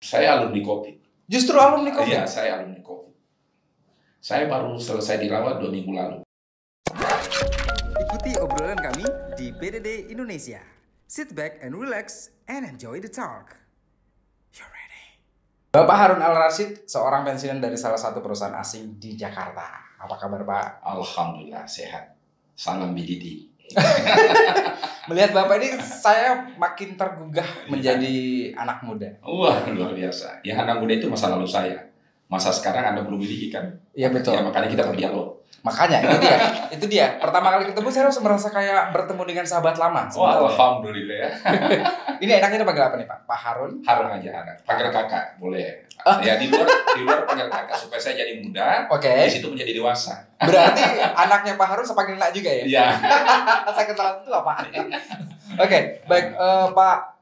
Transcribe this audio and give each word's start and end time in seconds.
Saya 0.00 0.36
alumni 0.36 0.60
kopi. 0.60 0.92
Justru 1.26 1.56
alumni 1.56 1.90
COVID. 1.90 2.12
Iya, 2.12 2.24
saya 2.28 2.60
alumni 2.60 2.80
kopi. 2.84 3.16
Saya 4.20 4.44
baru 4.50 4.76
selesai 4.76 5.22
dirawat 5.22 5.62
dua 5.62 5.70
minggu 5.72 5.92
lalu. 5.94 6.18
Ikuti 7.96 8.36
obrolan 8.36 8.76
kami 8.76 9.06
di 9.40 9.50
BDD 9.56 10.12
Indonesia. 10.12 10.60
Sit 11.06 11.32
back 11.32 11.62
and 11.62 11.72
relax 11.72 12.34
and 12.50 12.66
enjoy 12.66 13.00
the 13.00 13.08
talk. 13.08 13.56
You're 14.52 14.68
ready. 14.68 15.04
Bapak 15.72 15.96
Harun 15.96 16.20
Al 16.20 16.34
Rashid, 16.34 16.84
seorang 16.84 17.24
pensiunan 17.24 17.62
dari 17.62 17.78
salah 17.78 17.98
satu 17.98 18.20
perusahaan 18.20 18.58
asing 18.58 19.00
di 19.00 19.16
Jakarta. 19.16 19.96
Apa 20.02 20.14
kabar 20.20 20.42
Pak? 20.44 20.66
Alhamdulillah 20.84 21.64
sehat. 21.64 22.18
Salam 22.52 22.92
BDD. 22.92 23.48
Melihat 25.06 25.30
Bapak 25.30 25.62
ini, 25.62 25.78
saya 25.78 26.50
makin 26.58 26.98
tergugah 26.98 27.46
menjadi 27.70 28.50
anak 28.58 28.82
muda. 28.82 29.06
Wah 29.22 29.62
luar 29.70 29.94
biasa. 29.94 30.42
Yang 30.42 30.58
anak 30.66 30.76
muda 30.82 30.92
itu 30.98 31.06
masa 31.06 31.30
lalu 31.30 31.46
saya. 31.46 31.78
Masa 32.26 32.50
sekarang 32.50 32.90
Anda 32.90 33.06
belum 33.06 33.22
miliki 33.22 33.54
kan? 33.54 33.70
Iya 33.94 34.10
betul. 34.10 34.34
Ya, 34.34 34.42
makanya 34.42 34.66
kita 34.66 34.82
berdialog. 34.82 35.45
Makanya 35.64 35.98
itu 36.04 36.16
dia, 36.22 36.36
itu 36.76 36.86
dia. 36.86 37.06
Pertama 37.18 37.54
kali 37.56 37.70
ketemu 37.70 37.88
saya 37.90 38.02
harus 38.08 38.18
merasa 38.22 38.48
kayak 38.52 38.94
bertemu 38.94 39.22
dengan 39.26 39.44
sahabat 39.48 39.76
lama. 39.80 40.06
Wah 40.06 40.10
sebenarnya. 40.12 40.48
Alhamdulillah 40.52 41.16
ya. 41.16 41.30
Ini 42.22 42.32
enaknya 42.40 42.58
dipanggil 42.62 42.84
apa 42.86 42.96
nih 43.00 43.06
Pak? 43.08 43.18
Pak 43.26 43.38
Harun? 43.38 43.72
Harun 43.82 44.08
aja 44.14 44.30
anak. 44.44 44.56
Panggil 44.62 44.88
kakak 44.92 45.24
boleh. 45.40 45.84
Ah. 46.06 46.20
Ya 46.22 46.38
di 46.38 46.46
luar 46.52 46.68
di 46.68 47.02
luar 47.02 47.24
panggil 47.26 47.48
kakak 47.48 47.76
supaya 47.76 48.00
saya 48.00 48.14
jadi 48.22 48.38
muda. 48.38 48.86
Oke. 48.92 49.10
Di 49.26 49.32
situ 49.32 49.48
menjadi 49.50 49.72
dewasa. 49.74 50.22
Berarti 50.38 50.82
anaknya 51.02 51.56
Pak 51.56 51.66
Harun 51.66 51.86
sepanggil 51.88 52.14
nak 52.20 52.30
juga 52.30 52.50
ya? 52.52 52.64
Iya. 52.64 52.86
saya 53.76 53.86
kenal 53.88 54.22
itu 54.22 54.30
apa? 54.30 54.52
Oke, 55.56 55.78
baik 56.04 56.26
eh, 56.36 56.66
Pak 56.76 57.15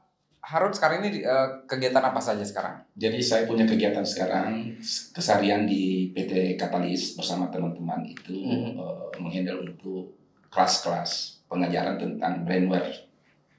Harun 0.45 0.69
sekarang 0.69 1.01
ini 1.01 1.19
eh, 1.19 1.47
kegiatan 1.65 1.99
apa 1.99 2.21
saja 2.21 2.41
sekarang? 2.41 2.77
Jadi 2.93 3.17
saya 3.17 3.43
punya 3.43 3.65
kegiatan 3.65 4.05
sekarang 4.05 4.77
keseharian 5.09 5.65
di 5.65 6.13
PT 6.13 6.53
Katalis 6.55 7.13
bersama 7.13 7.49
teman-teman 7.49 8.05
itu 8.05 8.45
Mhm. 8.45 8.77
eh, 8.77 9.05
menghandle 9.17 9.65
untuk 9.65 10.13
kelas-kelas 10.47 11.11
pengajaran 11.45 11.97
tentang 11.97 12.45
brainware 12.45 12.93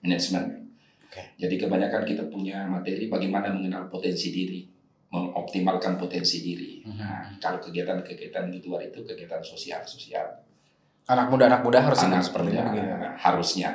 management. 0.01 0.62
Oke. 1.05 1.23
Jadi 1.37 1.55
kebanyakan 1.56 2.03
kita 2.05 2.23
punya 2.27 2.62
materi 2.65 3.06
bagaimana 3.06 3.50
mengenal 3.50 3.87
potensi 3.87 4.31
diri, 4.31 4.62
mengoptimalkan 5.09 5.97
potensi 5.97 6.39
diri. 6.41 6.83
Mhm. 6.83 6.95
Nah, 6.95 7.34
kalau 7.37 7.59
kegiatan-kegiatan 7.59 8.47
di 8.47 8.62
luar 8.62 8.84
itu 8.84 9.03
kegiatan 9.03 9.43
sosial-sosial. 9.43 10.27
Anak 11.06 11.31
muda 11.31 11.47
anak 11.47 11.62
muda 11.62 11.78
harus 11.81 11.98
Anak 12.00 12.23
seperti 12.23 12.50
ini. 12.53 12.62
gitu. 12.75 12.95
harusnya. 13.17 13.71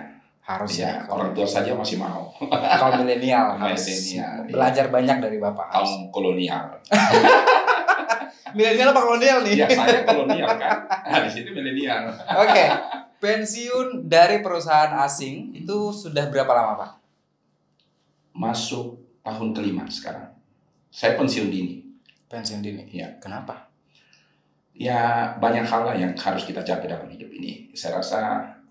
Harus 0.52 0.83
Ya, 0.83 0.91
ya. 0.91 0.94
Kalau, 1.07 1.16
orang 1.23 1.31
tua 1.31 1.47
saja 1.47 1.71
masih 1.71 1.95
mau. 1.95 2.27
kalau 2.52 2.99
milenial 2.99 3.55
harus 3.61 3.88
Milenial, 3.88 4.35
iya. 4.44 4.52
belajar 4.52 4.85
banyak 4.91 5.17
dari 5.23 5.38
bapak. 5.39 5.67
Kaum 5.71 6.11
kolonial. 6.11 6.75
Milenial 8.57 8.91
apa 8.91 9.02
kolonial 9.07 9.39
nih? 9.47 9.63
Ya 9.63 9.67
saya 9.72 10.03
kolonial 10.03 10.52
kan. 10.59 10.83
Nah, 11.07 11.19
di 11.23 11.31
situ 11.31 11.55
milenial. 11.55 12.11
Oke, 12.35 12.66
pensiun 13.23 14.11
dari 14.11 14.44
perusahaan 14.44 14.91
asing 15.07 15.55
itu 15.55 15.95
sudah 15.95 16.27
berapa 16.27 16.52
lama 16.52 16.73
pak? 16.75 16.91
Masuk 18.35 18.99
tahun 19.23 19.55
kelima 19.55 19.88
sekarang. 19.88 20.35
Saya 20.91 21.16
pensiun 21.16 21.47
dini. 21.47 21.79
Pensiun 22.27 22.59
dini. 22.59 22.83
Iya. 22.91 23.16
Kenapa? 23.23 23.72
Ya 24.75 25.31
banyak 25.39 25.63
hal 25.63 25.81
lah 25.88 25.95
yang 25.95 26.11
harus 26.16 26.44
kita 26.44 26.59
capai 26.59 26.91
dalam 26.91 27.07
hidup 27.07 27.31
ini. 27.31 27.72
Saya 27.72 28.03
rasa 28.03 28.19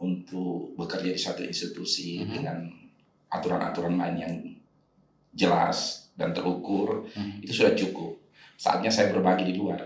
untuk 0.01 0.75
bekerja 0.75 1.13
di 1.13 1.21
satu 1.21 1.43
institusi 1.43 2.21
Mhm. 2.21 2.33
dengan 2.33 2.59
aturan-aturan 3.29 3.93
main 3.93 4.17
yang 4.17 4.35
jelas 5.31 6.11
dan 6.17 6.33
terukur 6.33 7.07
Hmm. 7.13 7.39
itu 7.39 7.53
sudah 7.55 7.73
cukup. 7.73 8.19
Saatnya 8.57 8.91
saya 8.91 9.13
berbagi 9.13 9.47
di 9.47 9.55
luar. 9.55 9.79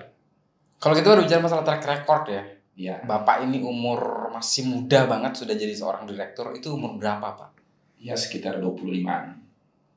Kalau 0.79 0.95
kita 0.95 1.13
baru 1.13 1.23
bicara 1.23 1.41
masalah 1.41 1.63
track 1.63 1.83
record 1.85 2.25
ya, 2.29 2.43
Ya, 2.75 2.99
bapak 2.99 3.47
ini 3.47 3.63
umur 3.63 4.27
masih 4.35 4.67
muda 4.67 5.07
banget 5.07 5.39
sudah 5.39 5.55
jadi 5.55 5.71
seorang 5.71 6.11
direktur. 6.11 6.51
Itu 6.51 6.75
umur 6.75 6.99
berapa 6.99 7.23
pak? 7.33 7.51
ya 8.03 8.13
sekitar 8.13 8.61
25 8.61 9.41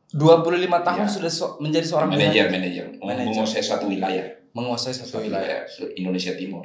25 0.07 0.79
tahun 0.79 1.03
Iya. 1.03 1.11
sudah 1.11 1.27
so- 1.27 1.57
menjadi 1.59 1.83
seorang 1.83 2.09
manajer 2.09 2.47
manajer 2.47 2.85
menguasai 2.95 3.59
suatu 3.59 3.91
wilayah 3.91 4.23
menguasai 4.53 4.93
satu 4.93 5.19
wilayah. 5.19 5.67
Indonesia 5.93 6.31
Timur. 6.33 6.63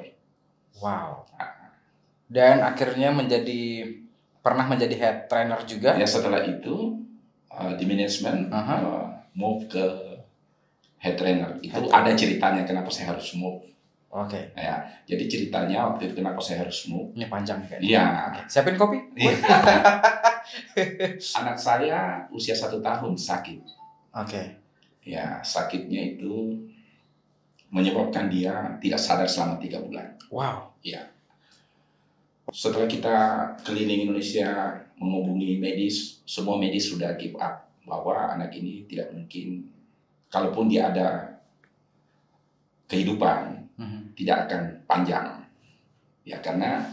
Wow. 0.79 1.27
Dan 2.33 2.65
akhirnya 2.65 3.13
menjadi 3.13 3.93
pernah 4.41 4.65
menjadi 4.65 4.97
head 4.97 5.17
trainer 5.29 5.61
juga. 5.69 6.01
Ya 6.01 6.09
setelah 6.09 6.41
itu 6.49 6.97
uh, 7.53 7.77
di 7.77 7.85
manajemen 7.85 8.49
Aha. 8.49 8.77
uh, 8.81 9.05
move 9.37 9.69
ke 9.69 9.85
head 10.97 11.21
trainer. 11.21 11.61
Itu 11.61 11.77
Head 11.77 11.93
ada 11.93 12.11
ceritanya 12.17 12.65
kenapa 12.65 12.89
saya 12.89 13.13
harus 13.13 13.37
move. 13.37 13.69
Oke. 14.13 14.53
Ya, 14.53 14.85
jadi 15.09 15.25
ceritanya 15.25 15.89
waktu 15.89 16.13
itu 16.13 16.21
kenapa 16.21 16.37
saya 16.41 16.69
harus 16.69 16.85
move. 16.89 17.17
Ini 17.17 17.33
panjang 17.33 17.65
kayaknya. 17.65 17.85
Iya. 17.85 18.05
Oke. 18.29 18.41
Siapin 18.49 18.77
kopi? 18.77 18.99
Iya. 19.17 19.37
Anak 21.41 21.57
saya 21.57 22.29
usia 22.29 22.53
satu 22.53 22.85
tahun 22.85 23.17
sakit. 23.17 23.61
Oke. 24.13 24.43
Ya 25.05 25.41
sakitnya 25.41 26.17
itu 26.17 26.61
menyebabkan 27.73 28.29
dia 28.29 28.77
tidak 28.85 29.01
sadar 29.01 29.25
selama 29.25 29.57
tiga 29.57 29.81
bulan. 29.81 30.13
Wow. 30.29 30.77
Setelah 32.53 32.85
kita 32.85 33.17
keliling 33.65 34.13
Indonesia 34.13 34.77
menghubungi 35.01 35.57
medis, 35.57 36.21
semua 36.29 36.61
medis 36.61 36.93
sudah 36.93 37.17
give 37.17 37.35
up 37.41 37.65
bahwa 37.89 38.37
anak 38.37 38.53
ini 38.55 38.85
tidak 38.85 39.09
mungkin, 39.11 39.67
kalaupun 40.29 40.69
dia 40.69 40.93
ada 40.93 41.41
kehidupan, 42.87 43.73
Mhm. 43.81 44.13
tidak 44.13 44.47
akan 44.47 44.63
panjang. 44.85 45.27
Ya 46.29 46.39
karena 46.45 46.87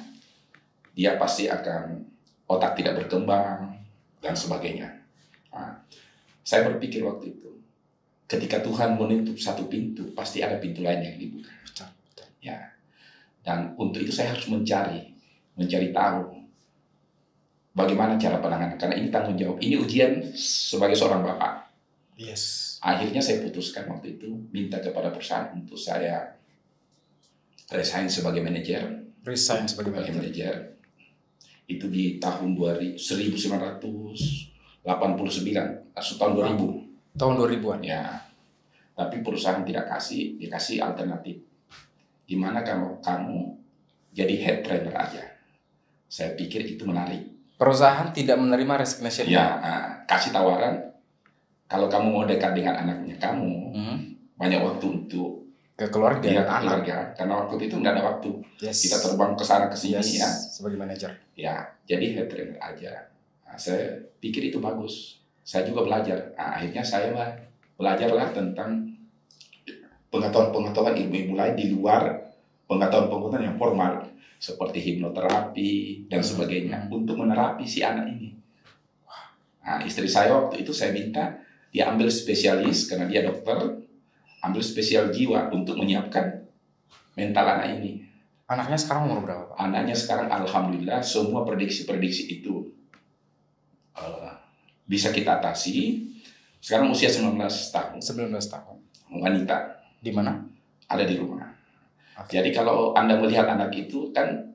dia 0.95 1.19
pasti 1.19 1.51
akan 1.51 2.07
otak 2.49 2.79
tidak 2.79 3.05
berkembang 3.05 3.83
dan 4.23 4.33
sebagainya. 4.33 4.89
Nah, 5.53 5.75
saya 6.41 6.65
berpikir 6.71 7.03
waktu 7.03 7.35
itu, 7.35 7.51
ketika 8.25 8.63
Tuhan 8.63 8.97
menutup 8.97 9.37
satu 9.37 9.67
pintu, 9.69 10.15
pasti 10.15 10.41
ada 10.41 10.57
pintu 10.57 10.81
lain 10.81 11.03
yang 11.03 11.17
dibuka. 11.19 11.51
Betul, 11.61 11.89
betul. 12.09 12.27
Ya, 12.41 12.73
dan 13.45 13.77
untuk 13.77 14.01
itu 14.01 14.09
saya 14.09 14.33
harus 14.33 14.49
mencari, 14.49 15.18
mencari 15.59 15.91
tahu 15.91 16.39
bagaimana 17.75 18.15
cara 18.15 18.39
penanganan. 18.39 18.79
Karena 18.79 18.95
ini 18.95 19.11
tanggung 19.11 19.35
jawab, 19.35 19.59
ini 19.59 19.75
ujian 19.75 20.23
sebagai 20.39 20.95
seorang 20.95 21.21
bapak. 21.27 21.67
Yes. 22.15 22.75
Akhirnya 22.79 23.19
saya 23.19 23.43
putuskan 23.43 23.87
waktu 23.91 24.15
itu 24.19 24.31
minta 24.55 24.79
kepada 24.79 25.11
perusahaan 25.11 25.51
untuk 25.55 25.75
saya 25.75 26.39
resign 27.71 28.09
sebagai 28.09 28.41
manajer 28.41 28.81
Resign 29.23 29.67
sebagai 29.67 29.91
sebagai 29.93 30.15
manajer. 30.15 30.55
itu 31.69 31.85
di 31.85 32.17
tahun 32.17 32.57
2000 32.57 32.97
1989 32.97 34.81
atau 35.93 36.13
tahun 36.17 36.33
2000 36.57 37.19
Tahun 37.19 37.33
2000-an. 37.35 37.79
ya 37.83 38.03
tapi 38.97 39.23
perusahaan 39.23 39.63
tidak 39.63 39.87
kasih 39.87 40.35
dikasih 40.41 40.83
alternatif 40.83 41.39
di 42.27 42.35
mana 42.35 42.65
kalau 42.65 42.99
kamu 42.99 43.55
jadi 44.11 44.35
head 44.43 44.57
trainer 44.65 44.91
aja 44.91 45.23
saya 46.09 46.33
pikir 46.33 46.65
itu 46.67 46.83
menarik 46.83 47.21
Perusahaan 47.55 48.09
tidak 48.09 48.35
menerima 48.35 48.73
resignation. 48.77 49.27
ya 49.27 49.45
ah, 49.57 49.85
kasih 50.03 50.31
tawaran 50.31 50.79
kalau 51.65 51.85
kamu 51.85 52.07
mau 52.09 52.25
dekat 52.25 52.51
dengan 52.51 52.75
anaknya 52.77 53.15
kamu 53.15 53.51
Mhm. 53.69 53.97
banyak 54.35 54.59
waktu 54.59 54.85
untuk 54.89 55.45
Ke 55.75 55.87
keluarga 55.87 56.23
dan 56.23 56.43
anak. 56.43 56.59
keluarga 56.81 56.97
karena 57.13 57.33
waktu 57.37 57.53
itu 57.61 57.75
nggak 57.77 57.93
ada 57.93 58.03
waktu 58.05 58.29
Yes. 58.59 58.77
kita 58.81 58.97
terbang 58.99 59.31
ke 59.33 59.43
sana 59.43 59.67
ke 59.67 59.75
sini 59.75 59.95
Yes. 59.95 60.17
ya 60.17 60.29
Sebagai 60.49 60.75
manajer. 60.77 61.11
ya 61.33 61.55
jadi 61.85 62.05
head 62.13 62.27
trainer 62.27 62.57
aja 62.57 62.91
Nah, 63.41 63.55
saya 63.55 63.85
pikir 64.19 64.45
itu 64.45 64.57
bagus 64.57 65.19
saya 65.41 65.63
juga 65.63 65.81
belajar 65.83 66.33
Nah, 66.33 66.55
akhirnya 66.55 66.81
saya 66.81 67.09
mah 67.09 67.29
belajarlah 67.75 68.29
tentang 68.29 68.85
pengetahuan-pengetahuan 70.07 70.95
ilmu-ilmu 70.95 71.33
lain 71.33 71.53
di 71.53 71.65
luar 71.69 72.01
pengetahuan-pengetahuan 72.65 73.43
yang 73.43 73.57
formal 73.57 73.93
seperti 74.39 74.79
hipnoterapi 74.79 76.07
dan 76.07 76.23
sebagainya 76.23 76.87
Hmm. 76.87 77.03
untuk 77.03 77.19
menerapi 77.19 77.67
si 77.67 77.83
anak 77.83 78.07
ini 78.07 78.33
nah, 79.59 79.83
istri 79.83 80.07
saya 80.07 80.31
waktu 80.31 80.63
itu 80.63 80.71
saya 80.71 80.95
minta 80.95 81.35
dia 81.69 81.91
ambil 81.91 82.07
spesialis 82.09 82.87
karena 82.87 83.05
dia 83.05 83.21
dokter 83.27 83.83
ambil 84.39 84.63
spesial 84.63 85.11
jiwa 85.11 85.51
untuk 85.51 85.75
menyiapkan 85.75 86.47
mental 87.13 87.45
anak 87.45 87.77
ini 87.83 88.09
Anaknya 88.49 88.81
sekarang 88.81 89.05
umur 89.05 89.29
berapa, 89.29 89.43
Pak? 89.53 89.61
anaknya 89.61 89.93
sekarang 89.93 90.25
alhamdulillah 90.25 91.05
semua 91.05 91.45
prediksi-prediksi 91.45 92.41
itu 92.41 92.65
eh, 93.93 94.31
bisa 94.89 95.13
kita 95.13 95.37
atasi. 95.37 96.01
Sekarang 96.57 96.89
usia 96.89 97.13
19 97.13 97.37
tahun, 97.69 98.01
19 98.01 98.33
tahun. 98.49 98.77
wanita 99.21 99.57
Di 100.01 100.09
mana? 100.09 100.33
ada 100.89 101.05
di 101.05 101.13
rumah. 101.21 101.45
Oke. 102.19 102.39
Jadi 102.39 102.49
kalau 102.51 102.91
Anda 102.93 103.15
melihat 103.15 103.47
anak 103.47 103.71
itu 103.75 104.11
kan 104.11 104.53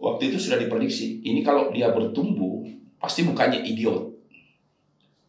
waktu 0.00 0.34
itu 0.34 0.38
sudah 0.38 0.58
diprediksi, 0.58 1.22
ini 1.22 1.40
kalau 1.40 1.70
dia 1.70 1.94
bertumbuh 1.94 2.66
pasti 2.98 3.22
mukanya 3.22 3.62
idiot. 3.62 4.10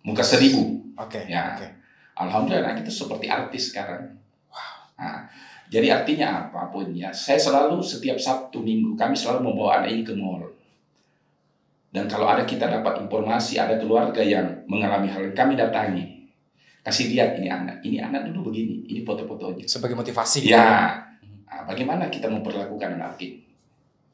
Muka 0.02 0.26
seribu. 0.26 0.94
Oke. 0.98 1.30
Ya. 1.30 1.56
Oke. 1.56 1.68
Alhamdulillah 2.18 2.74
anak 2.74 2.86
itu 2.86 2.92
seperti 3.06 3.30
artis 3.30 3.74
sekarang. 3.74 4.18
Nah, 5.02 5.26
jadi 5.72 5.90
artinya 6.04 6.46
apa 6.46 6.70
pun 6.70 6.94
ya, 6.94 7.10
saya 7.10 7.42
selalu 7.42 7.82
setiap 7.82 8.22
Sabtu 8.22 8.62
Minggu 8.62 8.94
kami 8.94 9.18
selalu 9.18 9.50
membawa 9.50 9.82
anak 9.82 9.90
ini 9.96 10.04
ke 10.06 10.14
mall. 10.14 10.46
Dan 11.92 12.06
kalau 12.08 12.30
ada 12.30 12.46
kita 12.46 12.70
dapat 12.70 13.04
informasi 13.04 13.60
ada 13.60 13.76
keluarga 13.82 14.22
yang 14.22 14.64
mengalami 14.70 15.12
hal 15.12 15.28
yang 15.28 15.36
kami 15.36 15.60
datangi, 15.60 16.30
kasih 16.86 17.12
lihat 17.12 17.36
ini 17.42 17.52
anak, 17.52 17.84
ini 17.84 17.98
anak 18.00 18.32
dulu 18.32 18.54
begini, 18.54 18.88
ini 18.88 19.02
foto-fotonya. 19.04 19.68
Sebagai 19.68 20.00
motivasi 20.00 20.46
gitu. 20.46 20.56
Ya, 20.56 21.02
nah, 21.52 21.68
bagaimana 21.68 22.08
kita 22.08 22.32
memperlakukan 22.32 22.96
anak 22.96 23.20
ini? 23.20 23.44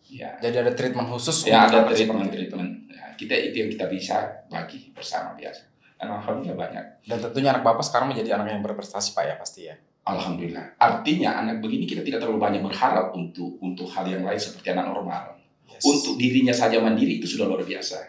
Ya, 0.08 0.34
Jadi 0.40 0.56
ada 0.64 0.72
treatment 0.72 1.12
khusus 1.12 1.46
ya 1.46 1.68
untuk 1.68 1.84
ada 1.84 1.92
treatment 1.92 2.32
treatment. 2.32 2.72
Ya, 2.90 3.12
kita 3.20 3.36
itu 3.38 3.56
yang 3.60 3.70
kita 3.70 3.86
bisa 3.92 4.18
bagi 4.48 4.90
bersama 4.96 5.36
biasa. 5.36 5.68
Dan 6.00 6.14
alhamdulillah 6.14 6.56
banyak. 6.56 6.86
Dan 7.04 7.18
tentunya 7.20 7.52
anak 7.52 7.64
Bapak 7.68 7.84
sekarang 7.84 8.16
menjadi 8.16 8.40
anak 8.40 8.56
yang 8.56 8.64
berprestasi 8.64 9.12
Pak 9.12 9.24
ya 9.28 9.36
pasti 9.36 9.68
ya. 9.68 9.76
Alhamdulillah. 10.08 10.80
Artinya 10.80 11.44
anak 11.44 11.60
begini 11.60 11.84
kita 11.84 12.00
tidak 12.08 12.24
terlalu 12.24 12.40
banyak 12.40 12.64
berharap 12.64 13.12
untuk 13.12 13.60
untuk 13.60 13.92
hal 13.92 14.08
yang 14.08 14.24
lain 14.24 14.40
seperti 14.40 14.72
anak 14.72 14.88
normal. 14.88 15.36
Yes. 15.68 15.84
Untuk 15.84 16.16
dirinya 16.16 16.56
saja 16.56 16.80
mandiri 16.80 17.20
itu 17.20 17.28
sudah 17.28 17.52
luar 17.52 17.68
biasa. 17.68 18.00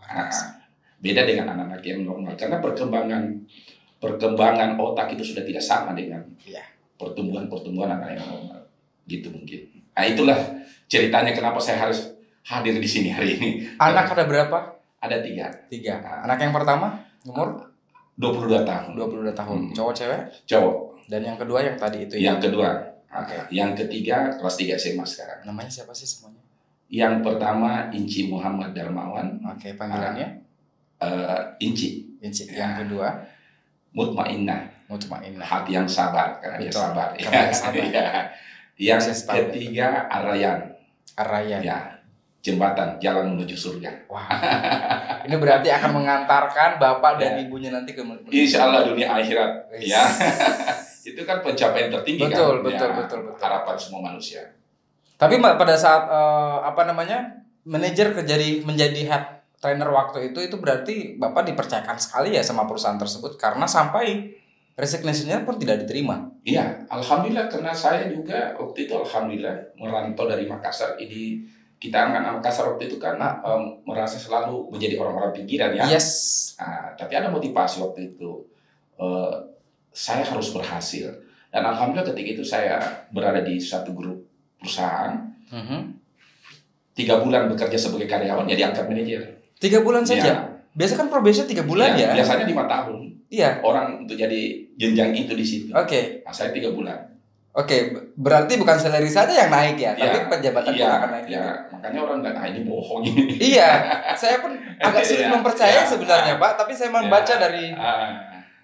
Wah, 0.00 0.24
Ah, 0.24 0.64
beda 1.04 1.28
dengan 1.28 1.52
anak-anak 1.52 1.84
yang 1.84 2.08
normal 2.08 2.32
karena 2.40 2.64
perkembangan 2.64 3.22
perkembangan 4.00 4.80
otak 4.80 5.12
itu 5.12 5.36
sudah 5.36 5.44
tidak 5.44 5.60
sama 5.60 5.92
dengan 5.92 6.24
Iya. 6.40 6.64
pertumbuhan-pertumbuhan 6.96 8.00
anak 8.00 8.16
yang 8.16 8.24
normal. 8.24 8.63
Gitu 9.04 9.28
mungkin. 9.28 9.60
Nah, 9.94 10.04
itulah 10.04 10.38
ceritanya 10.86 11.32
kenapa 11.32 11.58
saya 11.58 11.84
harus 11.84 12.12
hadir 12.44 12.76
di 12.76 12.88
sini 12.88 13.08
hari 13.08 13.36
ini. 13.38 13.48
Anak 13.78 14.12
ada 14.12 14.24
berapa? 14.24 14.58
Ada 15.00 15.20
tiga, 15.20 15.46
Tiga. 15.68 16.00
Anak 16.24 16.40
yang 16.40 16.52
pertama 16.52 16.96
umur 17.24 17.72
22 18.16 18.64
tahun. 18.64 18.90
22 18.96 19.32
tahun. 19.36 19.58
Hmm. 19.68 19.74
Cowok 19.76 19.92
cewek? 19.92 20.20
Cowok. 20.48 20.76
Dan 21.04 21.20
yang 21.20 21.36
kedua 21.36 21.60
yang 21.60 21.76
tadi 21.76 22.08
itu 22.08 22.16
ya. 22.16 22.32
Yang 22.32 22.48
kedua, 22.48 22.68
Oke. 23.12 23.36
yang 23.52 23.76
ketiga 23.76 24.32
kelas 24.40 24.56
3 24.56 24.80
SMA 24.80 25.04
sekarang. 25.04 25.44
Namanya 25.44 25.68
siapa 25.68 25.92
sih 25.92 26.08
semuanya? 26.08 26.40
Yang 26.88 27.20
pertama 27.20 27.92
Inci 27.92 28.28
Muhammad 28.28 28.72
Darmawan, 28.72 29.40
Oke, 29.44 29.76
panggilannya 29.76 30.40
eh, 31.00 31.40
Inci 31.60 32.16
Inci. 32.24 32.48
Ya. 32.48 32.64
Yang 32.64 32.88
kedua 32.88 33.08
Mutmainnah, 33.92 34.88
Mutmainnah. 34.88 35.44
hati 35.44 35.76
yang 35.76 35.86
sabar 35.86 36.40
karena 36.40 36.56
dia 36.58 36.70
Betul, 36.72 36.82
sabar. 36.82 37.08
karena 37.14 37.42
dia 37.46 37.54
sabar. 37.62 38.24
Ya. 38.74 38.98
Yang 38.98 39.22
tahu. 39.26 39.36
ketiga 39.54 40.10
Arayan, 40.10 40.74
Araya. 41.14 41.58
ya 41.62 41.78
jembatan 42.44 43.00
jalan 43.00 43.32
menuju 43.32 43.56
surga. 43.56 44.04
Wah. 44.04 44.28
Ini 45.24 45.32
berarti 45.40 45.72
akan 45.72 45.90
mengantarkan 45.96 46.76
bapak 46.76 47.16
dan 47.16 47.40
Ya. 47.40 47.48
ibunya 47.48 47.72
nanti 47.72 47.96
ke 47.96 48.04
Insya 48.28 48.68
Allah 48.68 48.84
dunia 48.84 49.08
akhirat, 49.08 49.72
Wis. 49.72 49.88
ya 49.88 50.04
itu 51.08 51.20
kan 51.24 51.40
pencapaian 51.40 51.88
tertinggi 51.88 52.28
Betul, 52.28 52.60
kan, 52.60 52.64
betul, 52.68 52.88
Ya, 52.92 52.96
betul, 53.00 53.18
betul. 53.32 53.40
harapan 53.40 53.76
semua 53.80 54.00
manusia. 54.12 54.44
Tapi 55.16 55.40
pada 55.40 55.72
saat 55.72 56.04
eh, 56.04 56.58
apa 56.68 56.84
namanya 56.84 57.32
manajer 57.64 58.12
ke 58.12 58.28
jadi 58.28 58.60
menjadi 58.60 59.00
head 59.08 59.24
trainer 59.56 59.88
waktu 59.88 60.36
itu 60.36 60.44
itu 60.44 60.56
berarti 60.60 61.16
bapak 61.16 61.48
dipercayakan 61.48 61.96
sekali 61.96 62.36
ya 62.36 62.44
sama 62.44 62.68
perusahaan 62.68 63.00
tersebut 63.00 63.40
karena 63.40 63.64
sampai 63.64 64.36
resignation-nya 64.74 65.46
pun 65.46 65.54
tidak 65.56 65.86
diterima. 65.86 66.26
Iya, 66.42 66.84
alhamdulillah 66.90 67.46
karena 67.46 67.70
saya 67.70 68.10
juga 68.10 68.52
waktu 68.54 68.86
itu 68.86 68.92
alhamdulillah 68.92 69.54
merantau 69.78 70.26
dari 70.26 70.44
Makassar 70.44 70.98
ini 70.98 71.46
kita 71.78 72.10
anak 72.10 72.40
Makassar 72.40 72.74
waktu 72.74 72.90
itu 72.90 72.98
kan 72.98 73.14
Ah. 73.16 73.38
em, 73.44 73.62
merasa 73.84 74.18
selalu 74.18 74.68
menjadi 74.70 74.98
orang-orang 74.98 75.30
pinggiran 75.32 75.70
ya. 75.72 75.86
Yes. 75.86 76.08
Nah, 76.58 76.90
tapi 76.94 77.14
ada 77.14 77.30
motivasi 77.30 77.80
waktu 77.80 78.12
itu 78.12 78.46
Eh, 78.94 79.34
saya 79.90 80.22
harus 80.22 80.54
berhasil 80.54 81.10
dan 81.50 81.66
alhamdulillah 81.66 82.06
ketika 82.14 82.30
itu 82.38 82.44
saya 82.46 82.78
berada 83.10 83.42
di 83.42 83.58
satu 83.58 83.90
grup 83.90 84.22
perusahaan 84.54 85.18
Mhm. 85.50 85.98
tiga 86.94 87.18
bulan 87.18 87.50
bekerja 87.50 87.74
sebagai 87.74 88.06
karyawan 88.06 88.46
ya 88.46 88.54
diangkat 88.54 88.86
manajer. 88.86 89.18
Tiga 89.58 89.82
bulan 89.82 90.06
saja. 90.06 90.22
Ya, 90.30 90.34
Biasa 90.74 90.92
kan 90.96 91.06
probation 91.06 91.46
tiga 91.46 91.62
bulan 91.62 91.94
ya. 91.94 92.10
Biasanya 92.12 92.44
lima 92.44 92.66
tahun 92.66 93.00
Iya. 93.26 93.58
orang 93.60 94.02
untuk 94.02 94.14
jadi 94.14 94.40
jenjang 94.74 95.10
itu 95.12 95.32
di 95.32 95.42
situ. 95.42 95.70
Oke. 95.70 96.20
Nah, 96.20 96.30
saya 96.30 96.50
tiga 96.50 96.70
bulan. 96.70 96.98
Oke, 97.52 97.76
ber- 97.88 98.10
berarti 98.16 98.58
bukan 98.58 98.74
salary 98.74 99.06
saja 99.06 99.30
yang 99.30 99.46
naik 99.46 99.78
ya, 99.78 99.94
tapi 99.94 100.10
Iya, 100.12 100.26
penjabatan 100.26 100.72
Iya, 100.74 100.90
akan 100.92 101.08
naik. 101.08 101.26
ya, 101.28 101.46
makanya 101.68 101.98
orang 102.02 102.16
bilang 102.18 102.36
ah 102.36 102.46
ini 102.48 102.60
bohong 102.64 103.02
ini. 103.04 103.22
Iya, 103.54 103.70
saya 104.12 104.42
pun 104.42 104.50
agak 104.76 105.02
sulit 105.02 105.22
Iya, 105.22 105.30
mempercaya 105.30 105.78
iya. 105.78 105.86
sebenarnya 105.86 106.34
Pak, 106.34 106.52
tapi 106.56 106.74
saya 106.74 106.90
membaca 106.90 107.22
Iya. 107.28 107.38
dari 107.40 107.70
Ah, 107.70 108.10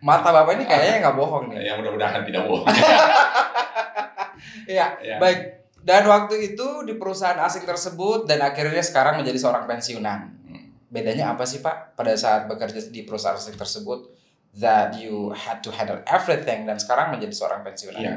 mata 0.00 0.34
Bapak 0.34 0.58
ini 0.58 0.66
kayaknya 0.66 1.06
nggak 1.06 1.16
bohong 1.16 1.44
nih. 1.48 1.62
ya 1.62 1.78
mudah-mudahan 1.78 2.26
tidak 2.26 2.42
bohong. 2.44 2.66
Iya, 4.66 4.86
Ya. 5.06 5.16
baik. 5.16 5.38
Dan 5.80 6.04
waktu 6.04 6.34
itu 6.50 6.66
di 6.82 6.94
perusahaan 6.94 7.38
asing 7.38 7.64
tersebut 7.64 8.26
dan 8.26 8.42
akhirnya 8.42 8.80
sekarang 8.80 9.16
menjadi 9.16 9.38
seorang 9.40 9.64
pensiunan. 9.64 10.28
Hmm. 10.90 10.94
Bedanya 10.98 11.32
apa 11.32 11.46
sih 11.46 11.62
Pak 11.62 11.94
pada 11.94 12.10
saat 12.18 12.50
bekerja 12.50 12.82
di 12.90 13.06
perusahaan 13.06 13.38
asing 13.38 13.54
tersebut 13.54 14.10
that 14.58 14.98
you 14.98 15.30
had 15.30 15.62
to 15.62 15.70
handle 15.70 16.02
everything 16.02 16.66
dan 16.66 16.74
sekarang 16.74 17.14
menjadi 17.14 17.30
seorang 17.30 17.62
pensiunan? 17.62 18.02
Iya. 18.02 18.14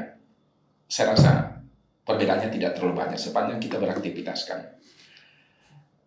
Saya 0.90 1.14
rasa 1.14 1.54
perbedaannya 2.02 2.50
tidak 2.50 2.74
terlalu 2.74 2.98
banyak 2.98 3.16
sepanjang 3.16 3.62
kita 3.62 3.78
beraktivitas 3.78 4.44
kan. 4.44 4.60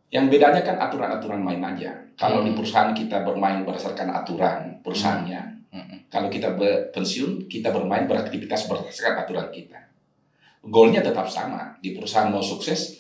Yang 0.08 0.26
bedanya 0.32 0.62
kan 0.64 0.76
aturan-aturan 0.80 1.40
main 1.40 1.64
aja. 1.64 1.92
Kalau 2.16 2.44
Hmm. 2.44 2.48
di 2.48 2.52
perusahaan 2.56 2.92
kita 2.92 3.24
bermain 3.24 3.64
berdasarkan 3.64 4.08
aturan 4.12 4.80
perusahaannya, 4.84 5.42
Mm-mm. 5.72 5.98
kalau 6.08 6.28
kita 6.32 6.56
pensiun 6.92 7.48
kita 7.48 7.72
bermain 7.76 8.08
beraktivitas 8.08 8.68
berdasarkan 8.68 9.24
aturan 9.24 9.48
kita. 9.52 9.80
Goalnya 10.64 11.00
tetap 11.00 11.28
sama. 11.32 11.76
Di 11.80 11.96
perusahaan 11.96 12.28
mau 12.28 12.44
sukses, 12.44 13.00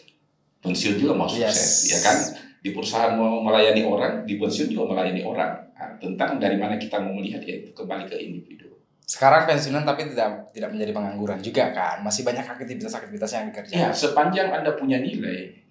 pensiun 0.63 0.99
juga 0.99 1.15
mau 1.15 1.27
sukses, 1.27 1.87
Yes. 1.87 1.91
ya 1.91 1.99
kan? 2.03 2.17
Di 2.61 2.73
perusahaan 2.73 3.13
mau 3.15 3.39
melayani 3.41 3.85
orang, 3.85 4.13
di 4.25 4.35
pensiun 4.35 4.73
juga 4.73 4.95
melayani 4.95 5.21
orang. 5.23 5.51
Nah, 5.77 5.93
tentang 6.01 6.41
dari 6.41 6.57
mana 6.57 6.75
kita 6.75 6.97
mau 6.99 7.13
melihat 7.13 7.41
ya 7.45 7.61
itu 7.61 7.69
kembali 7.71 8.09
ke 8.09 8.17
individu. 8.17 8.73
Sekarang 9.07 9.47
pensiunan 9.47 9.87
tapi 9.87 10.09
tidak 10.11 10.51
tidak 10.51 10.69
menjadi 10.73 10.91
pengangguran 10.91 11.39
juga 11.39 11.71
kan. 11.71 12.03
Masih 12.03 12.27
banyak 12.27 12.43
aktivitas-aktivitas 12.43 13.29
yang 13.31 13.45
dikerjakan. 13.53 13.79
Ya, 13.79 13.89
sepanjang 13.93 14.51
Anda 14.51 14.75
punya 14.75 14.99
nilai, 14.99 15.63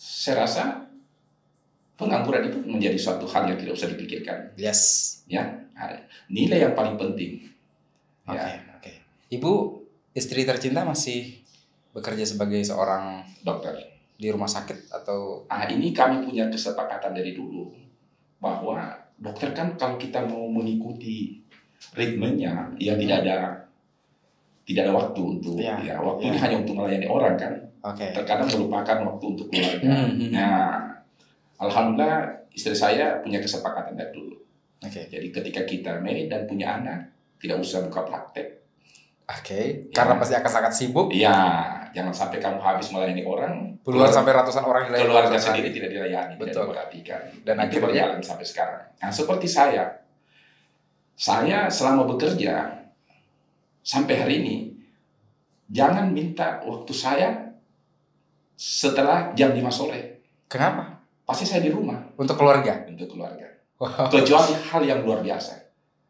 saya 0.00 0.42
rasa 0.42 0.88
pengangguran 1.94 2.50
itu 2.50 2.58
menjadi 2.66 2.98
suatu 2.98 3.28
hal 3.30 3.46
yang 3.46 3.58
tidak 3.60 3.78
usah 3.78 3.92
dipikirkan. 3.92 4.56
Yes. 4.58 5.12
Nilai 6.32 6.64
yang 6.64 6.74
paling 6.74 6.96
penting. 6.96 7.44
Oke, 8.24 8.38
Ya, 8.40 8.58
oke. 8.80 8.92
Ibu 9.28 9.52
istri 10.16 10.48
tercinta 10.48 10.82
masih 10.82 11.44
bekerja 11.92 12.24
sebagai 12.24 12.58
seorang 12.64 13.20
dokter. 13.44 13.91
Di 14.22 14.30
rumah 14.30 14.46
sakit 14.46 14.86
atau 14.94 15.42
Nah, 15.50 15.66
ini 15.66 15.90
kami 15.90 16.22
punya 16.22 16.46
kesepakatan 16.46 17.10
dari 17.10 17.34
dulu 17.34 17.74
bahwa 18.38 18.94
dokter 19.18 19.50
kan 19.50 19.74
kalau 19.74 19.98
kita 19.98 20.22
mau 20.22 20.46
mengikuti 20.46 21.42
ritmenya, 21.98 22.70
ya 22.78 22.94
tidak 22.94 23.26
ada 23.26 23.38
tidak 24.62 24.86
ada 24.86 24.94
waktu 24.94 25.20
untuk 25.20 25.58
Iya, 25.58 25.74
ya 25.82 25.96
waktunya 25.98 26.38
iya. 26.38 26.42
hanya 26.46 26.56
untuk 26.62 26.74
melayani 26.78 27.08
orang 27.10 27.34
kan. 27.34 27.52
oke. 27.82 28.06
Terkadang 28.14 28.46
melupakan 28.46 28.98
waktu 29.10 29.24
untuk 29.26 29.46
keluarga. 29.50 29.90
Hmm, 29.90 30.14
hmm. 30.14 30.30
Nah, 30.30 30.86
alhamdulillah 31.58 32.46
istri 32.54 32.78
saya 32.78 33.18
punya 33.18 33.42
kesepakatan 33.42 33.98
dari 33.98 34.14
dulu. 34.14 34.38
Oke. 34.86 35.10
Jadi 35.10 35.34
ketika 35.34 35.66
kita 35.66 35.92
married 35.98 36.30
dan 36.30 36.46
punya 36.46 36.78
anak, 36.78 37.10
tidak 37.42 37.58
usah 37.58 37.82
buka 37.90 38.06
praktek. 38.06 38.61
Oke, 39.22 39.88
Ya. 39.88 39.94
karena 39.94 40.18
pasti 40.18 40.34
akan 40.34 40.50
sangat 40.50 40.72
sibuk. 40.74 41.06
Iya, 41.08 41.32
jangan 41.94 42.10
sampai 42.12 42.42
kamu 42.42 42.58
habis 42.58 42.90
melayani 42.90 43.22
orang, 43.22 43.78
Puluhan 43.80 44.10
keluar- 44.10 44.12
sampai 44.12 44.32
ratusan 44.34 44.64
orang 44.66 44.82
dilayani 44.90 45.08
keluarga 45.08 45.38
sendiri 45.38 45.68
tidak 45.70 45.90
dilayani, 45.90 46.34
tidak 46.34 46.42
Betul. 46.50 46.62
diperhatikan. 46.68 47.20
Dan 47.42 47.54
itu 47.56 47.62
akhirnya? 47.62 47.82
berjalan 47.86 48.20
sampai 48.20 48.46
sekarang. 48.46 48.82
Nah, 48.98 49.10
seperti 49.10 49.46
saya, 49.46 49.84
saya 51.14 51.70
selama 51.70 52.02
bekerja 52.04 52.54
sampai 53.80 54.14
hari 54.18 54.34
ini, 54.42 54.56
jangan 55.70 56.10
minta 56.10 56.60
waktu 56.62 56.92
saya 56.92 57.54
setelah 58.54 59.32
jam 59.32 59.54
5 59.54 59.70
sore. 59.70 60.22
Kenapa? 60.46 60.98
Pasti 61.24 61.46
saya 61.46 61.62
di 61.62 61.70
rumah 61.70 61.98
Untuk 62.18 62.36
keluarga. 62.36 62.84
untuk 62.84 63.06
keluarga. 63.08 63.46
Wow. 63.78 64.10
Kecuali 64.10 64.54
hal 64.54 64.82
yang 64.84 65.00
luar 65.02 65.22
biasa. 65.22 65.58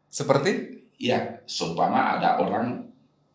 Seperti? 0.05 0.81
Ya, 1.01 1.41
seumpama 1.45 2.17
ada 2.17 2.37
orang 2.37 2.85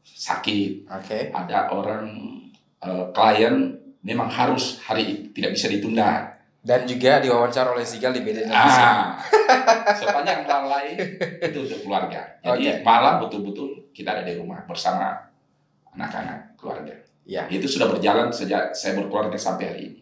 sakit, 0.04 0.90
Oke. 0.90 1.30
ada 1.30 1.70
orang 1.70 2.06
eh, 2.82 3.06
klien 3.14 3.78
memang 4.02 4.28
harus 4.30 4.78
hari 4.82 5.30
tidak 5.34 5.54
bisa 5.54 5.66
ditunda. 5.68 6.34
Dan 6.58 6.84
juga 6.84 7.22
diwawancara 7.22 7.70
oleh 7.72 7.86
Sigal 7.86 8.12
di 8.12 8.20
BD. 8.20 8.44
Ah, 8.50 9.14
sepanjang 9.94 10.44
hal 10.50 10.66
lain 10.68 10.98
itu 11.40 11.64
untuk 11.64 11.80
keluarga. 11.86 12.20
Jadi 12.44 12.64
Oke. 12.66 12.82
malam 12.82 13.24
betul-betul 13.24 13.88
kita 13.94 14.18
ada 14.18 14.22
di 14.26 14.36
rumah 14.36 14.66
bersama 14.66 15.16
anak-anak 15.94 16.58
keluarga. 16.58 16.92
Iya. 17.24 17.46
Itu 17.48 17.70
sudah 17.70 17.88
berjalan 17.88 18.34
sejak 18.34 18.74
saya 18.74 18.98
berkeluarga 18.98 19.38
sampai 19.38 19.64
hari 19.70 19.82
ini. 19.94 20.00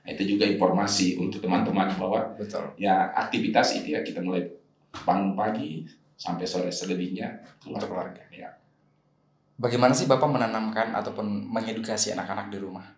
Nah, 0.00 0.10
itu 0.16 0.34
juga 0.34 0.48
informasi 0.48 1.20
untuk 1.20 1.44
teman-teman 1.44 1.92
bahwa 1.94 2.32
Betul. 2.34 2.72
ya 2.80 3.12
aktivitas 3.12 3.76
itu 3.76 3.92
ya 3.94 4.00
kita 4.00 4.24
mulai 4.24 4.48
bangun 5.04 5.36
pagi 5.36 5.84
sampai 6.16 6.48
sore 6.48 6.72
selebihnya 6.72 7.60
keluar 7.60 7.84
Untuk 7.84 7.88
keluarga. 7.92 8.22
Ya. 8.32 8.50
Bagaimana 9.60 9.92
sih 9.92 10.08
Bapak 10.08 10.24
menanamkan 10.24 10.96
ataupun 10.96 11.52
mengedukasi 11.52 12.16
anak-anak 12.16 12.48
di 12.48 12.56
rumah? 12.56 12.96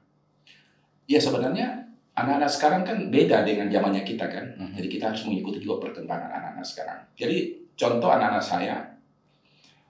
Ya 1.11 1.19
sebenarnya 1.19 1.83
anak-anak 2.15 2.47
sekarang 2.47 2.83
kan 2.87 3.11
beda 3.11 3.43
dengan 3.43 3.67
zamannya 3.67 4.07
kita 4.07 4.31
kan. 4.31 4.47
Mhm. 4.55 4.79
Jadi 4.79 4.89
kita 4.89 5.11
harus 5.11 5.27
mengikuti 5.27 5.59
juga 5.59 5.91
perkembangan 5.91 6.31
anak-anak 6.31 6.63
sekarang. 6.63 7.03
Jadi 7.19 7.67
contoh 7.75 8.15
anak-anak 8.15 8.45
saya 8.45 8.79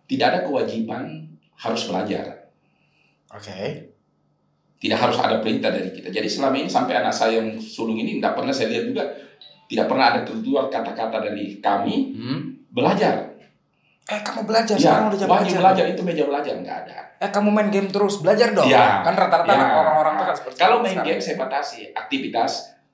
tidak 0.08 0.26
ada 0.32 0.40
kewajiban 0.48 1.28
harus 1.60 1.82
belajar. 1.84 2.48
Oke. 3.36 3.92
Tidak 4.80 4.98
harus 4.98 5.20
ada 5.20 5.38
perintah 5.44 5.70
dari 5.70 5.92
kita. 5.92 6.08
Jadi 6.08 6.26
selama 6.26 6.56
ini 6.58 6.72
sampai 6.72 7.04
anak 7.04 7.14
saya 7.14 7.38
yang 7.38 7.54
sulung 7.60 8.00
ini 8.00 8.18
tidak 8.18 8.34
pernah 8.34 8.50
saya 8.50 8.72
lihat 8.72 8.84
juga 8.88 9.04
tidak 9.68 9.86
pernah 9.88 10.06
ada 10.12 10.20
keluar 10.24 10.72
kata-kata 10.72 11.20
dari 11.20 11.60
kami 11.60 12.16
Hmm. 12.16 12.40
belajar. 12.72 13.31
Eh 14.12 14.20
kamu 14.20 14.40
belajar 14.44 14.76
Ya, 14.76 14.82
sekarang 14.84 15.06
udah 15.08 15.18
jam 15.18 15.28
belajar. 15.28 15.58
belajar 15.58 15.84
itu 15.88 16.02
meja 16.02 16.24
belajar 16.24 16.52
nggak 16.54 16.76
ada. 16.84 16.96
Eh 17.16 17.30
kamu 17.30 17.48
main 17.48 17.68
game 17.68 17.88
terus 17.88 18.20
belajar 18.20 18.52
dong. 18.52 18.68
Ya. 18.68 19.00
Kan 19.00 19.14
rata-rata 19.14 19.48
Ya. 19.48 19.72
orang-orang 19.72 20.14
tuh 20.14 20.26
kan 20.28 20.36
seperti 20.36 20.56
Kalau 20.58 20.76
main 20.78 20.92
sekarang. 20.92 21.08
game 21.08 21.20
saya 21.20 21.36
batasi 21.38 21.78
aktivitas 21.90 22.52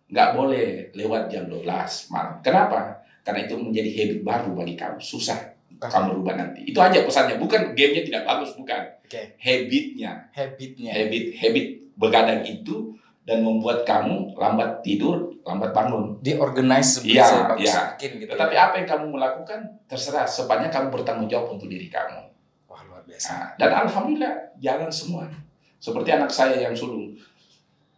nggak 0.08 0.28
boleh 0.32 0.66
lewat 0.94 1.22
jam 1.26 1.44
12 1.44 1.66
malam. 2.08 2.38
Kenapa? 2.40 3.02
Karena 3.20 3.44
itu 3.44 3.54
menjadi 3.54 3.90
habit 3.92 4.18
baru 4.22 4.50
bagi 4.54 4.72
kamu. 4.72 4.96
Susah 4.96 5.36
Oke. 5.74 5.84
kamu 5.84 6.16
rubah 6.16 6.34
nanti. 6.34 6.64
Itu 6.64 6.78
aja 6.78 7.02
pesannya. 7.02 7.36
Bukan 7.36 7.74
gamenya 7.74 8.02
tidak 8.02 8.22
bagus, 8.24 8.54
bukan. 8.54 8.82
Oke. 9.02 9.36
Habitnya, 9.36 10.30
habitnya. 10.30 10.90
habit 10.92 11.24
habit 11.34 11.66
begadang 11.94 12.40
itu 12.40 12.94
dan 13.28 13.44
membuat 13.44 13.84
kamu 13.84 14.32
lambat 14.40 14.80
tidur, 14.80 15.28
lambat 15.44 15.76
bangun. 15.76 16.16
Diorganize 16.24 17.04
Iya, 17.04 17.28
sebagus 17.28 17.68
iya. 17.68 17.92
mungkin 17.92 18.10
gitu. 18.24 18.30
Tetapi 18.32 18.54
apa 18.56 18.74
yang 18.80 18.88
kamu 18.88 19.04
melakukan 19.12 19.60
terserah. 19.84 20.24
Sepanjang 20.24 20.72
kamu 20.72 20.88
bertanggung 20.88 21.28
jawab 21.28 21.60
untuk 21.60 21.68
diri 21.68 21.92
kamu. 21.92 22.24
Wah 22.72 22.80
luar 22.88 23.04
biasa. 23.04 23.28
Nah, 23.36 23.48
dan 23.60 23.84
alhamdulillah 23.84 24.56
jalan 24.56 24.88
semua. 24.88 25.28
Seperti 25.76 26.08
anak 26.16 26.32
saya 26.32 26.56
yang 26.56 26.72
sulung. 26.72 27.12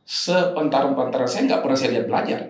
Sepentarung-pantaran 0.02 1.30
saya 1.30 1.46
nggak 1.46 1.62
pernah 1.62 1.78
saya 1.78 1.90
lihat 1.94 2.06
belajar. 2.10 2.40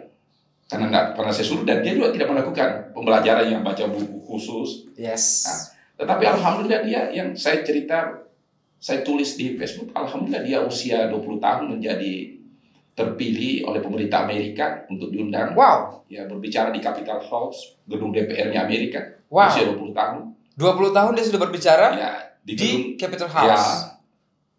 Karena 0.65 0.87
nggak 0.89 1.07
pernah 1.21 1.33
saya 1.37 1.45
suruh 1.45 1.69
dan 1.69 1.85
dia 1.85 1.93
juga 1.93 2.17
tidak 2.17 2.33
melakukan 2.33 2.97
pembelajaran 2.97 3.45
yang 3.45 3.61
baca 3.61 3.93
buku 3.93 4.25
khusus. 4.25 4.89
Yes. 4.97 5.45
Nah. 5.45 5.61
Tetapi 6.01 6.25
alhamdulillah 6.33 6.81
dia 6.81 7.13
yang 7.13 7.37
saya 7.37 7.61
cerita, 7.61 8.25
saya 8.81 9.05
tulis 9.05 9.37
di 9.37 9.61
Facebook, 9.61 9.93
alhamdulillah 9.93 10.41
dia 10.41 10.65
usia 10.65 11.13
20 11.13 11.45
tahun 11.45 11.77
menjadi 11.77 12.40
terpilih 12.93 13.65
oleh 13.65 13.81
pemerintah 13.81 14.25
Amerika 14.25 14.85
untuk 14.87 15.09
diundang 15.09 15.55
Wow. 15.55 16.05
ya 16.07 16.27
berbicara 16.27 16.69
di 16.69 16.79
Capitol 16.79 17.17
Halls, 17.19 17.79
gedung 17.87 18.11
DPR-nya 18.11 18.67
Amerika, 18.67 19.01
Wow. 19.31 19.49
usia 19.49 19.65
20 19.65 19.95
tahun. 19.95 20.23
20 20.59 20.93
tahun 20.93 21.11
dia 21.15 21.25
sudah 21.25 21.41
berbicara 21.41 21.87
Ya, 21.95 22.13
di 22.43 22.53
gedung 22.53 22.83
di 22.93 22.99
Capitol 22.99 23.31
Ya, 23.31 23.57
House. 23.57 23.69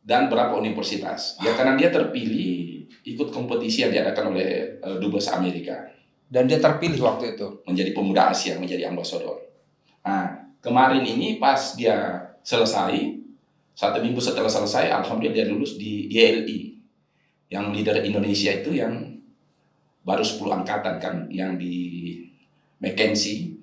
dan 0.01 0.25
berapa 0.27 0.57
universitas. 0.57 1.37
Ya 1.37 1.53
karena 1.53 1.77
dia 1.77 1.93
terpilih 1.93 2.81
ikut 3.03 3.29
kompetisi 3.29 3.81
yang 3.81 3.91
diadakan 3.91 4.33
oleh 4.33 4.49
eh, 4.77 4.95
Dubes 4.97 5.29
Amerika 5.29 5.89
Dan 6.25 6.47
dia 6.47 6.57
terpilih 6.57 6.97
waktu 6.97 7.35
itu. 7.35 7.47
menjadi 7.67 7.91
pemuda 7.91 8.31
Asia, 8.31 8.55
menjadi 8.55 8.87
ambasador. 8.87 9.35
Nah, 10.01 10.31
kemarin 10.63 11.03
ini 11.03 11.35
pas 11.35 11.75
dia 11.75 12.23
selesai, 12.41 12.95
satu 13.75 13.99
minggu 13.99 14.17
setelah 14.17 14.47
selesai, 14.47 14.89
alhamdulillah 14.89 15.35
dia 15.35 15.45
lulus 15.45 15.75
di 15.75 16.07
YLI. 16.07 16.80
Yang 17.51 17.65
leader 17.75 17.95
Indonesia 17.99 18.51
itu 18.55 18.71
yang 18.73 18.95
baru 20.01 20.23
10 20.23 20.63
angkatan 20.63 20.95
kan, 20.97 21.15
yang 21.27 21.59
di 21.59 21.75
McKinsey. 22.81 23.53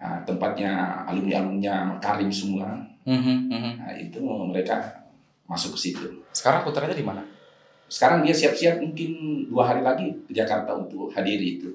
Nah, 0.00 0.24
tempatnya 0.24 1.04
alumni-alumninya 1.06 1.94
Makarim 1.96 2.32
semua. 2.32 2.72
Mhm, 3.04 3.52
mhm. 3.52 3.72
Nah, 3.84 3.92
itu 3.94 4.18
mereka 4.48 4.80
masuk 5.44 5.76
ke 5.76 5.92
situ. 5.92 6.08
Sekarang 6.32 6.64
putranya 6.64 6.96
di 6.96 7.04
mana? 7.04 7.20
Sekarang 7.84 8.24
dia 8.24 8.32
siap-siap 8.32 8.80
mungkin 8.80 9.10
dua 9.50 9.68
hari 9.68 9.82
lagi 9.84 10.08
ke 10.24 10.32
Jakarta 10.32 10.72
untuk 10.72 11.12
hadiri 11.12 11.60
itu. 11.60 11.68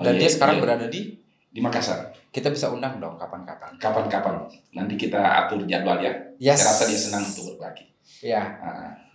Dan 0.00 0.16
dia 0.16 0.26
Iya, 0.26 0.34
sekarang 0.40 0.56
iya. 0.58 0.62
berada 0.64 0.86
di 0.88 1.20
di 1.52 1.60
Makassar. 1.60 2.08
kita 2.32 2.48
bisa 2.48 2.72
undang 2.72 2.96
dong 2.96 3.20
kapan-kapan. 3.20 3.76
Kapan-kapan 3.76 4.48
nanti 4.72 4.96
kita 4.96 5.20
atur 5.20 5.68
jadwal 5.68 6.00
ya. 6.00 6.08
Yes. 6.40 6.64
Saya 6.64 6.72
rasa 6.72 6.84
dia 6.88 6.96
senang 6.96 7.28
untuk 7.28 7.44
berbagi. 7.52 7.91
Ya. 8.22 8.42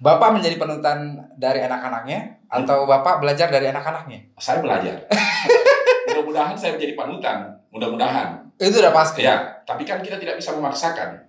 Bapak 0.03 0.35
menjadi 0.35 0.59
panutan 0.59 1.15
dari 1.39 1.63
anak-anaknya 1.63 2.43
atau 2.51 2.83
Bapak 2.83 3.23
belajar 3.23 3.47
dari 3.47 3.71
anak-anaknya? 3.71 4.35
saya 4.37 4.59
belajar. 4.59 5.07
Mudah-mudahan 6.11 6.53
saya 6.59 6.75
menjadi 6.75 6.93
panutan. 6.93 7.55
Mudah-mudahan. 7.71 8.51
Itu 8.59 8.77
udah 8.83 8.93
pasti. 8.93 9.23
Ya, 9.23 9.63
tapi 9.63 9.87
kan 9.87 10.03
kita 10.03 10.19
tidak 10.19 10.37
bisa 10.37 10.53
memaksakan. 10.53 11.23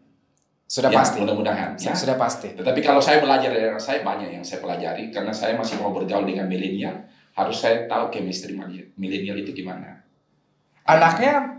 Sudah 0.69 0.93
Ya, 0.93 1.01
pasti. 1.01 1.17
Mudah-mudahan. 1.23 1.79
Ya. 1.81 1.95
Sudah 1.97 2.21
pasti. 2.21 2.53
Tetapi 2.53 2.81
kalau 2.85 3.01
saya 3.01 3.25
belajar 3.25 3.49
dari 3.49 3.73
anak 3.73 3.81
saya 3.81 4.05
banyak 4.05 4.37
yang 4.37 4.45
saya 4.45 4.61
pelajari 4.61 5.09
karena 5.09 5.33
saya 5.33 5.57
masih 5.57 5.81
mau 5.81 5.95
bergaul 5.95 6.29
dengan 6.29 6.45
milenial, 6.45 7.09
harus 7.33 7.57
saya 7.57 7.89
tahu 7.89 8.13
chemistry 8.13 8.59
milenial 8.99 9.39
itu 9.41 9.55
gimana. 9.55 10.05
Anaknya 10.85 11.58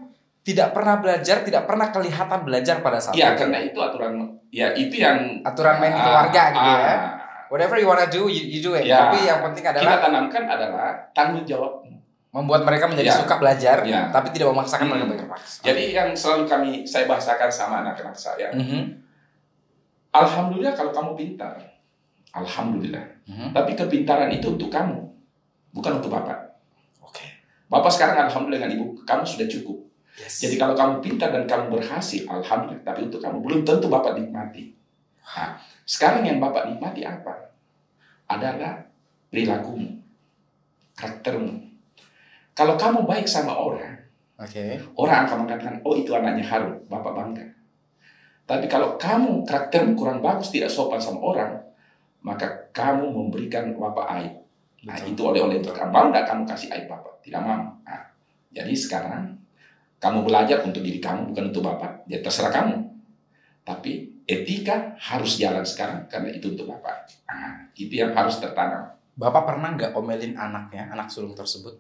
tidak 0.50 0.74
pernah 0.74 0.98
belajar, 0.98 1.46
tidak 1.46 1.70
pernah 1.70 1.94
kelihatan 1.94 2.40
belajar 2.42 2.82
pada 2.82 2.98
saat 2.98 3.14
Iya, 3.14 3.38
itu. 3.38 3.46
karena 3.46 3.58
itu 3.62 3.78
aturan 3.78 4.14
ya 4.50 4.74
itu 4.74 4.96
yang 4.98 5.46
Aturan 5.46 5.78
main 5.78 5.94
Ah, 5.94 6.02
keluarga 6.02 6.44
gitu 6.50 6.70
ya. 6.74 6.82
ah, 6.82 6.98
Whatever 7.50 7.78
you 7.78 7.86
wanna 7.86 8.06
do, 8.06 8.26
you, 8.26 8.44
you 8.48 8.60
do 8.60 8.74
it. 8.74 8.86
Ya. 8.86 9.10
Tapi 9.10 9.26
yang 9.26 9.42
penting 9.42 9.62
Kita 9.62 9.78
adalah 9.78 9.98
tanamkan 10.00 10.44
adalah 10.46 10.90
tanggung 11.14 11.46
jawab. 11.46 11.86
membuat 12.30 12.62
mereka 12.62 12.86
menjadi 12.86 13.10
Ya. 13.10 13.18
suka 13.18 13.42
belajar, 13.42 13.78
Ya. 13.82 14.06
tapi 14.10 14.30
tidak 14.30 14.54
memaksakan 14.54 14.86
Hmm. 14.86 15.02
mereka 15.02 15.26
belajar. 15.26 15.66
Jadi 15.66 15.84
yang 15.90 16.14
selalu 16.14 16.46
kami 16.46 16.70
saya 16.86 17.10
bahasakan 17.10 17.50
sama 17.50 17.82
anak-anak 17.82 18.14
saya, 18.14 18.54
Mhm, 18.54 19.02
alhamdulillah 20.12 20.78
kalau 20.78 20.94
kamu 20.94 21.12
pintar, 21.16 21.58
alhamdulillah. 22.32 23.02
mhm. 23.26 23.50
Tapi 23.50 23.74
kepintaran 23.74 24.30
itu 24.30 24.46
untuk 24.48 24.70
kamu, 24.70 25.10
bukan 25.72 25.92
untuk 25.98 26.14
bapak. 26.14 26.54
Oke. 27.02 27.26
Bapak 27.66 27.90
sekarang 27.90 28.30
alhamdulillah 28.30 28.62
dengan 28.62 28.78
ibu 28.78 28.86
kamu 29.02 29.26
sudah 29.26 29.50
cukup. 29.50 29.89
Yes. 30.20 30.44
Jadi 30.44 30.60
kalau 30.60 30.76
kamu 30.76 31.00
pintar 31.00 31.32
dan 31.32 31.48
kamu 31.48 31.80
berhasil, 31.80 32.28
alhamdulillah. 32.28 32.84
Tapi 32.84 33.08
untuk 33.08 33.24
kamu 33.24 33.40
belum 33.40 33.62
tentu 33.64 33.88
bapak 33.88 34.20
nikmati. 34.20 34.76
Nah, 35.24 35.56
sekarang 35.88 36.28
yang 36.28 36.44
bapak 36.44 36.68
nikmati 36.68 37.08
apa? 37.08 37.56
Adalah 38.28 38.84
perilakumu, 39.32 39.96
karaktermu. 41.00 41.56
Kalau 42.52 42.76
kamu 42.76 43.08
baik 43.08 43.24
sama 43.24 43.56
orang, 43.56 43.96
Oke. 44.36 44.76
orang 45.00 45.24
akan 45.24 45.48
mengatakan, 45.48 45.76
oh 45.88 45.96
itu 45.96 46.12
anaknya 46.12 46.44
Harun, 46.44 46.76
bapak 46.92 47.16
bangga. 47.16 47.46
Tapi 48.44 48.66
kalau 48.68 49.00
kamu 49.00 49.48
karaktermu 49.48 49.96
kurang 49.96 50.20
bagus, 50.20 50.52
tidak 50.52 50.68
sopan 50.68 51.00
sama 51.00 51.24
orang, 51.24 51.56
maka 52.20 52.68
kamu 52.76 53.08
memberikan 53.08 53.72
bapak 53.72 54.06
aib. 54.20 54.34
Nah, 54.84 54.96
Betul. 55.00 55.16
itu 55.16 55.22
oleh-oleh 55.24 55.56
untuk 55.64 55.72
kamu. 55.72 55.92
Mau 55.96 56.12
nggak 56.12 56.28
kamu 56.28 56.44
kasih 56.44 56.68
aib 56.76 56.92
bapak? 56.92 57.24
Tidak 57.24 57.40
mau. 57.40 57.64
Nah, 57.88 58.04
jadi 58.52 58.74
sekarang 58.76 59.39
kamu 60.00 60.24
belajar 60.24 60.64
untuk 60.64 60.80
diri 60.80 61.04
kamu, 61.04 61.36
bukan 61.36 61.52
untuk 61.52 61.64
bapak. 61.64 62.08
Ya 62.08 62.24
terserah 62.24 62.56
kamu. 62.56 62.88
Tapi 63.68 64.24
etika 64.24 64.96
harus 64.98 65.36
jalan 65.36 65.68
sekarang 65.68 66.08
karena 66.08 66.32
itu 66.32 66.56
untuk 66.56 66.72
bapak. 66.72 67.06
Nah, 67.28 67.68
itu 67.76 68.00
yang 68.00 68.16
harus 68.16 68.40
tertanam. 68.40 68.96
Bapak 69.20 69.44
pernah 69.44 69.76
nggak 69.76 69.92
omelin 70.00 70.40
anaknya, 70.40 70.88
anak 70.96 71.12
sulung 71.12 71.36
tersebut 71.36 71.76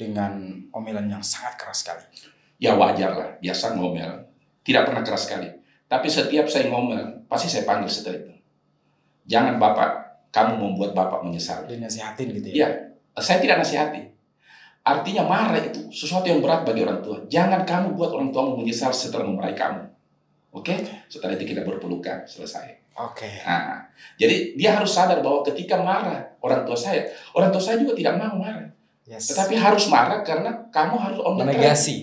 dengan 0.00 0.64
omelan 0.72 1.12
yang 1.12 1.20
sangat 1.20 1.60
keras 1.60 1.84
sekali? 1.84 2.08
Ya 2.56 2.72
wajar 2.72 3.12
lah, 3.12 3.30
biasa 3.36 3.76
ngomel. 3.76 4.24
Tidak 4.64 4.82
pernah 4.88 5.04
keras 5.04 5.28
sekali. 5.28 5.52
Tapi 5.84 6.08
setiap 6.08 6.48
saya 6.48 6.72
ngomel, 6.72 7.28
pasti 7.28 7.52
saya 7.52 7.68
panggil 7.68 7.92
setelah 7.92 8.24
itu. 8.24 8.34
Jangan 9.28 9.60
bapak, 9.60 9.90
kamu 10.32 10.56
membuat 10.56 10.96
bapak 10.96 11.20
menyesal. 11.28 11.68
Dinasihatin 11.68 12.32
gitu 12.32 12.48
ya? 12.48 12.54
Iya, 12.56 12.68
saya 13.20 13.38
tidak 13.44 13.60
nasihati. 13.60 14.02
Artinya 14.80 15.28
marah 15.28 15.60
itu 15.60 15.92
sesuatu 15.92 16.24
yang 16.24 16.40
berat 16.40 16.64
bagi 16.64 16.82
orang 16.82 17.04
tua. 17.04 17.20
Jangan 17.28 17.68
kamu 17.68 17.94
buat 17.94 18.10
orang 18.16 18.32
tuamu 18.32 18.56
menyesal 18.56 18.90
setelah 18.90 19.28
memarahi 19.28 19.52
kamu. 19.52 19.82
Oke? 20.56 20.74
Setelah 21.06 21.36
itu 21.36 21.54
kita 21.54 21.62
berpelukan, 21.62 22.24
selesai. 22.26 22.80
Oke. 22.96 23.28
Nah, 23.44 23.86
jadi 24.18 24.56
dia 24.58 24.76
harus 24.76 24.90
sadar 24.90 25.22
bahwa 25.22 25.46
ketika 25.46 25.78
marah 25.78 26.36
orang 26.42 26.66
tua 26.66 26.74
saya, 26.74 27.06
orang 27.36 27.52
tua 27.52 27.62
saya 27.62 27.78
juga 27.78 27.94
tidak 27.94 28.18
mau 28.18 28.40
marah. 28.40 28.68
Yes. 29.06 29.30
Tetapi 29.30 29.54
harus 29.58 29.90
marah 29.90 30.22
karena 30.22 30.50
kamu 30.70 30.94
harus 30.96 31.18
on 31.22 31.34
the 31.38 31.44
track. 31.44 31.56
menegasi. 31.56 31.96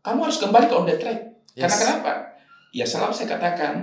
Kamu 0.00 0.18
harus 0.24 0.38
kembali 0.40 0.66
ke 0.66 0.74
on 0.76 0.86
the 0.88 0.96
track. 0.96 1.20
Yes. 1.56 1.62
Karena 1.66 1.76
kenapa? 1.76 2.12
Ya 2.70 2.84
selalu 2.86 3.12
saya 3.12 3.28
katakan, 3.34 3.74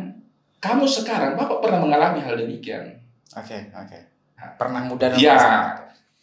kamu 0.57 0.85
sekarang, 0.89 1.37
Bapak 1.37 1.61
pernah 1.61 1.79
mengalami 1.83 2.23
hal 2.23 2.35
demikian. 2.39 2.97
Oke, 3.35 3.69
oke. 3.71 3.99
Pernah 4.57 4.81
muda 4.85 5.09
dan 5.11 5.17
pasangan. 5.17 5.65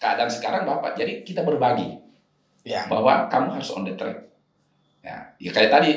Keadaan 0.01 0.31
sekarang 0.31 0.63
Bapak, 0.67 0.99
jadi 0.99 1.23
kita 1.23 1.47
berbagi. 1.47 2.04
Ya. 2.65 2.89
bahwa 2.89 3.29
kamu 3.29 3.61
harus 3.61 3.71
on 3.77 3.85
the 3.85 3.93
track. 3.93 4.25
Ya, 5.05 5.37
ya 5.37 5.51
kayak 5.53 5.69
tadi, 5.69 5.93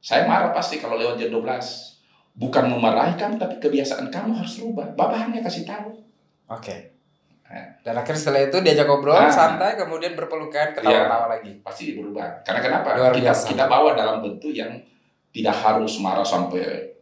saya 0.00 0.24
marah 0.24 0.48
pasti 0.56 0.80
kalau 0.80 0.96
lewat 0.96 1.20
jam 1.20 1.28
12. 1.28 1.44
Bukan 2.34 2.66
memarahi 2.66 3.14
kamu, 3.14 3.38
tapi 3.38 3.62
kebiasaan 3.62 4.10
kamu 4.10 4.34
harus 4.34 4.58
rubah. 4.58 4.96
Bapak 4.96 5.28
hanya 5.28 5.44
kasih 5.44 5.62
tahu. 5.68 5.92
Oke. 6.50 6.94
Dan 7.84 7.94
akhirnya 7.94 8.18
setelah 8.18 8.42
itu 8.48 8.58
diajak 8.64 8.88
ngobrol 8.88 9.14
Nah. 9.14 9.30
santai 9.30 9.78
kemudian 9.78 10.16
berpelukan 10.18 10.74
ketawa-tawa 10.74 11.38
lagi. 11.38 11.60
pasti 11.62 11.94
berubah. 11.94 12.42
Karena 12.42 12.60
kenapa? 12.64 12.88
Luar 12.98 13.12
kita 13.14 13.30
biasa. 13.30 13.44
kita 13.52 13.64
bawa 13.68 13.94
dalam 13.94 14.24
bentuk 14.24 14.50
yang 14.50 14.72
tidak 15.30 15.54
harus 15.54 16.00
marah 16.00 16.26
sampai 16.26 16.96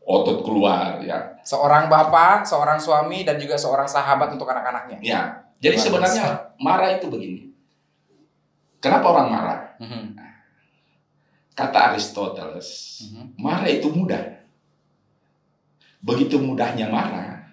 otot 0.00 0.40
keluar 0.40 1.02
ya. 1.04 1.36
Seorang 1.44 1.92
bapak, 1.92 2.46
seorang 2.46 2.80
suami 2.80 3.28
dan 3.28 3.36
juga 3.36 3.58
seorang 3.60 3.84
sahabat 3.84 4.32
untuk 4.32 4.48
anak-anaknya. 4.48 4.98
Ya. 5.04 5.20
Jadi 5.60 5.76
Luar 5.76 5.84
sebenarnya 5.84 6.26
marah 6.62 6.90
itu 6.96 7.10
begini. 7.12 7.47
Kenapa 8.78 9.06
orang 9.10 9.28
marah? 9.30 9.60
Mhm. 9.82 10.14
Kata 11.58 11.90
Aristoteles, 11.90 13.02
Mhm. 13.10 13.34
marah 13.42 13.66
itu 13.66 13.90
mudah. 13.90 14.22
Begitu 15.98 16.38
mudahnya 16.38 16.86
marah, 16.86 17.50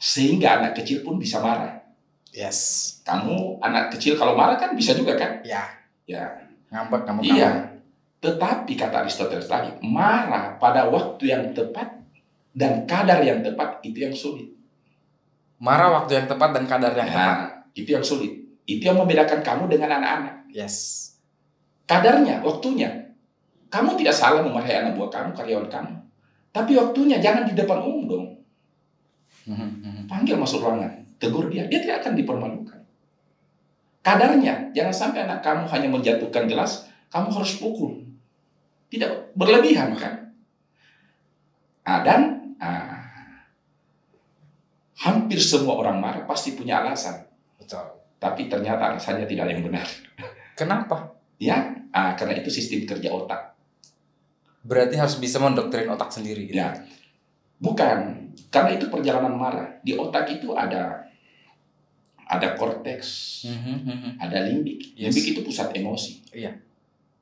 sehingga 0.00 0.56
anak 0.56 0.80
kecil 0.80 1.04
pun 1.04 1.20
bisa 1.20 1.36
marah. 1.44 1.84
Yes. 2.32 3.00
Kamu 3.04 3.60
anak 3.60 3.92
kecil 3.92 4.16
kalau 4.16 4.32
marah 4.32 4.56
kan 4.56 4.72
bisa 4.72 4.96
juga 4.96 5.16
kan? 5.20 5.44
Ya. 5.44 5.68
Ya. 6.08 6.48
Ngambek 6.72 7.04
kamu 7.04 7.20
Iya. 7.24 7.50
Tetapi 8.18 8.72
kata 8.74 9.04
Aristoteles 9.04 9.52
lagi, 9.52 9.76
marah 9.84 10.56
pada 10.56 10.88
waktu 10.88 11.28
yang 11.28 11.44
tepat 11.52 12.00
dan 12.56 12.88
kadar 12.88 13.20
yang 13.20 13.44
tepat 13.44 13.84
itu 13.84 14.08
yang 14.08 14.16
sulit. 14.16 14.48
Marah 15.60 15.92
waktu 16.02 16.24
yang 16.24 16.26
tepat 16.26 16.50
dan 16.56 16.64
kadar 16.64 16.92
yang 16.96 17.06
tepat. 17.06 17.36
Nah, 17.36 17.50
itu 17.76 17.90
yang 17.92 18.02
sulit. 18.02 18.47
Itu 18.68 18.92
yang 18.92 19.00
membedakan 19.00 19.40
kamu 19.40 19.72
dengan 19.72 19.96
anak-anak. 19.96 20.52
Yes. 20.52 21.08
Kadarnya, 21.88 22.44
waktunya. 22.44 23.16
Kamu 23.72 23.96
tidak 23.96 24.12
salah 24.12 24.44
memarahi 24.44 24.76
anak 24.76 24.92
buah 25.00 25.08
kamu, 25.08 25.32
karyawan 25.32 25.68
kamu. 25.72 25.94
Tapi 26.52 26.76
waktunya 26.76 27.16
jangan 27.16 27.48
di 27.48 27.56
depan 27.56 27.80
umum 27.80 28.04
dong. 28.04 28.26
Mhm, 29.48 29.68
mhm. 29.80 30.02
Panggil 30.04 30.36
masuk 30.36 30.60
ruangan, 30.60 30.92
tegur 31.16 31.48
dia, 31.48 31.64
dia 31.64 31.80
tidak 31.80 32.04
akan 32.04 32.12
dipermalukan. 32.20 32.80
Kadarnya, 34.04 34.72
jangan 34.76 34.92
sampai 34.92 35.24
anak 35.24 35.40
kamu 35.40 35.64
hanya 35.68 35.88
menjatuhkan 35.88 36.44
gelas, 36.44 36.88
kamu 37.08 37.28
harus 37.32 37.56
pukul. 37.56 38.04
Tidak 38.88 39.36
berlebihan 39.36 39.96
kan? 39.96 40.32
Ah, 41.84 42.04
dan 42.04 42.52
ah, 42.60 43.00
hampir 45.00 45.40
semua 45.40 45.76
orang 45.76 46.00
marah 46.00 46.24
pasti 46.28 46.56
punya 46.56 46.84
alasan. 46.84 47.24
Betul. 47.60 47.97
Tapi 48.18 48.50
ternyata 48.50 48.94
alasannya 48.94 49.26
tidak 49.30 49.46
ada 49.46 49.52
yang 49.54 49.64
benar. 49.66 49.86
Kenapa? 50.58 51.14
Ya, 51.38 51.70
ah, 51.94 52.18
karena 52.18 52.42
itu 52.42 52.50
sistem 52.50 52.82
kerja 52.82 53.14
otak. 53.14 53.54
Berarti 54.66 54.98
harus 54.98 55.22
bisa 55.22 55.38
mendoktrin 55.38 55.86
otak 55.86 56.10
sendiri 56.10 56.50
gitu. 56.50 56.58
Ya, 56.58 56.74
bukan. 57.62 58.26
Karena 58.50 58.74
itu 58.74 58.90
perjalanan 58.90 59.38
marah. 59.38 59.78
Di 59.86 59.94
otak 59.94 60.26
itu 60.34 60.50
ada 60.58 61.08
ada 62.28 62.52
korteks, 62.60 63.40
Mhm, 63.48 63.76
mhm. 63.88 64.10
ada 64.20 64.44
limbik. 64.44 64.92
Yes. 64.92 65.16
Limbik 65.16 65.26
itu 65.32 65.40
pusat 65.40 65.72
emosi. 65.72 66.20
Iya. 66.36 66.52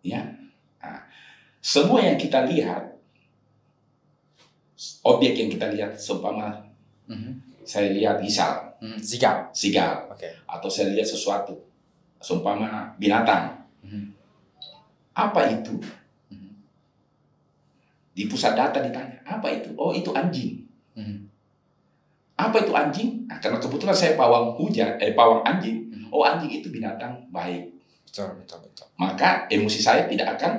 Ya. 0.02 0.26
Nah, 0.82 0.98
semua 1.62 2.02
yang 2.02 2.18
kita 2.18 2.42
lihat, 2.42 2.98
objek 5.06 5.38
yang 5.38 5.50
kita 5.54 5.70
lihat, 5.70 5.94
seumpama 5.94 6.58
Mhm. 7.06 7.62
saya 7.62 7.94
lihat 7.94 8.18
gisal, 8.18 8.65
Mhm. 8.82 8.98
Sikap. 9.00 9.50
sigal, 9.56 10.08
Oke. 10.12 10.28
atau 10.44 10.68
saya 10.68 10.92
lihat 10.92 11.08
sesuatu, 11.08 11.56
seumpama 12.20 12.92
binatang. 13.00 13.56
Mhm. 13.80 14.12
Apa 15.16 15.48
itu? 15.48 15.80
Mhm. 16.28 16.52
Di 18.12 18.28
pusat 18.28 18.52
data 18.52 18.84
ditanya, 18.84 19.16
apa 19.24 19.48
itu? 19.48 19.72
Oh, 19.80 19.92
itu 19.96 20.12
anjing. 20.12 20.64
Mhm. 20.92 21.28
Apa 22.36 22.60
itu 22.60 22.72
anjing? 22.76 23.24
Nah, 23.24 23.40
karena 23.40 23.56
kebetulan 23.56 23.96
saya 23.96 24.12
pawang 24.12 24.52
hujan, 24.60 25.00
eh 25.00 25.16
pawang 25.16 25.40
anjing. 25.40 25.88
Mhm. 25.88 26.12
Oh, 26.12 26.20
anjing 26.24 26.52
itu 26.60 26.68
binatang 26.68 27.24
baik. 27.32 27.72
Betul, 28.04 28.36
betul, 28.40 28.58
betul. 28.64 28.86
Maka 28.96 29.48
emosi 29.48 29.80
saya 29.80 30.04
tidak 30.08 30.36
akan, 30.36 30.52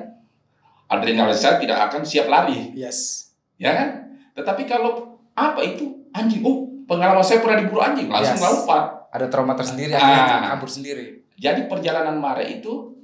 adrenalin 0.89 1.33
saya 1.37 1.57
tidak 1.61 1.89
akan 1.89 2.01
siap 2.01 2.29
lari. 2.29 2.73
Yes. 2.73 3.29
ya 3.57 3.73
kan? 3.73 3.89
Tetapi 4.37 4.69
kalau 4.69 5.17
apa 5.33 5.61
itu 5.65 6.05
anjing? 6.13 6.45
Oh, 6.45 6.66
pengalaman 6.87 7.21
saya 7.21 7.43
pernah 7.43 7.59
diburu 7.59 7.83
anjing, 7.83 8.07
langsung 8.07 8.39
Yes. 8.39 8.45
lompat. 8.47 8.83
Ada 9.11 9.27
trauma 9.27 9.53
tersendiri 9.53 9.91
Ah. 9.93 9.99
akhirnya 9.99 10.49
kabur 10.55 10.69
sendiri. 10.71 11.05
Jadi 11.37 11.67
perjalanan 11.69 12.17
marah 12.17 12.43
itu 12.43 12.95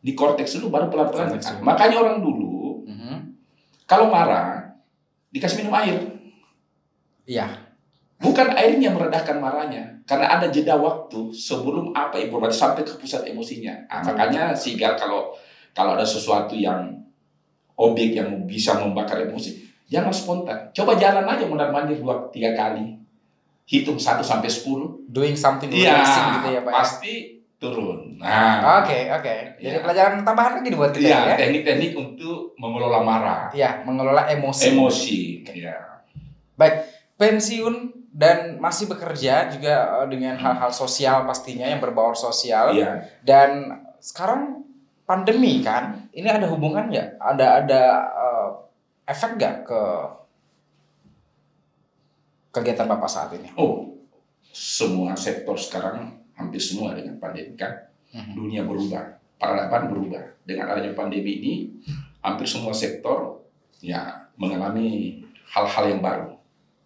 di 0.00 0.12
korteks 0.14 0.56
dulu 0.58 0.72
baru 0.72 0.86
pelan-pelan. 0.88 1.36
Makanya 1.60 1.96
orang 2.00 2.16
dulu 2.22 2.84
Mhm. 2.86 3.16
kalau 3.84 4.08
marah 4.08 4.72
dikasih 5.34 5.66
minum 5.66 5.74
air. 5.76 5.98
Iya. 7.24 7.48
Bukan 8.20 8.56
airnya 8.56 8.88
meredahkan 8.88 9.36
marahnya, 9.36 10.00
karena 10.08 10.38
ada 10.38 10.48
jeda 10.48 10.78
waktu 10.78 11.28
sebelum 11.34 11.92
apa 11.92 12.16
informasi 12.16 12.56
sampai 12.56 12.80
ke 12.86 12.96
pusat 12.96 13.26
emosinya. 13.28 13.74
Nah, 13.90 14.00
makanya 14.00 14.54
sigal 14.56 14.96
kalau 14.96 15.34
kalau 15.76 15.92
ada 15.98 16.06
sesuatu 16.06 16.54
yang 16.56 16.88
objek 17.74 18.14
yang 18.16 18.46
bisa 18.46 18.78
membakar 18.80 19.18
emosi, 19.20 19.60
jangan 19.90 20.14
spontan. 20.14 20.56
Coba 20.72 20.94
jalan 20.96 21.26
aja 21.26 21.44
mondar 21.44 21.68
mandir 21.74 21.98
dua 22.00 22.30
tiga 22.30 22.54
kali, 22.54 22.96
hitung 23.64 23.96
1 23.96 24.20
sampai 24.20 24.48
10 24.48 25.08
Doing 25.08 25.34
something 25.34 25.70
Iya, 25.70 25.94
relaxing 25.94 26.26
gitu 26.36 26.48
ya 26.52 26.60
Pak. 26.60 26.70
ya? 26.70 26.76
pasti 26.76 27.14
turun. 27.56 28.20
Nah, 28.20 28.84
Oke, 28.84 29.08
oke. 29.08 29.34
Jadi 29.56 29.72
Iya. 29.72 29.80
pelajaran 29.80 30.20
tambahan 30.20 30.60
lagi 30.60 30.68
dibuat 30.68 30.92
kita 30.92 31.06
iya, 31.06 31.18
ya. 31.32 31.36
teknik-teknik 31.38 31.92
untuk 31.96 32.52
mengelola 32.60 33.00
marah, 33.00 33.42
Iya, 33.50 33.80
mengelola 33.88 34.28
emosi. 34.28 34.68
emosi. 34.70 35.20
Ya. 35.54 35.80
Pensiun 37.14 37.94
dan 38.10 38.58
masih 38.58 38.90
bekerja 38.90 39.48
juga 39.48 40.02
eh, 40.02 40.06
dengan 40.10 40.34
hal-hal 40.34 40.70
sosial 40.70 41.24
pastinya 41.24 41.64
yang 41.64 41.78
berbaur 41.78 42.12
sosial. 42.12 42.74
Iya. 42.74 43.06
Dan 43.22 43.70
sekarang 43.98 44.66
pandemi 45.06 45.62
kan, 45.62 46.10
ini 46.10 46.26
ada 46.26 46.50
hubungan 46.50 46.90
nggak? 46.90 47.16
Ada 47.16 47.46
ada 47.64 47.82
eh, 48.12 48.48
efek 49.06 49.38
nggak 49.38 49.56
ke 49.64 49.80
kegiatan 52.54 52.86
bapak 52.86 53.10
saat 53.10 53.34
ini? 53.34 53.50
Oh, 53.58 53.98
semua 54.54 55.18
sektor 55.18 55.58
sekarang 55.58 56.14
hampir 56.38 56.62
semua 56.62 56.94
dengan 56.94 57.18
pandemi 57.18 57.58
kan, 57.58 57.74
Mhm. 58.14 58.32
dunia 58.38 58.62
berubah, 58.62 59.18
peradaban 59.34 59.90
berubah. 59.90 60.22
Dengan 60.46 60.70
adanya 60.70 60.94
pandemi 60.94 61.42
ini, 61.42 61.54
hampir 62.22 62.46
semua 62.46 62.70
sektor 62.70 63.42
ya 63.82 64.30
mengalami 64.38 65.18
hal-hal 65.50 65.84
yang 65.90 66.00
baru, 66.04 66.30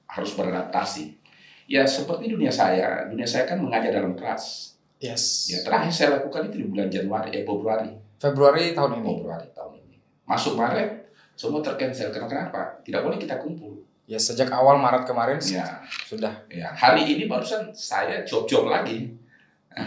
harus 0.09 0.33
beradaptasi. 0.33 1.20
Ya 1.68 1.85
seperti 1.85 2.33
dunia 2.33 2.48
saya, 2.48 3.04
dunia 3.12 3.28
saya 3.28 3.44
kan 3.44 3.61
mengajar 3.61 3.92
dalam 3.92 4.16
kelas. 4.16 4.74
Yes. 4.98 5.52
Ya 5.52 5.61
terakhir 5.62 5.92
saya 5.92 6.09
lakukan 6.18 6.48
itu 6.48 6.64
di 6.64 6.66
bulan 6.66 6.88
Januari, 6.88 7.31
eh 7.31 7.44
Februari. 7.44 7.92
Februari 8.18 8.72
tahun 8.74 8.98
ini. 8.98 9.07
Februari 9.20 9.48
tahun 9.54 9.72
ini. 9.85 9.96
Masuk 10.26 10.59
Maret, 10.59 11.12
semua 11.38 11.62
tercancel. 11.62 12.11
Karena 12.11 12.26
kenapa? 12.26 12.83
Tidak 12.83 12.98
boleh 13.04 13.20
kita 13.20 13.38
kumpul. 13.38 13.88
Ya 14.09 14.16
sejak 14.16 14.49
awal 14.49 14.81
Maret 14.81 15.05
kemarin 15.05 15.37
Ya, 15.37 15.85
sudah. 15.85 16.33
ya. 16.49 16.73
Hari 16.73 17.05
ini 17.07 17.29
barusan 17.29 17.68
saya 17.71 18.25
job-job 18.25 18.64
lagi. 18.64 19.12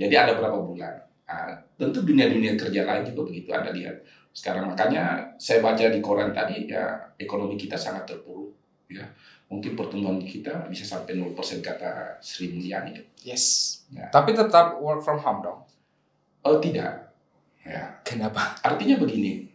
Jadi 0.00 0.14
ada 0.16 0.32
berapa 0.32 0.56
bulan. 0.56 0.96
Nah, 1.28 1.52
tentu 1.76 2.00
dunia-dunia 2.02 2.56
kerja 2.56 2.82
lain 2.82 3.04
juga 3.04 3.28
begitu 3.28 3.52
Anda 3.52 3.70
lihat. 3.70 4.00
Sekarang 4.32 4.66
makanya 4.66 5.28
saya 5.36 5.60
baca 5.60 5.86
di 5.86 6.00
koran 6.00 6.32
tadi 6.32 6.66
ya 6.66 6.96
ekonomi 7.14 7.54
kita 7.54 7.76
sangat 7.76 8.08
terpuruk. 8.08 8.50
Ya, 8.88 9.04
mungkin 9.46 9.76
pertumbuhan 9.76 10.18
kita 10.20 10.64
bisa 10.66 10.82
sampai 10.82 11.14
0% 11.14 11.36
kata 11.60 12.16
Sri 12.18 12.48
Mulyani. 12.48 12.96
Yes. 13.20 13.78
Ya. 13.92 14.08
Tapi 14.08 14.32
tetap 14.32 14.80
work 14.80 15.00
from 15.00 15.20
home 15.20 15.44
dong. 15.44 15.60
Oh 16.42 16.56
tidak. 16.58 17.12
Ya, 17.60 17.92
Kenapa? 18.04 18.56
artinya 18.60 18.96
begini. 18.96 19.48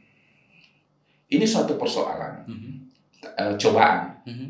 Ini 1.29 1.45
suatu 1.45 1.73
persoalan, 1.73 2.41
Mhm. 2.45 2.88
Eh, 3.23 3.53
cobaan. 3.59 4.23
Mhm. 4.25 4.47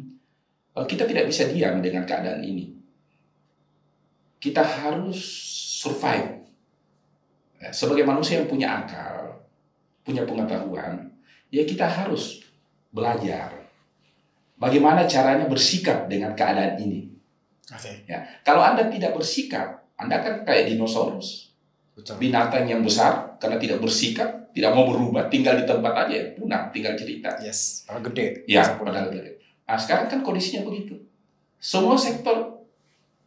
Eh, 0.78 0.86
kita 0.86 1.04
tidak 1.10 1.26
bisa 1.28 1.50
diam 1.50 1.82
dengan 1.82 2.06
keadaan 2.06 2.42
ini. 2.46 2.72
Kita 4.40 4.64
harus 4.64 5.20
survive. 5.84 6.40
Ya, 7.60 7.76
sebagai 7.76 8.08
manusia 8.08 8.40
yang 8.40 8.48
punya 8.48 8.72
akal, 8.72 9.44
punya 10.08 10.24
pengetahuan, 10.24 11.12
ya 11.52 11.68
kita 11.68 11.84
harus 11.84 12.40
belajar 12.90 13.52
bagaimana 14.56 15.04
caranya 15.04 15.44
bersikap 15.46 16.08
dengan 16.08 16.32
keadaan 16.40 16.80
ini. 16.80 17.12
Oke. 17.70 18.08
Kalau 18.48 18.64
Anda 18.64 18.88
tidak 18.88 19.12
bersikap, 19.14 19.92
Anda 20.00 20.24
kan 20.24 20.48
kayak 20.48 20.72
dinosaurus. 20.72 21.49
Binatang 22.18 22.66
yang 22.70 22.82
besar 22.82 23.38
karena 23.42 23.58
tidak 23.60 23.80
bersikap, 23.84 24.52
tidak 24.52 24.72
mau 24.76 24.90
berubah, 24.90 25.28
tinggal 25.28 25.58
di 25.58 25.66
tempat 25.66 26.08
aja, 26.08 26.34
punah, 26.36 26.70
tinggal 26.74 26.94
cerita. 26.96 27.36
Yes. 27.40 27.86
Kalau 27.88 28.02
gede. 28.06 28.44
Ya, 28.46 28.78
padahal 28.78 29.14
gede. 29.14 29.40
Nah, 29.70 29.78
sekarang 29.78 30.10
kan 30.10 30.20
kondisinya 30.26 30.66
begitu. 30.66 30.98
Semua 31.60 32.00
sektor 32.00 32.66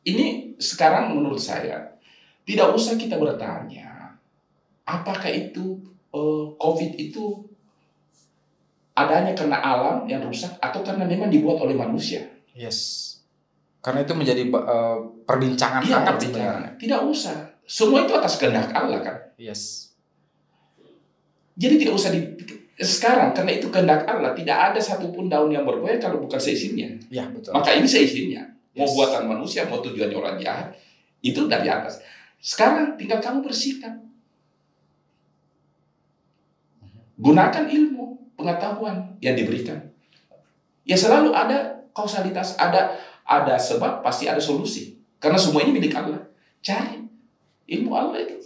ini 0.02 0.58
sekarang 0.58 1.14
menurut 1.14 1.38
saya 1.38 1.94
tidak 2.42 2.74
usah 2.74 2.98
kita 2.98 3.14
bertanya 3.20 4.18
apakah 4.82 5.30
itu 5.30 5.78
eh, 6.10 6.44
COVID 6.58 6.92
itu 6.98 7.46
adanya 8.92 9.32
karena 9.32 9.62
alam 9.62 10.04
yang 10.04 10.20
rusak 10.26 10.52
atau 10.58 10.82
karena 10.82 11.06
memang 11.06 11.30
dibuat 11.30 11.62
oleh 11.62 11.78
manusia. 11.78 12.26
Yes. 12.52 13.08
Karena 13.78 14.02
itu 14.02 14.14
menjadi 14.18 14.42
eh, 14.48 14.98
perbincangan 15.22 15.80
Iya, 15.86 16.02
hangat 16.02 16.18
perbincangan. 16.18 16.70
Tidak 16.80 17.00
usah. 17.06 17.51
Semua 17.72 18.04
itu 18.04 18.12
atas 18.12 18.36
kehendak 18.36 18.68
Allah 18.76 19.00
kan. 19.00 19.16
Yes. 19.40 19.96
Jadi 21.56 21.80
tidak 21.80 21.96
usah 21.96 22.12
di 22.12 22.20
sekarang 22.76 23.32
karena 23.32 23.56
itu 23.56 23.72
kehendak 23.72 24.04
Allah 24.04 24.36
tidak 24.36 24.76
ada 24.76 24.76
satupun 24.76 25.32
daun 25.32 25.48
yang 25.48 25.64
bergoyang 25.64 25.96
kalau 25.96 26.20
bukan 26.20 26.36
seizinnya. 26.36 26.92
Ya, 27.08 27.24
betul. 27.32 27.56
Maka 27.56 27.72
ini 27.72 27.88
seizinnya. 27.88 28.44
Mau 28.76 28.84
Yes. 28.84 28.92
buatan 28.92 29.24
manusia, 29.24 29.64
mau 29.72 29.80
tujuannya 29.80 30.16
orang 30.16 30.36
jahat, 30.36 30.76
itu 31.24 31.48
dari 31.48 31.68
atas. 31.72 32.04
Sekarang 32.44 32.96
tinggal 33.00 33.24
kamu 33.24 33.40
bersikap. 33.40 33.96
Gunakan 37.16 37.64
ilmu, 37.72 38.36
pengetahuan 38.36 39.16
yang 39.24 39.32
diberikan. 39.32 39.80
Ya 40.84 40.96
selalu 40.96 41.32
ada 41.32 41.88
kausalitas, 41.96 42.56
ada 42.60 43.00
ada 43.24 43.56
sebab, 43.56 44.04
pasti 44.04 44.28
ada 44.28 44.40
solusi. 44.40 45.00
Karena 45.16 45.40
semua 45.40 45.64
ini 45.64 45.72
milik 45.76 45.96
Allah. 45.96 46.20
Cari 46.64 47.01
ilmu 47.68 47.90
Allah 47.92 48.18
itu 48.22 48.36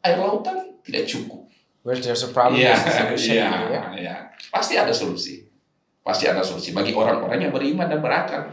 air 0.00 0.16
lautan 0.20 0.80
tidak 0.84 1.04
cukup. 1.08 1.44
Where 1.84 2.00
there's 2.00 2.24
a 2.24 2.32
problem, 2.32 2.64
Iya, 2.64 2.72
there's 2.72 2.88
a 2.88 3.00
solution 3.04 3.34
iya, 3.36 3.48
gitu 3.52 3.66
ya. 3.68 3.82
iya. 4.00 4.16
Pasti 4.48 4.72
ada 4.76 4.92
solusi. 4.92 5.44
Pasti 6.00 6.24
ada 6.24 6.40
solusi 6.40 6.72
bagi 6.72 6.96
orang-orang 6.96 7.48
yang 7.48 7.52
beriman 7.52 7.88
dan 7.88 8.00
berakal. 8.00 8.48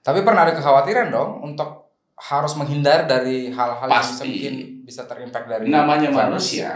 Tapi 0.00 0.20
pernah 0.24 0.48
ada 0.48 0.56
kekhawatiran 0.56 1.12
dong 1.12 1.44
untuk 1.44 1.92
harus 2.16 2.52
menghindar 2.56 3.04
dari 3.04 3.52
hal-hal 3.52 3.88
yang 3.88 4.00
bisa 4.00 4.24
mungkin 4.24 4.54
bisa 4.84 5.02
terimpact 5.04 5.46
dari 5.48 5.68
Namanya 5.68 6.08
virus. 6.08 6.20
manusia. 6.24 6.72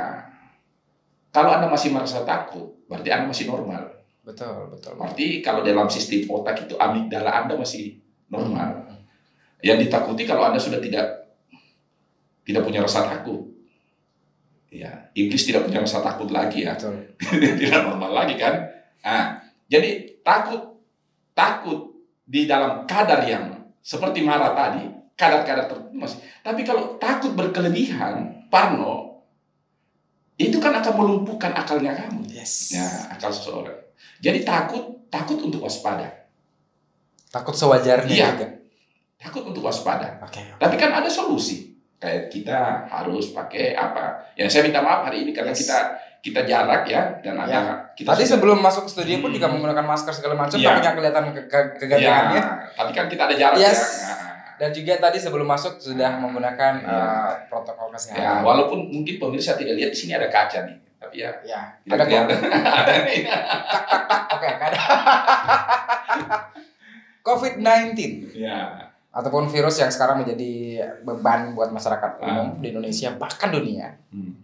Kalau 1.32 1.52
Anda 1.52 1.68
masih 1.68 1.92
merasa 1.92 2.24
takut, 2.24 2.72
berarti 2.88 3.08
Anda 3.12 3.28
masih 3.28 3.44
normal. 3.48 3.82
Betul, 4.24 4.72
betul. 4.72 4.96
Berarti 4.96 5.44
kalau 5.44 5.60
dalam 5.60 5.86
sistem 5.86 6.24
otak 6.32 6.64
itu 6.64 6.74
amigdala 6.80 7.44
Anda 7.44 7.54
masih 7.56 8.00
normal. 8.28 8.88
Hmm. 8.88 9.00
Yang 9.60 9.88
ditakuti 9.88 10.24
kalau 10.24 10.48
Anda 10.48 10.60
sudah 10.60 10.80
tidak 10.80 11.25
tidak 12.46 12.62
punya 12.62 12.80
rasa 12.80 13.10
takut. 13.10 13.42
Ya, 14.70 15.10
iblis 15.18 15.42
tidak 15.42 15.66
punya 15.66 15.82
rasa 15.82 15.98
takut 15.98 16.30
lagi 16.30 16.62
ya. 16.62 16.78
Tidak 17.60 17.80
normal 17.86 18.12
lagi 18.12 18.34
kan. 18.36 18.60
Nah, 19.02 19.40
jadi 19.66 20.20
takut 20.20 20.78
takut 21.32 21.96
di 22.26 22.44
dalam 22.44 22.84
kadar 22.84 23.22
yang 23.24 23.56
seperti 23.80 24.20
marah 24.26 24.52
tadi, 24.52 24.84
kadar-kadar 25.14 25.70
tertentu 25.70 25.94
masih. 25.96 26.18
Tapi 26.42 26.66
kalau 26.66 26.98
takut 26.98 27.32
berkelebihan, 27.38 28.46
parno, 28.50 29.22
itu 30.36 30.58
kan 30.58 30.74
akan 30.82 30.92
melumpuhkan 30.98 31.54
akalnya 31.56 31.94
kamu. 31.96 32.26
Yes. 32.28 32.74
Ya, 32.76 32.84
akal 33.14 33.30
seseorang. 33.32 33.78
Jadi 34.20 34.44
takut, 34.44 35.08
takut 35.08 35.40
untuk 35.40 35.64
waspada. 35.64 36.28
Takut 37.30 37.54
sewajarnya 37.56 38.12
Iya. 38.12 38.28
juga. 38.34 38.48
Takut 39.16 39.42
untuk 39.48 39.64
waspada. 39.64 40.20
Oke. 40.20 40.42
Tapi 40.60 40.74
kan 40.76 40.92
ada 40.92 41.08
solusi. 41.08 41.75
Kayak 41.96 42.28
kita 42.28 42.58
harus 42.86 43.32
pakai 43.32 43.72
apa? 43.72 44.32
Yang 44.34 44.48
saya 44.50 44.62
minta 44.64 44.80
maaf 44.80 45.04
hari 45.04 45.24
ini 45.24 45.32
karena 45.32 45.50
Yes. 45.50 45.64
kita 45.64 45.78
kita 46.18 46.40
jarak 46.42 46.82
ya 46.84 47.22
dan 47.22 47.38
ada 47.38 47.86
kita 47.92 48.10
Tadi 48.10 48.20
sudah- 48.20 48.36
sebelum 48.36 48.58
masuk 48.58 48.84
ke 48.84 48.90
studio 48.92 49.16
pun 49.18 49.30
Hmm. 49.30 49.36
juga 49.36 49.46
menggunakan 49.48 49.86
masker 49.86 50.12
segala 50.12 50.34
macam, 50.34 50.58
Iya. 50.58 50.68
tapi 50.68 50.78
nggak 50.80 50.94
kelihatan 50.94 51.24
ke 51.24 51.42
ke- 51.42 51.56
Ya, 51.56 51.78
kegantengannya. 51.78 52.42
tapi 52.74 52.90
kan 52.92 53.06
kita 53.06 53.22
ada 53.24 53.34
jarak 53.34 53.56
Yes. 53.56 53.80
ya. 54.02 54.06
Nah, 54.06 54.22
Dan 54.56 54.72
juga 54.72 54.96
tadi 54.98 55.18
sebelum 55.18 55.44
masuk 55.44 55.76
sudah 55.76 56.16
menggunakan 56.16 56.80
Iya. 56.80 56.88
eh, 56.90 57.32
protokol 57.46 57.86
Ya, 57.86 57.94
kesehatan. 57.94 58.40
walaupun 58.40 58.88
mungkin 58.90 59.14
pemirsa 59.16 59.52
tidak 59.52 59.76
lihat 59.76 59.92
di 59.92 59.98
sini 59.98 60.12
ada 60.12 60.26
kaca 60.26 60.64
nih, 60.64 60.76
tapi 60.96 61.16
ya 61.18 61.28
Ya, 61.44 61.60
ada 61.86 62.02
kelihatan. 62.02 62.36
ada 62.80 62.92
nih. 63.04 63.20
Oke, 64.26 64.48
ada. 64.50 64.78
COVID-19 67.22 68.32
Ya, 68.32 68.85
ataupun 69.16 69.48
virus 69.48 69.80
yang 69.80 69.88
sekarang 69.88 70.20
menjadi 70.20 70.52
beban 71.00 71.56
buat 71.56 71.72
masyarakat 71.72 72.20
Ah. 72.20 72.44
umum 72.44 72.60
di 72.60 72.68
Indonesia 72.68 73.16
bahkan 73.16 73.48
dunia. 73.48 73.96
Hmm. 74.12 74.36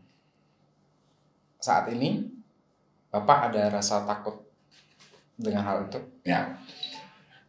Saat 1.58 1.92
ini 1.92 2.24
Bapak 3.06 3.52
ada 3.52 3.68
rasa 3.70 4.00
takut 4.02 4.40
dengan 5.36 5.60
hal 5.62 5.84
itu? 5.84 6.00
ya. 6.24 6.56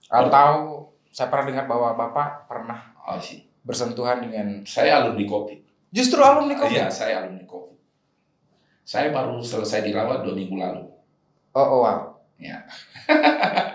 Atau 0.05 0.83
saya 1.07 1.31
pernah 1.31 1.47
dengar 1.47 1.65
bahwa 1.65 1.95
Bapak 1.95 2.45
pernah 2.45 2.91
Oh, 2.99 3.15
sih. 3.17 3.47
bersentuhan 3.63 4.19
dengan 4.19 4.59
Saya 4.63 4.99
alumni 4.99 5.23
COVID. 5.23 5.59
justru 5.89 6.19
alumni 6.19 6.53
COVID. 6.53 6.75
Iya, 6.75 6.91
saya 6.91 7.23
alumni 7.23 7.47
COVID. 7.47 7.79
Saya 8.83 9.09
baru 9.09 9.39
selesai 9.39 9.79
dirawat 9.81 10.21
dua 10.21 10.35
minggu 10.35 10.59
lalu. 10.59 10.83
Oh, 11.55 11.67
oh 11.69 11.81
wow. 11.81 11.99
Ya, 12.35 12.59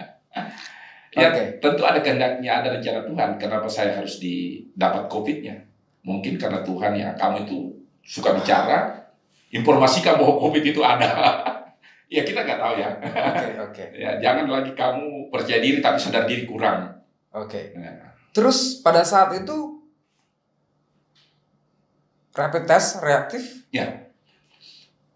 Oke. 1.09 1.43
tentu 1.65 1.83
ada 1.83 2.01
kehendaknya, 2.05 2.61
ada 2.61 2.69
rencana 2.77 3.01
Tuhan. 3.05 3.31
Kenapa 3.41 3.69
saya 3.69 3.97
harus 3.97 4.21
didapat 4.21 5.09
COVID-nya? 5.09 5.57
Mungkin 6.05 6.37
karena 6.37 6.61
Tuhan 6.61 6.93
ya, 6.97 7.09
kamu 7.17 7.49
itu 7.49 7.73
suka 8.05 8.37
bicara, 8.37 8.93
informasikan 9.49 10.21
bahwa 10.21 10.37
COVID 10.37 10.65
itu 10.65 10.81
ada. 10.85 11.09
ya 12.15 12.25
kita 12.25 12.45
nggak 12.45 12.61
tahu 12.61 12.75
ya. 12.77 12.91
Oke, 13.01 13.47
oke. 13.73 13.85
Ya, 13.97 14.11
jangan 14.21 14.49
lagi 14.49 14.73
kamu 14.77 15.33
percaya 15.33 15.61
diri 15.65 15.81
tapi 15.81 15.97
sadar 15.97 16.29
diri 16.29 16.45
kurang. 16.45 16.93
Oke. 17.33 17.73
Ya. 17.73 18.13
Terus 18.37 18.85
pada 18.85 19.01
saat 19.05 19.33
itu 19.33 19.81
rapid 22.37 22.65
test 22.69 23.01
reaktif? 23.01 23.59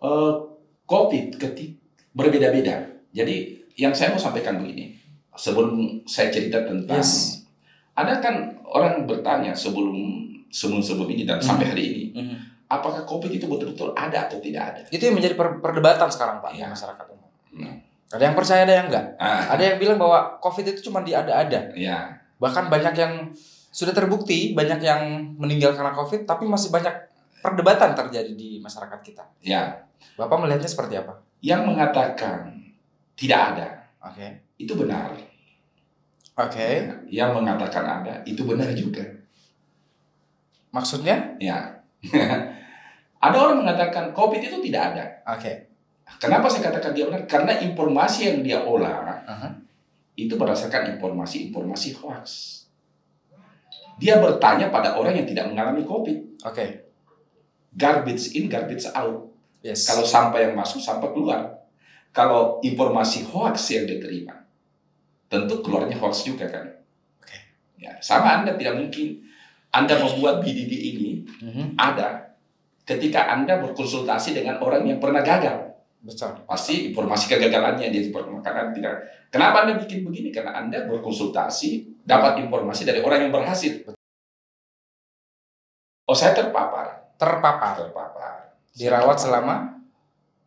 Eh, 0.02 0.32
COVID 0.82 1.38
ketik 1.38 1.78
berbeda-beda. 2.10 2.90
Jadi 3.14 3.62
yang 3.78 3.94
saya 3.94 4.10
mau 4.10 4.20
sampaikan 4.20 4.58
begini, 4.58 4.98
sebelum 5.32 5.72
saya 6.04 6.28
cerita 6.28 6.62
tentang, 6.62 6.98
Yes. 6.98 7.42
ada 7.92 8.18
kan 8.18 8.34
orang 8.64 9.04
bertanya 9.04 9.52
sebelum 9.52 9.94
sebelum 10.48 10.80
sebelum 10.80 11.08
ini 11.08 11.24
dan 11.24 11.40
sampai 11.40 11.66
hari 11.66 11.84
ini, 11.86 12.02
apakah 12.66 13.02
COVID 13.02 13.32
itu 13.32 13.44
betul-betul 13.44 13.92
ada 13.92 14.28
atau 14.28 14.36
tidak 14.38 14.62
ada? 14.62 14.80
Itu 14.88 15.00
yang 15.02 15.16
menjadi 15.16 15.32
per- 15.32 15.60
perdebatan 15.60 16.08
sekarang 16.08 16.40
Pak 16.40 16.52
Iya. 16.52 16.68
masyarakat 16.68 17.04
umum. 17.08 17.30
Hmm. 17.52 17.76
Ada 18.12 18.22
yang 18.28 18.36
percaya, 18.36 18.60
ada 18.62 18.74
yang 18.76 18.86
enggak. 18.92 19.06
Ah, 19.16 19.56
Ada 19.56 19.62
yang 19.72 19.76
bilang 19.80 19.96
bahwa 19.96 20.36
COVID 20.38 20.64
itu 20.68 20.80
cuma 20.84 21.00
diada-ada. 21.00 21.72
ya, 21.72 22.12
Bahkan 22.36 22.68
banyak 22.68 22.92
yang 22.92 23.32
sudah 23.72 23.96
terbukti, 23.96 24.52
banyak 24.52 24.84
yang 24.84 25.00
meninggal 25.40 25.72
karena 25.72 25.96
COVID, 25.96 26.28
tapi 26.28 26.44
masih 26.44 26.68
banyak 26.68 26.92
perdebatan 27.40 27.96
terjadi 27.96 28.28
di 28.30 28.60
masyarakat 28.60 29.00
kita. 29.00 29.24
ya. 29.40 29.88
Bapak 30.12 30.36
melihatnya 30.36 30.68
seperti 30.68 31.00
apa? 31.00 31.24
Yang 31.40 31.62
mengatakan 31.64 32.52
tidak 33.16 33.40
ada 33.54 33.68
Oke. 34.02 34.51
Itu 34.62 34.72
benar. 34.78 35.10
Oke. 36.38 36.88
Yang 37.10 37.30
mengatakan 37.36 37.84
ada 37.84 38.22
itu 38.24 38.46
benar 38.46 38.70
juga. 38.72 39.04
Maksudnya? 40.72 41.36
Ya. 41.36 41.84
ada 43.26 43.36
orang 43.36 43.66
mengatakan 43.66 44.14
COVID 44.16 44.40
itu 44.40 44.58
tidak 44.64 44.82
ada. 44.94 45.04
Oke. 45.36 45.68
Kenapa 46.18 46.48
saya 46.48 46.72
katakan 46.72 46.94
dia 46.96 47.04
benar? 47.08 47.26
Karena 47.28 47.52
informasi 47.60 48.20
yang 48.28 48.38
dia 48.44 48.58
olah 48.62 49.22
Aha. 49.24 49.48
itu 50.18 50.34
berdasarkan 50.36 50.98
informasi-informasi 50.98 51.98
hoax. 52.02 52.26
Dia 54.00 54.18
bertanya 54.18 54.72
pada 54.72 54.98
orang 54.98 55.14
yang 55.14 55.28
tidak 55.28 55.52
mengalami 55.52 55.86
COVID. 55.86 56.42
Oke. 56.48 56.90
Garbage 57.72 58.36
in, 58.36 58.50
garbage 58.50 58.88
out. 58.92 59.30
Yes. 59.62 59.86
Kalau 59.86 60.02
sampah 60.02 60.42
yang 60.42 60.58
masuk, 60.58 60.82
sampah 60.82 61.14
keluar. 61.14 61.40
Kalau 62.12 62.60
informasi 62.60 63.24
hoax 63.24 63.72
yang 63.72 63.88
diterima, 63.88 64.41
tentu 65.32 65.64
keluarnya 65.64 65.96
hoax 65.96 66.28
juga 66.28 66.44
kan. 66.44 66.68
Oke. 67.16 67.38
Ya, 67.80 67.96
sama 68.04 68.44
Anda 68.44 68.52
tidak 68.52 68.76
mungkin 68.76 69.24
Anda 69.72 69.96
membuat 69.96 70.44
BDD 70.44 70.72
ini 70.92 71.10
Mhm. 71.40 71.80
ada 71.80 72.36
ketika 72.84 73.32
Anda 73.32 73.56
berkonsultasi 73.64 74.36
dengan 74.36 74.60
orang 74.60 74.84
yang 74.84 75.00
pernah 75.00 75.24
gagal. 75.24 75.72
Betul. 76.02 76.34
pasti 76.50 76.90
informasi 76.90 77.30
kegagalannya 77.30 77.86
yang 77.86 77.94
dia 77.94 78.10
permakan 78.10 78.74
tidak. 78.74 79.06
Kenapa 79.30 79.62
anda 79.62 79.78
bikin 79.78 80.02
begini? 80.02 80.34
Karena 80.34 80.58
anda 80.58 80.82
berkonsultasi 80.90 82.02
dapat 82.02 82.42
informasi 82.42 82.82
dari 82.82 82.98
orang 82.98 83.22
yang 83.22 83.30
berhasil. 83.30 83.86
Oh 86.02 86.16
saya 86.18 86.34
terpapar, 86.34 87.14
Terpapar. 87.14 87.78
terpapar. 87.78 88.34
Dirawat 88.74 89.14
terpapar. 89.14 89.22
selama 89.22 89.54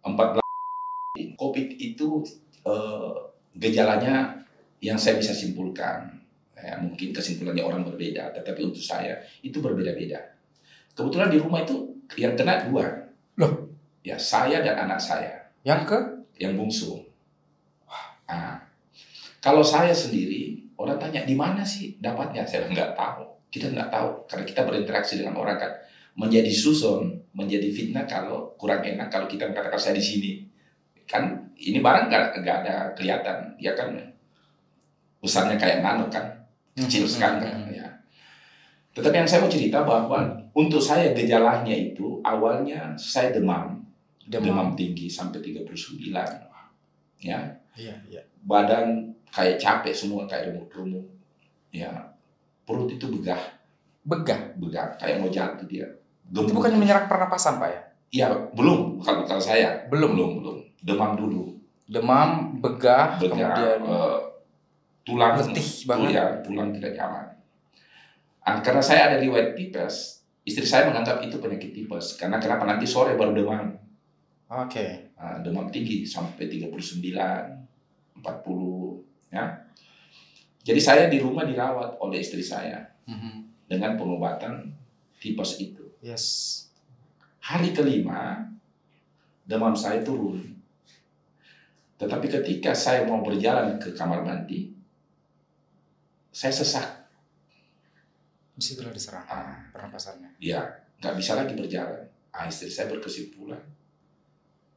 14 0.04 0.43
COVID 1.39 1.67
itu 1.80 2.08
eh, 2.67 3.13
gejalanya 3.56 4.43
yang 4.84 5.00
saya 5.00 5.20
bisa 5.20 5.32
simpulkan. 5.32 6.22
Ya, 6.56 6.80
mungkin 6.82 7.14
kesimpulannya 7.14 7.62
orang 7.62 7.86
berbeda, 7.86 8.32
tetapi 8.34 8.74
untuk 8.74 8.82
saya 8.82 9.22
itu 9.46 9.62
berbeda-beda. 9.62 10.18
Kebetulan 10.96 11.30
di 11.30 11.38
rumah 11.38 11.62
itu 11.62 11.94
yang 12.16 12.34
kena 12.34 12.66
dua. 12.66 13.12
Loh? 13.38 13.70
Ya 14.02 14.16
saya 14.16 14.64
dan 14.64 14.88
anak 14.88 15.02
saya. 15.02 15.46
yang 15.66 15.82
ke 15.82 15.98
yang 16.38 16.54
bungsu. 16.54 17.02
Nah, 18.30 18.62
kalau 19.42 19.66
saya 19.66 19.90
sendiri, 19.90 20.62
orang 20.78 21.02
tanya 21.02 21.26
di 21.26 21.34
mana 21.34 21.66
sih 21.66 21.98
dapatnya? 21.98 22.46
Saya 22.46 22.70
nggak 22.70 22.94
tahu. 22.94 23.26
Kita 23.50 23.74
nggak 23.74 23.90
tahu 23.90 24.10
karena 24.30 24.46
kita 24.46 24.62
berinteraksi 24.62 25.14
dengan 25.18 25.42
orang 25.42 25.58
kan 25.58 25.74
menjadi 26.16 26.54
susun, 26.54 27.18
menjadi 27.34 27.68
fitnah 27.74 28.06
kalau 28.08 28.54
kurang 28.62 28.86
enak 28.86 29.10
kalau 29.10 29.26
kita 29.26 29.50
mengatakan 29.50 29.80
saya 29.82 29.98
di 29.98 30.06
sini. 30.06 30.32
Kan 31.06 31.54
ini 31.58 31.82
barang 31.82 32.10
nggak 32.14 32.58
ada 32.66 32.94
kelihatan, 32.98 33.58
ya 33.58 33.74
kan 33.78 33.94
besarnya 35.26 35.58
kayak 35.58 35.82
nano 35.82 36.06
kan. 36.08 36.22
kecil 36.76 37.08
Hmm, 37.08 37.14
sekali 37.16 37.38
hmm, 37.40 37.46
kan 37.48 37.56
hmm. 37.66 37.72
ya. 37.74 37.88
Tetapi 38.94 39.16
yang 39.16 39.28
saya 39.28 39.40
mau 39.44 39.52
cerita 39.52 39.84
bahwa 39.84 40.20
untuk 40.54 40.80
saya 40.80 41.12
gejalanya 41.12 41.72
itu 41.72 42.20
awalnya 42.22 42.92
saya 42.96 43.32
demam, 43.32 43.80
demam, 44.28 44.72
tinggi 44.76 45.08
sampai 45.08 45.40
39. 45.40 45.72
Ya, 47.20 47.40
Iya, 47.76 47.96
iya. 48.08 48.22
badan 48.44 49.12
kayak 49.28 49.60
capek 49.60 49.92
semua 49.92 50.24
kayak 50.24 50.52
remuk-remuk. 50.52 51.04
Ya, 51.72 51.92
perut 52.64 52.88
itu 52.88 53.08
begah, 53.08 53.40
Begah. 54.08 54.56
begah 54.56 54.96
kayak 54.96 55.20
mau 55.20 55.28
jatuh 55.28 55.68
dia. 55.68 55.84
Itu 56.28 56.48
Gemuk. 56.48 56.60
bukan 56.64 56.80
menyerang 56.80 57.08
pernapasan, 57.08 57.60
Pak 57.60 57.70
ya? 57.72 57.82
Iya, 58.12 58.28
belum 58.56 59.04
kalau 59.04 59.28
kalau 59.28 59.40
saya 59.40 59.88
Belum. 59.92 60.16
belum 60.16 60.32
belum 60.40 60.58
demam 60.84 61.12
dulu. 61.20 61.52
Demam, 61.86 62.58
begah, 62.64 63.20
Begah, 63.20 63.30
kemudian 63.30 63.80
eh, 63.86 64.18
tulang 65.06 65.38
letih 65.38 65.86
banget. 65.86 66.18
ya, 66.18 66.26
tulang 66.41 66.74
tidak 66.74 66.98
nyaman. 66.98 67.26
Ah, 68.41 68.58
karena 68.62 68.82
saya 68.82 69.10
ada 69.13 69.18
riwayat 69.18 69.54
tipes, 69.54 70.26
istri 70.46 70.65
saya 70.65 70.89
menganggap 70.89 71.22
itu 71.22 71.38
penyakit 71.38 71.74
tipes. 71.74 72.18
Karena 72.18 72.38
kenapa 72.38 72.65
nanti 72.65 72.86
sore 72.86 73.13
baru 73.13 73.34
demam. 73.34 73.74
Oke. 74.50 75.13
Ah, 75.18 75.41
demam 75.41 75.70
tinggi 75.70 76.06
sampai 76.06 76.46
39, 76.46 77.46
40 78.22 79.02
ya. 79.32 79.46
Jadi 80.65 80.82
saya 80.82 81.06
di 81.10 81.22
rumah 81.22 81.46
dirawat 81.46 82.02
oleh 82.02 82.20
istri 82.20 82.41
saya 82.41 82.82
Mhm. 83.06 83.65
dengan 83.70 83.94
pengobatan 83.98 84.74
tipes 85.18 85.62
itu. 85.62 85.86
Yes. 86.02 86.26
Hari 87.41 87.74
kelima 87.74 88.41
demam 89.46 89.78
saya 89.78 90.02
turun. 90.02 90.41
Tetapi 91.96 92.28
ketika 92.28 92.74
saya 92.76 93.08
mau 93.08 93.22
berjalan 93.24 93.78
ke 93.80 93.94
kamar 93.94 94.22
mandi, 94.22 94.75
saya 96.36 96.52
sesak. 96.52 96.84
Di 98.56 98.63
situlah 98.63 98.91
diserang 98.91 99.24
Ah, 99.28 99.56
pernapasannya. 99.71 100.36
ya, 100.39 100.60
nggak 101.00 101.15
bisa 101.15 101.39
lagi 101.39 101.56
berjalan. 101.56 102.04
Ah, 102.36 102.48
istri 102.48 102.67
saya 102.67 102.91
berkesimpulan, 102.91 103.60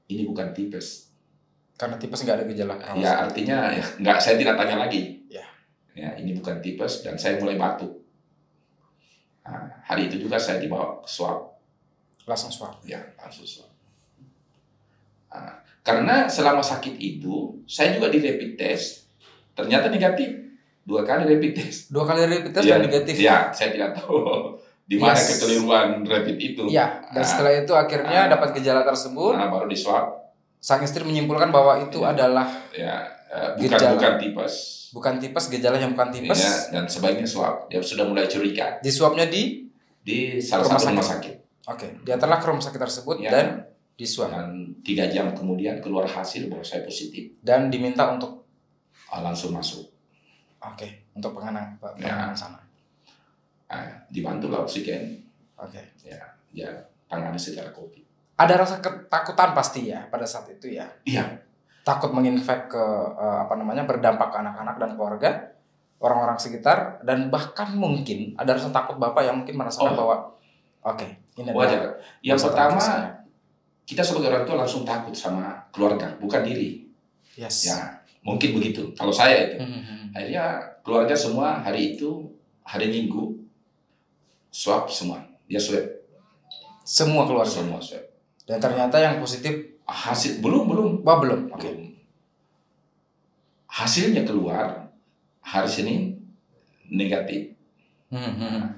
ini 0.07 0.23
bukan 0.23 0.55
tipes. 0.55 1.11
Karena 1.75 1.99
tipes 1.99 2.23
nggak 2.23 2.42
ada 2.42 2.47
gejala 2.47 2.75
pernapasan. 2.79 3.03
Ya 3.03 3.12
artinya 3.18 3.59
ya, 3.75 3.83
nggak 3.99 4.18
saya 4.23 4.35
tidak 4.38 4.55
tanya 4.55 4.87
lagi. 4.87 5.18
Ya. 5.27 5.47
Ya 5.94 6.14
ini 6.14 6.35
bukan 6.38 6.62
tipes 6.62 7.03
dan 7.03 7.18
saya 7.18 7.38
mulai 7.42 7.59
batuk. 7.59 7.90
Nah, 9.42 9.66
hari 9.83 10.07
itu 10.07 10.23
juga 10.23 10.38
saya 10.38 10.62
dibawa 10.62 11.03
ke 11.03 11.09
swab. 11.11 11.59
Langsung 12.27 12.51
swab. 12.55 12.79
Ya 12.87 12.99
langsung 13.18 13.47
swab. 13.47 13.71
Nah, 15.35 15.55
karena 15.83 16.27
selama 16.27 16.62
sakit 16.62 16.99
itu 16.99 17.62
saya 17.66 17.94
juga 17.94 18.11
di 18.11 18.18
rapid 18.23 18.59
test 18.59 19.07
ternyata 19.55 19.87
negatif 19.90 20.48
dua 20.88 21.05
kali 21.05 21.29
rapid 21.29 21.53
test. 21.53 21.92
Dua 21.92 22.03
kali 22.03 22.24
rapid 22.24 22.51
test 22.51 22.64
Ya, 22.64 22.74
dan 22.74 22.83
negatif. 22.83 23.14
Ya 23.14 23.53
saya 23.53 23.68
tidak 23.70 23.92
tahu 23.92 24.16
di 24.83 24.96
mana 24.96 25.12
Yes. 25.12 25.37
kekeliruan 25.37 26.01
rapid 26.01 26.37
itu. 26.38 26.62
Iya, 26.64 27.05
dan 27.12 27.20
Ah. 27.20 27.29
setelah 27.29 27.53
itu 27.53 27.72
akhirnya 27.77 28.20
Ah. 28.24 28.29
dapat 28.33 28.57
gejala 28.57 28.83
tersebut, 28.83 29.37
Nah, 29.37 29.53
baru 29.53 29.68
di 29.68 29.77
swab 29.77 30.16
sang 30.59 30.81
istri 30.81 31.05
menyimpulkan 31.05 31.53
bahwa 31.53 31.77
itu 31.79 32.01
Iya. 32.01 32.16
adalah 32.16 32.48
ya 32.72 33.05
bukan 33.55 33.77
Gejala. 33.77 33.92
bukan 33.94 34.12
tipes. 34.16 34.55
bukan 34.88 35.14
tipes, 35.20 35.44
gejala 35.46 35.77
yang 35.77 35.92
bukan 35.92 36.09
tipes. 36.09 36.40
Ya, 36.40 36.55
dan 36.72 36.85
sebaiknya 36.88 37.29
swab. 37.29 37.68
Dia 37.68 37.79
sudah 37.79 38.09
mulai 38.09 38.24
curiga. 38.24 38.81
Di 38.81 38.88
swabnya 38.88 39.29
di 39.29 39.68
di 40.01 40.40
salah 40.40 40.64
Rumah 40.64 40.81
satu 40.81 40.88
rumah 40.90 41.05
sakit. 41.07 41.35
Oke, 41.68 41.87
diantarlah 42.01 42.40
ke 42.40 42.46
rumah 42.48 42.64
sakit 42.64 42.81
tersebut 42.81 43.16
Ya. 43.20 43.29
dan 43.29 43.46
di 43.92 44.09
swab 44.09 44.33
Dan 44.33 44.72
tiga 44.81 45.05
jam 45.07 45.29
kemudian 45.31 45.77
keluar 45.79 46.09
hasil 46.09 46.48
bahwa 46.48 46.64
saya 46.64 46.81
positif, 46.81 47.37
dan 47.38 47.68
diminta 47.68 48.09
untuk 48.09 48.48
Ah, 49.09 49.20
langsung 49.20 49.53
masuk. 49.53 49.85
Oke, 50.61 50.88
untuk 51.12 51.35
pengenang 51.35 51.75
Ya. 51.75 51.81
pengenangan 51.81 52.37
sana. 52.37 52.61
Ah, 53.68 53.85
dibantulah 54.09 54.64
oksigen, 54.64 55.21
Oke. 55.55 55.81
ya 56.51 56.68
tangani 57.05 57.37
secara 57.37 57.68
COVID. 57.71 58.01
Ada 58.35 58.55
rasa 58.57 58.81
ketakutan 58.81 59.53
pasti 59.53 59.90
ya 59.90 60.09
pada 60.09 60.25
saat 60.25 60.49
itu 60.49 60.73
ya. 60.73 60.88
Iya. 61.05 61.25
Takut 61.83 62.12
menginfek 62.12 62.68
ke 62.68 62.85
eh, 63.14 63.38
apa 63.44 63.55
namanya 63.55 63.85
berdampak 63.85 64.33
ke 64.33 64.37
anak-anak 64.38 64.77
dan 64.79 64.90
keluarga, 64.94 65.31
orang-orang 65.99 66.38
sekitar 66.38 67.03
dan 67.03 67.29
bahkan 67.29 67.75
mungkin 67.75 68.33
ada 68.37 68.55
rasa 68.55 68.71
takut 68.71 68.97
Bapak 68.97 69.21
yang 69.25 69.42
mungkin 69.42 69.57
merasakan 69.57 69.92
Oh. 69.92 69.97
bahwa 69.99 70.16
oke, 70.87 71.07
ini 71.37 71.51
Wajar. 71.53 71.77
adalah 71.77 71.94
Yang 72.23 72.38
pertama, 72.49 72.81
saya. 72.81 73.11
kita 73.85 74.01
sebagai 74.01 74.33
orang 74.33 74.44
tua 74.47 74.57
langsung 74.59 74.87
takut 74.87 75.12
sama 75.12 75.61
keluarga, 75.68 76.16
bukan 76.16 76.40
diri. 76.40 76.88
Yes. 77.37 77.68
Ya, 77.68 78.01
mungkin 78.29 78.51
begitu. 78.55 78.93
Kalau 78.93 79.09
saya 79.09 79.49
itu, 79.49 79.57
Mhm. 79.59 80.12
akhirnya 80.12 80.45
keluarga 80.85 81.17
semua 81.17 81.57
hari 81.59 81.97
itu 81.97 82.29
hari 82.62 82.93
Minggu 82.93 83.33
swab 84.53 84.85
semua, 84.88 85.25
dia 85.49 85.57
swab 85.57 85.85
Semua 86.85 87.25
keluarga. 87.25 87.49
semua 87.49 87.81
swab. 87.81 88.05
Dan 88.45 88.61
ternyata 88.61 88.97
yang 88.97 89.21
positif 89.21 89.77
Hasil 89.88 90.45
belum 90.45 90.69
belum 90.69 90.88
wah 91.01 91.17
belum. 91.17 91.49
Oke. 91.49 91.64
Belum. 91.64 91.97
Hasilnya 93.69 94.21
keluar 94.29 94.93
hari 95.41 95.64
Senin 95.64 96.12
negatif. 96.93 97.57
Mhm. 98.12 98.69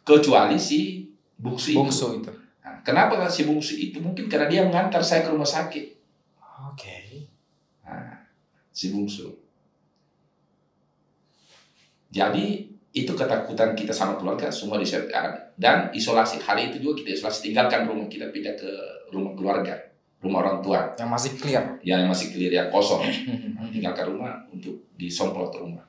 Kecuali 0.00 0.56
si 0.56 1.12
bungsu 1.36 1.72
itu. 1.72 1.78
Bungsu 1.80 2.06
itu. 2.24 2.32
Nah, 2.64 2.80
kenapa 2.80 3.20
si 3.28 3.44
bungsu 3.44 3.76
itu? 3.76 4.00
Mungkin 4.00 4.32
karena 4.32 4.48
dia 4.48 4.62
mengantar 4.64 5.04
saya 5.04 5.24
ke 5.24 5.32
rumah 5.32 5.44
sakit. 5.44 5.86
Oke. 6.72 6.88
Nah, 6.88 7.00
si 8.80 8.88
bungsu. 8.88 9.28
Jadi 12.08 12.64
itu 12.90 13.12
ketakutan 13.14 13.76
kita 13.76 13.92
sama 13.92 14.16
keluarga 14.18 14.48
semua 14.50 14.80
disiapkan 14.80 15.36
dan 15.54 15.92
isolasi 15.94 16.40
hari 16.42 16.72
itu 16.72 16.82
juga 16.82 17.04
kita 17.04 17.14
isolasi 17.14 17.52
tinggalkan 17.52 17.86
rumah 17.86 18.08
kita 18.10 18.32
pindah 18.34 18.56
ke 18.58 18.70
rumah 19.14 19.30
keluarga 19.38 19.78
rumah 20.18 20.42
orang 20.42 20.58
tua 20.58 20.90
Yang 20.98 21.10
masih 21.14 21.30
clear. 21.38 21.64
yang 21.86 22.10
masih 22.10 22.34
clear 22.34 22.50
yang 22.50 22.66
kosong 22.72 23.04
tinggalkan 23.74 24.10
rumah 24.10 24.42
untuk 24.50 24.74
disemprot 24.98 25.54
rumah. 25.54 25.86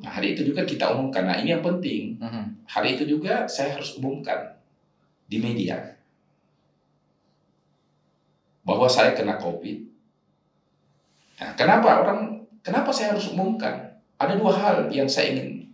Nah, 0.00 0.12
hari 0.14 0.38
itu 0.38 0.46
juga 0.54 0.62
kita 0.62 0.94
umumkan. 0.94 1.26
Nah, 1.26 1.34
ini 1.42 1.50
yang 1.50 1.60
penting. 1.66 2.14
Mhm. 2.22 2.62
Hari 2.70 2.94
itu 2.94 3.04
juga 3.18 3.44
saya 3.50 3.74
harus 3.74 3.98
umumkan 3.98 4.54
di 5.26 5.42
media 5.42 5.98
bahwa 8.62 8.86
saya 8.86 9.18
kena 9.18 9.34
COVID. 9.34 9.97
Nah, 11.38 11.54
kenapa 11.54 12.02
orang? 12.02 12.34
Kenapa 12.62 12.90
saya 12.90 13.14
harus 13.14 13.30
umumkan? 13.32 13.78
Ada 14.18 14.34
dua 14.34 14.50
hal 14.50 14.76
yang 14.90 15.06
saya 15.06 15.30
ingin 15.32 15.70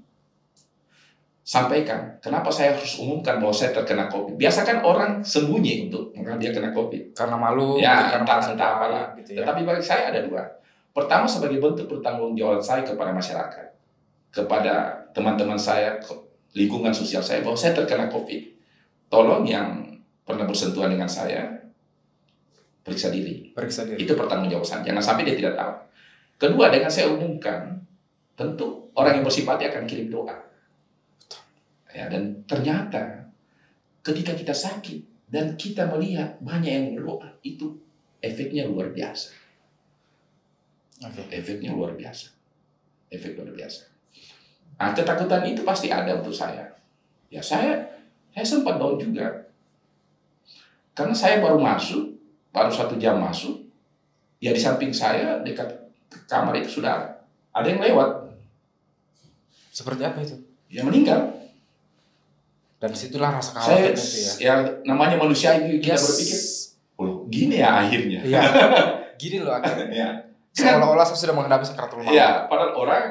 sampaikan. 1.45 2.17
Kenapa 2.25 2.49
saya 2.49 2.73
harus 2.77 2.97
umumkan 3.01 3.37
bahwa 3.41 3.53
saya 3.53 3.73
terkena 3.73 4.09
COVID? 4.09 4.37
Biasakan 4.37 4.81
orang 4.85 5.21
sembunyi 5.21 5.89
untuk 5.89 6.13
mengatakan 6.17 6.41
dia 6.41 6.51
kena 6.53 6.71
COVID. 6.73 7.13
Karena 7.13 7.37
malu, 7.37 7.77
Ya, 7.81 8.13
karena 8.13 8.25
entah- 8.25 8.41
bahaya, 8.57 8.69
apalah. 8.77 9.05
gitu 9.21 9.31
ya. 9.37 9.45
Tetapi 9.45 9.61
bagi 9.65 9.85
saya 9.85 10.13
ada 10.13 10.21
dua. 10.25 10.45
Pertama 10.95 11.27
sebagai 11.27 11.59
bentuk 11.59 11.91
pertanggungjawaban 11.91 12.63
saya 12.63 12.81
kepada 12.87 13.11
masyarakat, 13.13 13.67
kepada 14.31 14.75
teman-teman 15.13 15.59
saya, 15.59 15.99
lingkungan 16.55 16.95
sosial 16.95 17.21
saya 17.21 17.43
bahwa 17.43 17.57
saya 17.59 17.75
terkena 17.75 18.07
COVID. 18.09 18.43
Tolong 19.11 19.45
yang 19.45 19.85
pernah 20.25 20.47
bersentuhan 20.49 20.89
dengan 20.93 21.09
saya 21.11 21.45
periksa 22.85 23.09
diri. 23.09 23.51
Periksa 23.51 23.89
diri. 23.89 24.05
Itu 24.05 24.13
pertanggungjawaban. 24.15 24.85
Jangan 24.85 25.03
sampai 25.03 25.25
dia 25.25 25.35
tidak 25.35 25.57
tahu. 25.57 25.73
Kedua, 26.37 26.69
dengan 26.69 26.93
saya 26.93 27.09
umumkan, 27.11 27.81
tentu 28.37 28.93
orang 28.95 29.19
yang 29.19 29.25
bersimpati 29.25 29.65
akan 29.67 29.89
kirim 29.89 30.13
doa. 30.13 30.37
Ya, 31.95 32.11
dan 32.11 32.43
ternyata 32.45 33.31
ketika 34.03 34.35
kita 34.35 34.53
sakit 34.53 35.31
dan 35.31 35.55
kita 35.55 35.89
melihat 35.89 36.37
banyak 36.43 36.71
yang 36.71 36.87
berdoa, 36.99 37.31
itu 37.47 37.73
efeknya 38.21 38.67
luar 38.67 38.91
biasa. 38.91 39.31
Oke. 41.07 41.23
Efeknya 41.31 41.75
luar 41.75 41.95
biasa. 41.95 42.35
Efek 43.11 43.39
luar 43.39 43.55
biasa. 43.55 43.91
Nah, 44.75 44.91
ketakutan 44.91 45.47
itu 45.47 45.63
pasti 45.63 45.89
ada 45.89 46.19
untuk 46.19 46.35
saya. 46.35 46.67
Ya, 47.31 47.39
saya 47.39 47.79
saya 48.35 48.47
sempat 48.47 48.83
down 48.83 48.99
juga. 48.99 49.31
Karena 50.95 51.15
saya 51.15 51.43
baru 51.43 51.59
masuk, 51.59 52.14
baru 52.55 52.71
satu 52.71 52.95
jam 52.95 53.19
masuk, 53.19 53.59
ya 54.39 54.49
di 54.49 54.61
samping 54.61 54.89
saya 54.89 55.43
dekat 55.43 55.67
kamar 56.25 56.55
itu 56.55 56.79
sudah 56.79 57.19
ada 57.51 57.67
yang 57.67 57.83
lewat, 57.83 58.31
Seperti 59.69 60.01
apa 60.01 60.23
itu? 60.23 60.39
yang 60.71 60.87
meninggal. 60.87 61.35
Dan 62.79 62.91
di 62.91 62.99
situlah 63.01 63.31
rasa 63.33 63.55
Saya, 63.57 63.91
khawatir 63.91 63.93
itu 63.93 64.07
ya. 64.21 64.33
ya 64.39 64.55
namanya 64.85 65.17
manusia 65.17 65.57
itu 65.57 65.79
kita 65.81 65.95
Yes. 65.95 66.05
berpikir, 66.05 66.41
oh 66.97 67.11
gini 67.27 67.57
ya 67.57 67.71
akhirnya. 67.81 68.21
Iya. 68.23 68.41
Gini 69.15 69.39
loh 69.41 69.51
akhirnya. 69.53 69.87
ya. 69.91 70.09
Seolah-olah 70.53 71.03
saya 71.05 71.19
sudah 71.21 71.35
menghadapi 71.35 71.63
sakaratul 71.65 72.03
maut. 72.03 72.11
Iya, 72.11 72.47
padahal 72.47 72.75
orang 72.75 73.05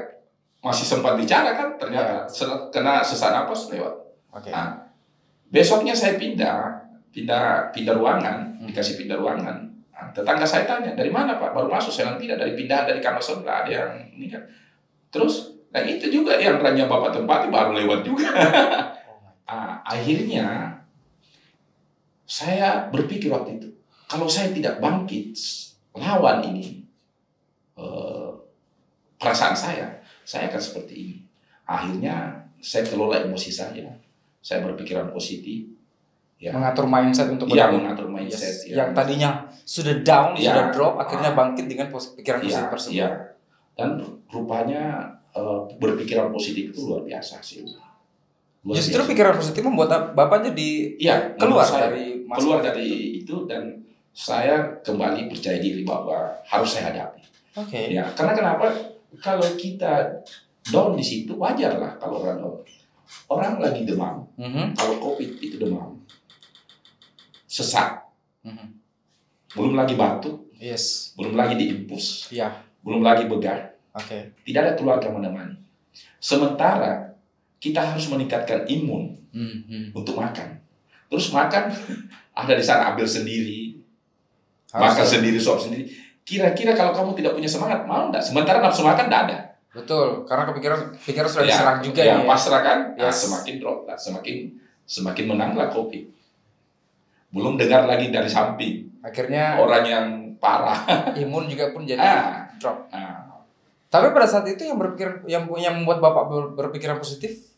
masih 0.59 0.83
sempat 0.85 1.15
bicara 1.15 1.51
kan, 1.53 1.75
ternyata 1.75 2.23
se- 2.25 2.43
kena 2.69 2.99
sesak 2.99 3.31
napas 3.31 3.67
lewat. 3.67 3.91
Oke. 4.29 4.51
Nah, 4.51 4.83
besoknya 5.47 5.91
saya 5.91 6.15
pindah, 6.15 6.82
pindah, 7.13 7.69
pindah 7.69 7.93
ruangan, 7.95 8.57
Hmm. 8.57 8.65
dikasih 8.67 8.97
pindah 8.97 9.21
ruangan. 9.21 9.61
Nah, 9.93 10.09
tetangga 10.09 10.43
saya 10.43 10.65
tanya, 10.65 10.97
dari 10.97 11.13
mana 11.13 11.37
Pak? 11.37 11.53
Baru 11.53 11.69
masuk, 11.69 11.93
saya 11.93 12.11
bilang 12.11 12.19
tidak, 12.19 12.37
dari 12.41 12.53
pindah 12.57 12.79
dari 12.89 12.99
kamar 12.99 13.21
sebelah, 13.21 13.63
ada 13.63 13.71
yang 13.71 13.91
ini 14.17 14.27
kan. 14.27 14.41
Terus, 15.13 15.53
Dan 15.73 15.89
itu 15.89 16.05
juga 16.05 16.37
yang 16.37 16.61
rannya 16.61 16.85
Bapak 16.85 17.09
tempati 17.17 17.49
baru 17.49 17.73
lewat 17.73 18.05
juga. 18.05 18.29
Oh 18.29 19.17
my 19.17 19.33
Ah, 19.49 19.81
akhirnya 19.81 20.69
saya 22.29 22.93
berpikir 22.93 23.33
waktu 23.33 23.57
itu, 23.57 23.73
kalau 24.05 24.29
saya 24.29 24.53
tidak 24.53 24.77
bangkit 24.77 25.33
lawan 25.97 26.45
ini 26.45 26.85
eh, 27.73 28.29
perasaan 29.17 29.57
saya, 29.57 29.89
saya 30.21 30.45
akan 30.53 30.61
seperti 30.61 30.93
ini. 30.93 31.17
Akhirnya 31.65 32.37
saya 32.61 32.85
kelola 32.85 33.25
emosi 33.25 33.49
saya, 33.49 33.89
saya 34.45 34.61
berpikiran 34.61 35.09
positif, 35.09 35.73
ya, 36.43 36.51
mengatur 36.51 36.85
mindset 36.85 37.27
untuk 37.29 37.47
ya 37.47 37.71
mengatur 37.71 38.07
mindset, 38.07 38.43
Yes. 38.43 38.67
ya. 38.67 38.75
Yang 38.83 38.89
tadinya 38.93 39.29
sudah 39.63 39.95
down, 40.03 40.35
Ya. 40.35 40.51
sudah 40.51 40.65
drop, 40.69 40.93
akhirnya 40.97 41.31
bangkit 41.31 41.65
dengan 41.65 41.87
pikiran 41.87 42.39
Iya, 42.39 42.45
positif 42.45 42.67
tersebut. 42.69 42.93
iya. 42.93 43.09
Dan 43.73 43.89
rupanya 44.27 44.83
eh, 45.31 45.59
berpikiran 45.79 46.29
positif 46.29 46.69
itu 46.69 46.85
luar 46.85 47.01
biasa 47.01 47.39
sih. 47.39 47.65
Luar 48.61 48.75
Justru 48.75 49.01
biasa. 49.01 49.09
pikiran 49.09 49.33
positif 49.33 49.61
membuat 49.61 50.13
bapak 50.13 50.45
jadi 50.45 50.69
Iya, 50.95 51.15
keluar 51.35 51.65
saya, 51.65 51.89
dari 51.89 52.21
masalah. 52.21 52.37
keluar 52.37 52.59
dari 52.61 52.89
itu 53.17 53.35
dan 53.43 53.81
saya 54.13 54.77
kembali 54.79 55.25
percaya 55.25 55.57
diri 55.57 55.81
bahwa 55.81 56.37
harus 56.43 56.69
saya 56.69 56.93
hadapi. 56.93 57.23
Oke. 57.55 57.89
Ya, 57.89 58.05
karena 58.13 58.33
kenapa? 58.35 58.69
Kalau 59.15 59.45
kita 59.57 60.21
down 60.63 60.93
di 60.93 61.01
situ 61.01 61.33
wajar 61.33 61.75
lah 61.75 61.97
kalau 61.97 62.21
orang 62.21 62.37
down. 62.37 62.57
Orang 63.25 63.57
lagi 63.57 63.83
demam, 63.83 64.21
Mhm, 64.35 64.73
kalau 64.73 64.95
covid 64.99 65.37
itu 65.37 65.57
demam, 65.57 65.97
sesak, 67.53 68.01
mhm. 68.41 68.67
belum 69.53 69.77
lagi 69.77 69.93
batuk, 69.93 70.49
Yes. 70.57 71.13
belum 71.13 71.37
lagi 71.37 71.53
diimpus, 71.53 72.33
Iya. 72.33 72.49
belum 72.81 73.05
lagi 73.05 73.29
begah, 73.29 73.77
Oke. 73.93 74.33
tidak 74.41 74.59
ada 74.63 74.73
keluarga 74.73 75.13
menemani. 75.13 75.53
Sementara 76.17 77.13
kita 77.59 77.83
harus 77.83 78.09
meningkatkan 78.09 78.65
imun 78.65 79.21
Mhm. 79.29 79.93
untuk 79.93 80.17
makan. 80.17 80.57
Terus 81.07 81.29
makan 81.29 81.69
ada 82.41 82.53
di 82.53 82.63
sana 82.63 82.89
ambil 82.91 83.05
sendiri, 83.05 83.77
Harus 84.73 84.81
makan 84.89 85.05
ada. 85.05 85.11
sendiri, 85.13 85.37
suap 85.37 85.61
sendiri. 85.61 85.85
Kira-kira 86.23 86.73
kalau 86.73 86.89
kamu 86.89 87.13
tidak 87.13 87.35
punya 87.35 87.45
semangat, 87.45 87.85
mau 87.85 88.09
enggak? 88.09 88.23
Sementara 88.23 88.63
nafsu 88.63 88.81
makan 88.81 89.05
enggak 89.05 89.23
ada. 89.29 89.37
Betul, 89.73 90.21
karena 90.23 90.45
kepikiran 90.47 90.79
pikiran 90.95 91.27
sudah 91.27 91.45
Ya, 91.45 91.49
diserang 91.49 91.77
juga 91.81 92.01
yang 92.01 92.21
ya. 92.23 92.29
pasrah 92.29 92.61
kan, 92.61 92.79
nah, 92.95 93.09
Yes. 93.09 93.25
semakin 93.25 93.53
drop 93.57 93.85
lah, 93.85 93.97
semakin 93.97 94.53
semakin 94.85 95.25
menanglah 95.27 95.69
COVID. 95.69 96.03
Belum 97.33 97.57
dengar 97.57 97.83
lagi 97.83 98.07
dari 98.07 98.29
samping 98.29 98.87
Akhirnya 99.01 99.57
orang 99.57 99.83
yang 99.83 100.05
parah. 100.37 100.79
imun 101.19 101.49
juga 101.49 101.73
pun 101.73 101.83
jadi 101.83 101.99
Ah, 101.99 102.47
drop. 102.55 102.87
ah. 102.87 103.25
Tapi 103.89 104.09
pada 104.09 104.25
saat 104.25 104.47
itu 104.47 104.63
yang 104.63 104.77
berpikir 104.77 105.25
yang 105.25 105.43
yang 105.53 105.75
membuat 105.75 105.99
bapak 105.99 106.23
ber- 106.25 106.53
berpikiran 106.55 106.97
positif, 106.97 107.51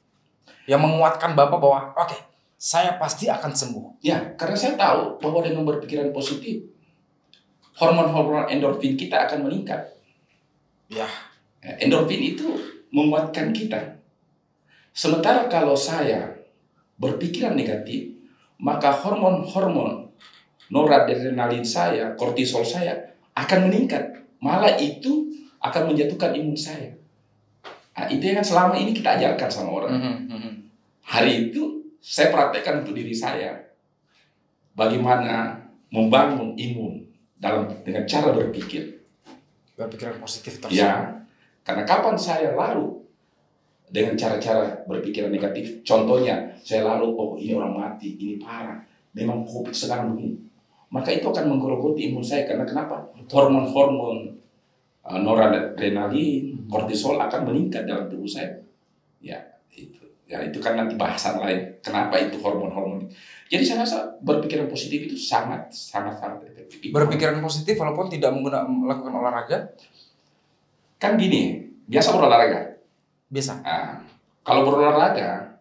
yang 0.66 0.82
menguatkan 0.82 1.32
bapak 1.32 1.56
bahwa 1.56 1.94
oke, 1.96 2.18
saya 2.58 2.98
pasti 2.98 3.28
akan 3.28 3.52
sembuh. 3.52 4.02
Ya, 4.02 4.36
karena 4.36 4.58
saya 4.58 4.74
tahu 4.76 5.22
bahwa 5.22 5.40
dengan 5.40 5.64
berpikiran 5.64 6.12
positif, 6.12 6.66
hormon-hormon 7.76 8.48
endorfin 8.50 8.96
kita 8.96 9.28
akan 9.28 9.48
meningkat. 9.48 9.96
Ya. 10.88 11.08
Eh, 11.60 11.82
Endorfin 11.82 12.22
itu 12.22 12.46
menguatkan 12.90 13.52
kita. 13.52 14.00
Sementara 14.92 15.48
kalau 15.48 15.76
saya 15.76 16.36
berpikiran 16.96 17.54
negatif, 17.54 18.15
maka 18.66 18.90
hormon-hormon 18.90 20.10
noradrenalin 20.74 21.62
saya, 21.62 22.18
kortisol 22.18 22.66
saya 22.66 22.98
akan 23.38 23.70
meningkat. 23.70 24.02
Malah 24.42 24.74
itu 24.82 25.30
akan 25.62 25.94
menjatuhkan 25.94 26.34
imun 26.34 26.58
saya. 26.58 26.90
Nah, 27.94 28.10
itu 28.10 28.26
yang 28.26 28.42
selama 28.42 28.74
ini 28.74 28.92
kita 28.92 29.22
ajarkan 29.22 29.50
sama 29.50 29.70
orang. 29.70 29.94
Mhm, 29.94 30.16
mhm. 30.34 30.52
Hari 31.06 31.54
itu 31.54 31.86
saya 32.02 32.34
praktekkan 32.34 32.82
untuk 32.82 32.98
diri 32.98 33.14
saya. 33.14 33.54
Bagaimana 34.74 35.62
membangun 35.94 36.58
imun 36.58 37.06
dalam 37.38 37.70
dengan 37.86 38.04
cara 38.10 38.34
berpikir. 38.34 39.06
Berpikiran 39.78 40.18
positif 40.18 40.58
tersebut. 40.60 40.76
Ya, 40.76 41.24
karena 41.62 41.86
kapan 41.86 42.18
saya 42.18 42.52
lalu 42.58 43.05
dengan 43.90 44.18
cara-cara 44.18 44.84
berpikiran 44.90 45.32
negatif, 45.32 45.86
contohnya 45.86 46.54
saya 46.62 46.86
lalu, 46.86 47.14
oh 47.16 47.32
ini 47.38 47.54
orang 47.54 47.74
mati, 47.74 48.18
ini 48.18 48.42
parah, 48.42 48.82
memang 49.14 49.46
COVID 49.46 49.72
sekarang 49.72 50.16
begini, 50.18 50.38
maka 50.92 51.14
itu 51.14 51.26
akan 51.30 51.46
menggerogoti 51.56 52.12
imun 52.12 52.26
saya 52.26 52.46
karena 52.50 52.66
kenapa? 52.66 53.06
Hormon-hormon 53.26 54.38
uh, 55.06 55.20
noradrenalin, 55.22 56.66
kortisol 56.70 57.18
akan 57.18 57.42
meningkat 57.52 57.86
dalam 57.86 58.10
tubuh 58.10 58.30
saya. 58.30 58.54
Ya, 59.22 59.42
itu. 59.74 60.02
Ya, 60.26 60.42
itu 60.42 60.58
kan 60.58 60.74
nanti 60.74 60.98
bahasan 60.98 61.38
lain. 61.38 61.78
Kenapa 61.86 62.18
itu 62.18 62.42
hormon-hormon? 62.42 63.06
Jadi 63.46 63.62
saya 63.62 63.86
rasa 63.86 64.18
berpikiran 64.26 64.66
positif 64.66 65.06
itu 65.06 65.18
sangat, 65.18 65.70
sangat, 65.70 66.18
sangat 66.18 66.50
efektif. 66.50 66.90
Berpikiran 66.90 67.38
positif 67.42 67.78
walaupun 67.78 68.10
tidak 68.10 68.34
menggunakan 68.34 68.66
melakukan 68.66 69.14
olahraga 69.14 69.58
Kan 70.96 71.20
gini, 71.20 71.60
biasa 71.86 72.16
berolahraga. 72.16 72.75
Biasa. 73.30 73.62
Nah, 73.62 74.02
kalau 74.46 74.62
berolahraga 74.68 75.56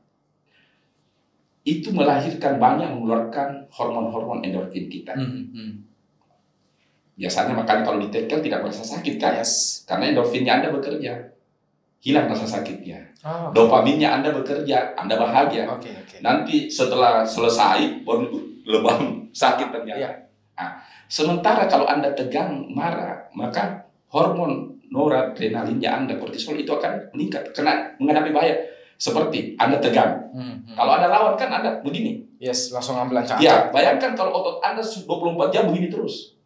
itu 1.64 1.88
melahirkan 1.96 2.61
banyak 2.61 2.92
mengeluarkan 2.92 3.64
hormon-hormon 3.72 4.44
endorfin 4.44 4.87
kita. 4.92 5.16
Mhm, 5.16 5.42
mhm. 5.48 5.72
Biasanya 7.14 7.55
makanya 7.57 7.83
kalau 7.87 7.98
ditekel 8.05 8.42
tidak 8.44 8.61
merasa 8.66 8.85
sakit 8.85 9.16
kan? 9.16 9.38
Yes. 9.38 9.87
Karena 9.88 10.12
endorfinnya 10.12 10.61
Anda 10.61 10.68
bekerja. 10.74 11.33
Hilang 12.05 12.29
rasa 12.29 12.44
sakitnya. 12.44 13.00
Oh, 13.24 13.48
Dopaminnya 13.48 14.20
Anda 14.20 14.29
bekerja, 14.37 14.92
Anda 14.92 15.16
bahagia. 15.16 15.64
Oke, 15.64 15.88
oke. 15.88 16.20
Nanti 16.20 16.68
setelah 16.68 17.24
selesai 17.24 18.05
baru 18.05 18.29
lebam 18.68 19.24
sakit 19.33 19.72
ternyata. 19.72 20.05
Iya. 20.05 20.11
Nah, 20.53 20.85
sementara 21.09 21.64
kalau 21.64 21.88
Anda 21.88 22.12
tegang, 22.12 22.68
marah, 22.77 23.24
maka 23.33 23.88
hormon 24.12 24.74
noradrenalinnya 24.88 25.90
Anda 25.94 26.16
kortisol 26.16 26.57
itu 26.57 26.70
akan 26.70 27.12
meningkat 27.12 27.53
karena 27.53 27.92
menghadapi 27.97 28.31
bahaya. 28.31 28.57
Seperti 28.94 29.59
Anda 29.59 29.77
tegang, 29.77 30.31
Mhm. 30.31 30.73
Kalau 30.73 30.92
ada 30.92 31.07
lawan 31.07 31.35
kan 31.35 31.51
ada 31.51 31.83
begini. 31.83 32.23
yes, 32.38 32.70
langsung 32.70 32.94
ambil 32.94 33.20
ancang 33.20 33.37
Ya, 33.37 33.66
bayangkan 33.68 34.14
kalau 34.14 34.31
otot 34.33 34.57
Anda 34.61 34.79
24 34.81 35.51
jam 35.51 35.66
begini 35.66 35.90
terus. 35.90 36.38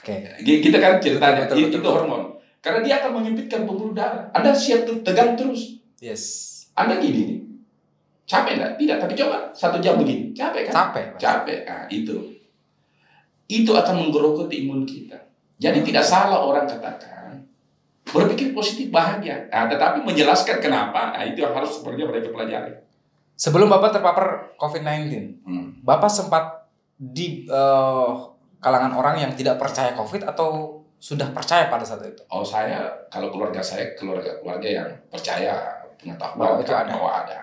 Oke. 0.00 0.16
G- 0.40 0.58
Kita 0.58 0.78
kan 0.78 0.98
ceritanya, 0.98 1.46
Betul, 1.46 1.56
betul, 1.56 1.68
itu 1.68 1.76
betul. 1.78 1.92
hormon. 1.94 2.22
Karena 2.58 2.80
dia 2.82 2.94
akan 2.98 3.10
menyempitkan 3.14 3.62
pembuluh 3.62 3.94
darah. 3.94 4.26
Anda 4.32 4.50
siap 4.50 4.84
tegang 5.00 5.32
terus. 5.32 5.78
Yes. 5.98 6.22
Anda 6.74 6.98
gini 6.98 7.20
nih. 7.24 7.38
Capek 8.24 8.52
enggak? 8.58 8.72
Tidak, 8.76 8.96
tapi 8.98 9.14
coba 9.14 9.36
satu 9.52 9.78
jam 9.78 9.96
begini. 9.96 10.30
Capek 10.32 10.66
kan? 10.66 10.72
Capek. 10.74 11.04
Capek. 11.16 11.58
Nah, 11.62 11.86
itu. 11.88 12.14
Itu 13.46 13.70
akan 13.72 13.94
menggerogoti 14.02 14.62
imun 14.62 14.82
kita. 14.82 15.29
Jadi 15.60 15.84
tidak 15.84 16.04
salah 16.08 16.40
orang 16.40 16.64
katakan 16.64 17.44
berpikir 18.10 18.56
positif 18.56 18.88
bahagia. 18.90 19.46
Nah, 19.52 19.68
tetapi 19.70 20.02
menjelaskan 20.02 20.58
kenapa, 20.58 21.14
nah, 21.14 21.22
itu 21.22 21.44
yang 21.44 21.54
harus 21.54 21.78
sebenarnya 21.78 22.08
mereka 22.10 22.28
pelajari. 22.32 22.72
Sebelum 23.36 23.70
Bapak 23.70 24.00
terpapar 24.00 24.56
COVID-19, 24.58 25.44
Hmm. 25.46 25.78
Bapak 25.84 26.10
sempat 26.10 26.66
di 27.00 27.44
eh, 27.48 28.10
kalangan 28.60 28.92
orang 28.92 29.16
yang 29.20 29.32
tidak 29.32 29.56
percaya 29.56 29.96
COVID 29.96 30.28
atau 30.28 30.80
sudah 31.00 31.32
percaya 31.32 31.72
pada 31.72 31.80
saat 31.80 32.04
itu? 32.04 32.20
Oh 32.28 32.44
saya 32.44 32.84
kalau 33.08 33.32
keluarga 33.32 33.64
saya 33.64 33.96
keluarga 33.96 34.36
keluarga 34.44 34.68
yang 34.68 34.88
percaya 35.08 35.56
pengetahuan 35.96 36.36
Bahwa 36.36 36.60
itu 36.60 36.68
kan, 36.68 36.84
ada. 36.84 36.92
bahwa 36.92 37.10
ada 37.24 37.40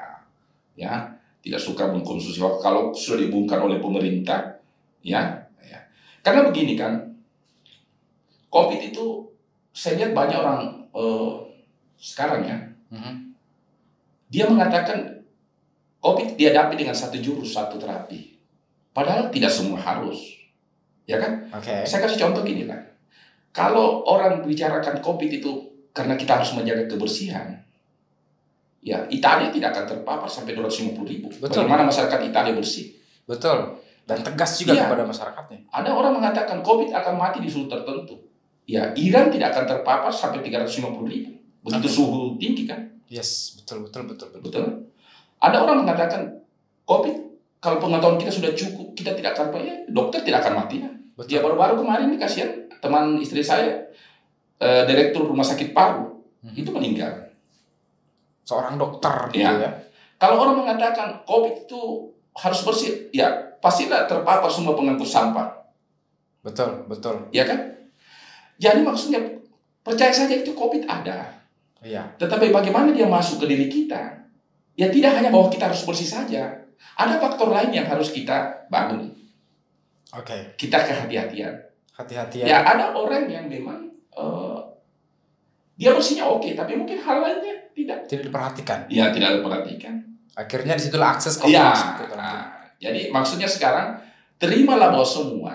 ya 0.78 0.94
tidak 1.42 1.58
suka 1.58 1.90
mengkonsumsi 1.90 2.38
kalau 2.62 2.94
sudah 2.94 3.26
dibungkam 3.26 3.66
oleh 3.66 3.82
pemerintah 3.82 4.62
ya 5.02 5.34
ya 5.58 5.80
karena 6.22 6.46
begini 6.46 6.78
kan 6.78 7.02
covid 8.58 8.82
itu 8.82 9.06
saya 9.70 10.02
lihat 10.02 10.18
banyak 10.18 10.38
orang 10.42 10.62
eh, 10.90 11.34
sekarang 12.02 12.42
ya 12.42 12.58
Mhm. 12.90 13.14
dia 14.34 14.50
mengatakan 14.50 15.22
covid 16.02 16.34
dihadapi 16.34 16.74
dengan 16.74 16.98
satu 16.98 17.22
jurus 17.22 17.54
satu 17.54 17.78
terapi 17.78 18.34
padahal 18.96 19.30
tidak 19.30 19.54
semua 19.54 19.78
harus 19.78 20.18
ya 21.06 21.22
kan 21.22 21.46
Oke. 21.54 21.86
saya 21.86 22.02
kasih 22.04 22.20
contoh 22.20 22.42
gini 22.42 22.66
lah. 22.68 22.82
Kalau 23.56 24.06
orang 24.06 24.46
bicarakan 24.46 25.02
COVID 25.02 25.42
itu 25.42 25.50
karena 25.90 26.14
kita 26.14 26.38
harus 26.38 26.54
menjaga 26.54 26.86
kebersihan, 26.86 27.58
ya 28.86 29.02
Italia 29.10 29.50
tidak 29.50 29.74
akan 29.74 29.86
terpapar 29.98 30.30
sampai 30.30 30.54
250 30.54 30.94
ribu. 31.02 31.28
Betul. 31.42 31.66
Bagaimana 31.66 31.90
masyarakat 31.90 32.22
Italia 32.22 32.54
bersih? 32.54 32.94
Betul. 33.26 33.82
Dan 34.06 34.22
tegas 34.22 34.62
juga 34.62 34.78
Iya. 34.78 34.86
kepada 34.86 35.10
masyarakatnya. 35.10 35.60
Ada 35.74 35.90
orang 35.90 36.22
mengatakan 36.22 36.62
COVID 36.62 36.94
akan 36.94 37.14
mati 37.18 37.42
di 37.42 37.50
suhu 37.50 37.66
tertentu. 37.66 38.27
Ya, 38.68 38.92
Iran 39.00 39.32
tidak 39.32 39.56
akan 39.56 39.64
terpapar 39.64 40.12
sampai 40.12 40.44
350 40.44 41.08
ribu. 41.08 41.32
Begitu 41.64 41.88
suhu 41.88 42.36
tinggi 42.36 42.68
kan? 42.68 42.84
Yes, 43.08 43.56
betul 43.56 43.88
betul 43.88 44.12
betul 44.12 44.28
betul. 44.36 44.42
Betul. 44.44 44.66
Ada 45.40 45.64
orang 45.64 45.88
mengatakan 45.88 46.44
COVID 46.84 47.16
kalau 47.64 47.80
pengetahuan 47.80 48.20
kita 48.20 48.32
sudah 48.32 48.52
cukup, 48.52 48.92
kita 48.94 49.16
tidak 49.16 49.40
akan 49.40 49.56
ya, 49.64 49.76
dokter 49.88 50.20
tidak 50.22 50.44
akan 50.44 50.54
mati. 50.64 50.84
Ya 50.84 50.92
Betul. 51.16 51.40
baru-baru 51.42 51.82
kemarin 51.82 52.12
nih 52.14 52.20
kasihan 52.20 52.52
teman 52.78 53.18
istri 53.18 53.42
saya, 53.42 53.88
eh, 54.60 54.84
direktur 54.86 55.26
rumah 55.26 55.48
sakit 55.48 55.72
paru 55.74 56.20
Mhm. 56.44 56.56
itu 56.56 56.70
meninggal. 56.76 57.14
seorang 58.48 58.80
dokter 58.80 59.12
gitu 59.36 59.44
Iya. 59.44 59.60
ya. 59.60 59.72
Kalau 60.16 60.40
orang 60.40 60.64
mengatakan 60.64 61.20
COVID 61.28 61.68
itu 61.68 61.82
harus 62.32 62.64
bersih, 62.64 63.12
ya 63.12 63.28
pastilah 63.60 64.08
terpapar 64.08 64.48
semua 64.48 64.72
pengangkut 64.72 65.04
sampah, 65.04 65.68
Betul, 66.48 66.88
betul. 66.88 67.28
ya 67.36 67.44
kan? 67.44 67.76
Jadi 68.58 68.82
maksudnya 68.82 69.22
percaya 69.82 70.10
saja 70.10 70.34
itu 70.34 70.52
COVID 70.52 70.84
ada, 70.84 71.30
Iya. 71.80 72.04
tetapi 72.18 72.50
bagaimana 72.50 72.90
dia 72.92 73.06
masuk 73.06 73.46
ke 73.46 73.54
diri 73.54 73.70
kita? 73.70 74.18
Ya 74.74 74.90
tidak 74.90 75.18
hanya 75.18 75.30
bahwa 75.30 75.48
kita 75.48 75.70
harus 75.70 75.86
bersih 75.86 76.06
saja, 76.06 76.54
ada 76.94 77.16
faktor 77.18 77.50
lain 77.50 77.70
yang 77.70 77.86
harus 77.86 78.10
kita 78.10 78.66
bangun, 78.70 79.10
Oke, 80.14 80.54
kita 80.58 80.82
kehati-hatian. 80.82 81.54
hati-hati 81.94 82.46
Ya 82.46 82.62
ya. 82.62 82.66
ada 82.66 82.94
orang 82.94 83.26
yang 83.26 83.50
memang 83.50 83.90
eh, 84.14 84.60
dia 85.78 85.94
bersihnya 85.94 86.26
oke, 86.26 86.58
tapi 86.58 86.74
mungkin 86.74 86.98
hal 86.98 87.22
lainnya 87.22 87.54
tidak. 87.74 88.10
Tidak 88.10 88.26
diperhatikan. 88.30 88.90
Ya 88.90 89.14
tidak 89.14 89.42
diperhatikan. 89.42 89.94
Akhirnya 90.34 90.74
di 90.74 90.82
situlah 90.82 91.14
akses 91.18 91.38
Iya. 91.42 91.74
gitu 91.74 92.14
nanti. 92.14 92.18
nah, 92.18 92.46
jadi 92.78 93.10
maksudnya 93.10 93.50
sekarang 93.50 93.98
terimalah 94.38 94.94
bahwa 94.94 95.06
semua 95.06 95.54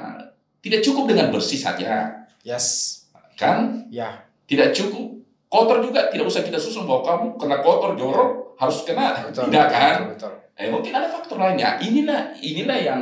tidak 0.59 0.83
cukup 0.83 1.11
dengan 1.11 1.31
bersih 1.31 1.59
saja, 1.59 2.22
Yes. 2.43 2.99
kan? 3.38 3.86
Ya. 3.88 4.26
Tidak 4.47 4.70
cukup. 4.74 5.18
Kotor 5.49 5.84
juga 5.84 6.09
tidak 6.09 6.26
usah 6.28 6.43
kita 6.45 6.57
susun 6.57 6.88
bahwa 6.88 7.03
kamu 7.05 7.26
kena 7.36 7.57
kotor 7.61 7.93
jorok 7.99 8.57
harus 8.57 8.84
kena. 8.86 9.26
Betul. 9.28 9.51
tidak 9.51 9.66
betul, 9.68 9.76
kan? 9.76 9.95
Betul, 9.95 10.11
betul. 10.14 10.32
Eh 10.57 10.68
mungkin 10.68 10.93
ada 10.95 11.09
faktor 11.09 11.36
lainnya. 11.40 11.76
Inilah 11.80 12.36
inilah 12.40 12.78
yang 12.78 13.01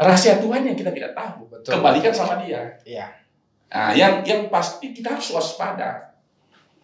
rahasia 0.00 0.40
Tuhan 0.40 0.64
yang 0.64 0.76
kita 0.76 0.92
tidak 0.92 1.12
tahu. 1.12 1.48
Betul. 1.48 1.78
Kembalikan 1.78 2.12
sama 2.12 2.40
Dia. 2.40 2.72
Iya. 2.84 3.06
Nah, 3.70 3.94
yang 3.94 4.26
yang 4.26 4.50
pasti 4.50 4.90
kita 4.90 5.14
harus 5.14 5.30
waspada. 5.30 6.10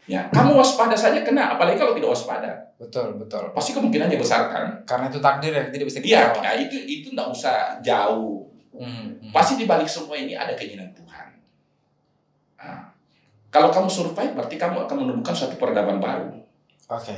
Ya, 0.07 0.31
kamu 0.31 0.55
waspada 0.55 0.95
saja 0.95 1.27
kena, 1.27 1.59
apalagi 1.59 1.83
kalau 1.83 1.91
tidak 1.99 2.15
waspada. 2.15 2.71
Betul, 2.79 3.19
betul. 3.19 3.51
Pasti 3.51 3.75
kemungkinannya 3.75 4.15
besar 4.15 4.47
kan? 4.55 4.67
Karena 4.87 5.11
itu 5.11 5.19
takdir 5.19 5.51
yang 5.51 5.67
tidak 5.75 5.91
bisa 5.91 5.99
kita 5.99 6.15
Iya, 6.15 6.25
ya 6.47 6.53
itu 6.63 6.77
itu 6.79 7.09
nggak 7.11 7.27
usah 7.35 7.83
jauh. 7.83 8.47
Hmm, 8.71 9.19
hmm. 9.19 9.33
Pasti 9.35 9.59
di 9.59 9.67
balik 9.67 9.91
semua 9.91 10.15
ini 10.15 10.39
ada 10.39 10.55
keinginan 10.55 10.95
Tuhan. 10.95 11.06
Kalau 13.57 13.73
kamu 13.73 13.89
survive, 13.89 14.37
berarti 14.37 14.61
kamu 14.61 14.85
akan 14.85 14.97
menemukan 15.01 15.33
suatu 15.33 15.57
peradaban 15.57 15.97
baru. 15.97 16.29
Oke. 16.93 17.17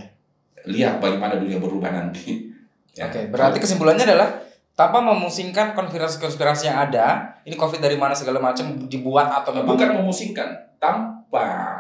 Lihat 0.71 1.03
bagaimana 1.03 1.35
dunia 1.35 1.59
berubah 1.59 1.91
nanti. 1.91 2.47
Ya. 2.95 3.07
Oke, 3.11 3.27
berarti 3.27 3.59
kesimpulannya 3.59 4.07
adalah 4.07 4.39
tanpa 4.79 5.03
memusingkan 5.03 5.75
konspirasi-konspirasi 5.75 6.71
yang 6.71 6.79
ada, 6.79 7.35
ini 7.43 7.59
COVID 7.59 7.83
dari 7.83 7.99
mana 7.99 8.15
segala 8.15 8.39
macam 8.39 8.87
dibuat 8.87 9.27
atau 9.43 9.51
memang 9.51 9.75
bukan 9.75 9.99
memusingkan, 9.99 10.79
tanpa 10.79 11.75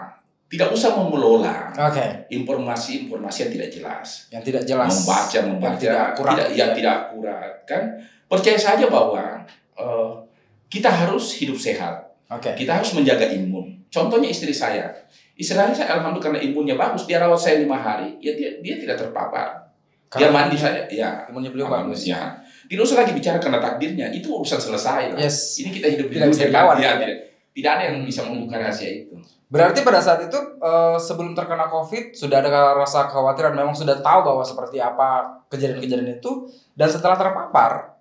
tidak 0.48 0.72
usah 0.72 0.96
mengelola 0.96 1.70
Oke, 1.76 2.26
informasi-informasi 2.32 3.46
yang 3.46 3.52
tidak 3.52 3.68
jelas. 3.68 4.08
yang 4.32 4.42
tidak 4.42 4.64
jelas. 4.64 4.90
membaca 4.90 5.38
membaca 5.44 5.68
Yang 5.68 5.78
tidak 5.84 6.02
akurat, 6.10 6.32
tidak 6.34 6.48
yang 6.56 6.70
ya. 6.72 6.74
tidak 6.74 6.94
akurat 7.04 7.52
kan 7.68 7.82
percaya 8.26 8.58
saja 8.58 8.88
bahwa 8.88 9.44
eh, 9.76 10.10
kita 10.72 10.88
harus 10.88 11.36
hidup 11.36 11.60
sehat 11.60 12.07
Oke. 12.28 12.52
kita 12.54 12.76
harus 12.76 12.92
menjaga 12.92 13.24
imun 13.32 13.88
contohnya 13.88 14.28
istri 14.28 14.52
saya 14.52 14.92
istri 15.32 15.56
saya 15.56 15.72
alhamdulillah 15.96 16.36
karena 16.36 16.40
imunnya 16.44 16.76
bagus 16.76 17.08
dia 17.08 17.16
rawat 17.18 17.40
saya 17.40 17.60
lima 17.60 17.76
hari 17.76 18.20
ya 18.20 18.36
dia 18.36 18.60
dia 18.60 18.74
tidak 18.76 19.00
terpapar 19.00 19.64
dia 20.08 20.28
Karena 20.28 20.32
mandi 20.32 20.56
saya 20.56 20.88
ya 20.88 21.28
Imunnya 21.28 21.52
beliau 21.52 21.68
bagus. 21.68 22.04
ya 22.04 22.36
tidak 22.68 22.84
usah 22.84 23.00
lagi 23.00 23.12
bicara 23.12 23.36
karena 23.36 23.60
takdirnya 23.60 24.08
itu 24.08 24.28
urusan 24.28 24.56
selesai 24.56 25.12
lah. 25.12 25.20
Yes. 25.20 25.60
ini 25.60 25.68
kita 25.72 25.88
hidup 25.88 26.08
di 26.08 26.16
dunia 26.16 26.32
dilawan. 26.48 26.76
ya, 26.80 26.96
tidak, 26.96 27.16
tidak 27.52 27.70
ada 27.76 27.82
yang 27.88 27.96
Hmm. 28.00 28.08
bisa 28.08 28.20
membuka 28.24 28.56
rahasia 28.56 28.88
itu 29.04 29.16
Berarti 29.48 29.80
pada 29.80 29.96
saat 29.96 30.20
itu 30.20 30.36
eh, 30.60 30.96
sebelum 31.00 31.32
terkena 31.32 31.64
COVID 31.66 32.12
sudah 32.12 32.40
ada 32.40 32.48
rasa 32.74 33.08
kekhawatiran 33.08 33.52
memang 33.52 33.72
sudah 33.72 33.96
tahu 33.98 34.20
bahwa 34.22 34.44
seperti 34.44 34.76
apa 34.76 35.24
kejadian-kejadian 35.48 36.20
itu 36.20 36.44
dan 36.72 36.88
setelah 36.88 37.16
terpapar 37.16 37.96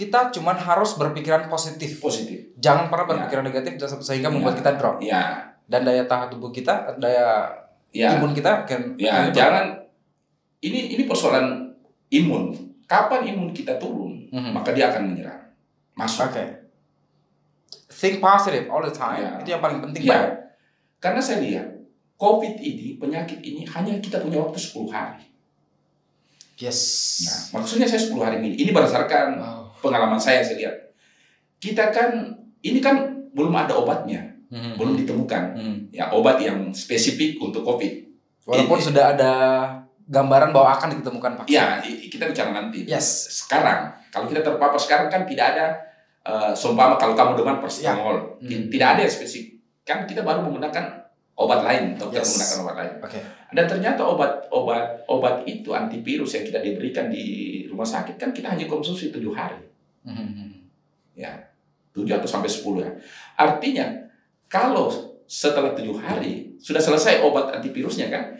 kita 0.00 0.32
cuman 0.32 0.56
harus 0.56 0.96
berpikiran 0.96 1.44
positif. 1.52 2.00
positif 2.00 2.56
Jangan 2.56 2.88
pernah 2.88 3.04
Ya. 3.04 3.10
berpikiran 3.12 3.44
negatif 3.44 3.72
sehingga 4.00 4.32
Ya. 4.32 4.34
membuat 4.34 4.56
kita 4.56 4.70
drop 4.80 4.96
ya 5.04 5.44
dan 5.68 5.84
daya 5.84 6.08
tahan 6.08 6.32
tubuh 6.32 6.48
kita, 6.48 6.96
daya 6.96 7.52
ya 7.92 8.16
imun 8.16 8.32
kita 8.32 8.64
akan 8.64 8.96
Ya, 8.96 9.28
akan 9.28 9.36
jangan 9.36 9.66
ini 10.64 10.96
ini 10.96 11.04
persoalan 11.04 11.68
imun. 12.08 12.56
Kapan 12.88 13.22
imun 13.22 13.52
kita 13.52 13.76
turun, 13.78 14.26
Mhm. 14.32 14.50
maka 14.50 14.72
dia 14.72 14.88
akan 14.90 15.12
menyerang. 15.14 15.38
Masuk. 15.94 16.26
Oke. 16.26 16.42
Think 17.86 18.18
positive 18.18 18.66
all 18.66 18.80
the 18.80 18.90
time. 18.90 19.20
Ya. 19.20 19.30
Itu 19.38 19.48
yang 19.52 19.62
paling 19.62 19.78
penting 19.84 20.08
Iya. 20.08 20.16
Pak. 20.16 20.26
Karena 20.98 21.20
saya 21.20 21.38
lihat 21.44 21.66
COVID 22.16 22.56
ini, 22.58 22.98
penyakit 22.98 23.38
ini 23.40 23.62
hanya 23.64 23.96
kita 24.00 24.20
punya 24.20 24.42
waktu 24.42 24.58
10 24.58 24.90
hari. 24.90 25.24
Yes. 26.60 26.80
Nah, 27.24 27.60
maksudnya 27.60 27.88
saya 27.88 27.96
10 27.96 28.20
hari 28.20 28.36
ini. 28.44 28.52
Ini 28.58 28.70
berdasarkan 28.70 29.28
Oh. 29.40 29.59
Pengalaman 29.80 30.20
saya 30.20 30.44
saya 30.44 30.56
lihat. 30.60 30.76
Kita 31.60 31.92
kan 31.92 32.36
ini 32.60 32.80
kan 32.80 33.28
belum 33.32 33.52
ada 33.52 33.76
obatnya, 33.76 34.20
Mhm. 34.48 34.76
belum 34.80 34.94
ditemukan. 35.04 35.42
Mhm. 35.56 35.76
Ya, 35.92 36.08
obat 36.12 36.40
yang 36.40 36.72
spesifik 36.72 37.40
untuk 37.40 37.64
COVID. 37.64 37.92
Walaupun 38.48 38.78
Ini- 38.80 38.86
sudah 38.88 39.04
ada 39.16 39.32
gambaran 40.10 40.50
bahwa 40.50 40.74
akan 40.74 41.00
ditemukan 41.00 41.32
vaksin. 41.42 41.54
Ya, 41.54 41.78
kita 41.84 42.26
bicara 42.26 42.50
nanti. 42.50 42.82
Yes. 42.82 43.30
Sekarang, 43.44 43.94
kalau 44.10 44.26
kita 44.26 44.42
terpapar 44.42 44.74
sekarang 44.80 45.06
kan 45.06 45.22
tidak 45.28 45.54
ada 45.54 45.66
seumpama 46.54 46.94
kalau 47.00 47.16
kamu 47.16 47.38
demam 47.38 47.58
paracetamol, 47.62 48.38
Ya. 48.42 48.58
Hmm. 48.58 48.68
tidak 48.68 48.88
ada 48.96 49.00
yang 49.06 49.12
spesifik. 49.12 49.58
Kan 49.86 50.04
kita 50.04 50.20
baru 50.22 50.42
menggunakan 50.44 50.84
obat 51.34 51.64
lain, 51.64 51.96
dokter 51.96 52.20
Yes. 52.20 52.36
menggunakan 52.36 52.58
obat 52.60 52.76
lain. 52.76 52.92
Oke. 53.00 53.20
Dan 53.50 53.64
ternyata 53.66 54.02
obat-obat 54.04 54.84
obat 55.08 55.36
itu 55.48 55.72
antivirus 55.72 56.36
yang 56.36 56.44
kita 56.44 56.60
diberikan 56.60 57.08
di 57.08 57.24
rumah 57.66 57.86
sakit 57.86 58.18
kan 58.18 58.30
kita 58.30 58.50
hanya 58.52 58.66
konsumsi 58.68 59.08
tujuh 59.10 59.32
hari, 59.32 59.58
Mhm. 60.04 60.48
tujuh 61.90 62.14
atau 62.16 62.28
sampai 62.30 62.46
sepuluh 62.46 62.86
ya. 62.86 62.90
Artinya 63.34 63.84
kalau 64.46 64.88
setelah 65.26 65.74
tujuh 65.74 65.98
hari 65.98 66.54
sudah 66.56 66.78
selesai 66.78 67.20
obat 67.20 67.50
antivirusnya 67.58 68.08
kan, 68.08 68.38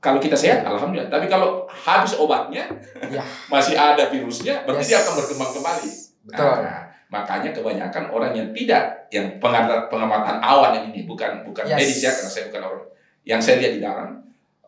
kalau 0.00 0.16
kita 0.16 0.32
sehat 0.34 0.64
alhamdulillah. 0.64 1.12
Tapi 1.12 1.28
kalau 1.28 1.68
habis 1.68 2.16
obatnya 2.16 2.64
Ya. 3.12 3.20
masih 3.52 3.76
ada 3.76 4.08
virusnya, 4.08 4.64
berarti 4.64 4.88
Yes. 4.88 4.90
dia 4.90 4.98
akan 5.04 5.12
berkembang 5.20 5.50
kembali. 5.52 5.90
Betul. 6.32 6.54
Nah, 6.64 6.80
makanya 7.12 7.50
kebanyakan 7.52 8.04
orang 8.08 8.32
yang 8.32 8.48
tidak, 8.56 8.82
yang 9.12 9.26
pengamatan, 9.36 9.86
pengamatan 9.92 10.36
awan 10.40 10.72
yang 10.80 10.86
ini 10.96 11.04
bukan 11.04 11.44
bukan 11.44 11.68
Yes. 11.68 11.76
medis 11.76 12.00
ya, 12.00 12.10
karena 12.16 12.30
saya 12.32 12.44
bukan 12.48 12.62
orang. 12.64 12.84
Yang 13.28 13.40
saya 13.44 13.56
lihat 13.60 13.72
di 13.76 13.80
dalam, 13.84 14.08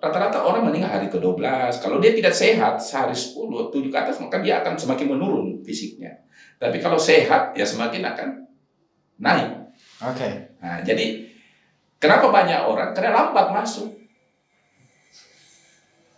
rata-rata 0.03 0.42
orang 0.42 0.66
meninggal 0.66 0.90
hari 0.98 1.07
ke-12. 1.07 1.78
Kalau 1.78 2.03
dia 2.03 2.11
tidak 2.11 2.34
sehat, 2.34 2.74
sehari 2.82 3.14
10, 3.14 3.70
7 3.70 3.86
ke 3.86 3.94
atas, 3.94 4.18
maka 4.18 4.42
dia 4.42 4.59
akan 4.59 4.74
semakin 4.74 5.14
menurun 5.14 5.62
fisiknya. 5.62 6.11
Tapi 6.59 6.82
kalau 6.82 6.98
sehat, 6.98 7.55
ya 7.55 7.62
semakin 7.62 8.03
akan 8.03 8.28
naik. 9.22 9.70
Oke. 10.03 10.59
Nah, 10.59 10.82
jadi 10.82 11.22
kenapa 12.03 12.34
banyak 12.34 12.66
orang? 12.66 12.90
Karena 12.90 13.14
lambat 13.14 13.55
masuk. 13.55 13.94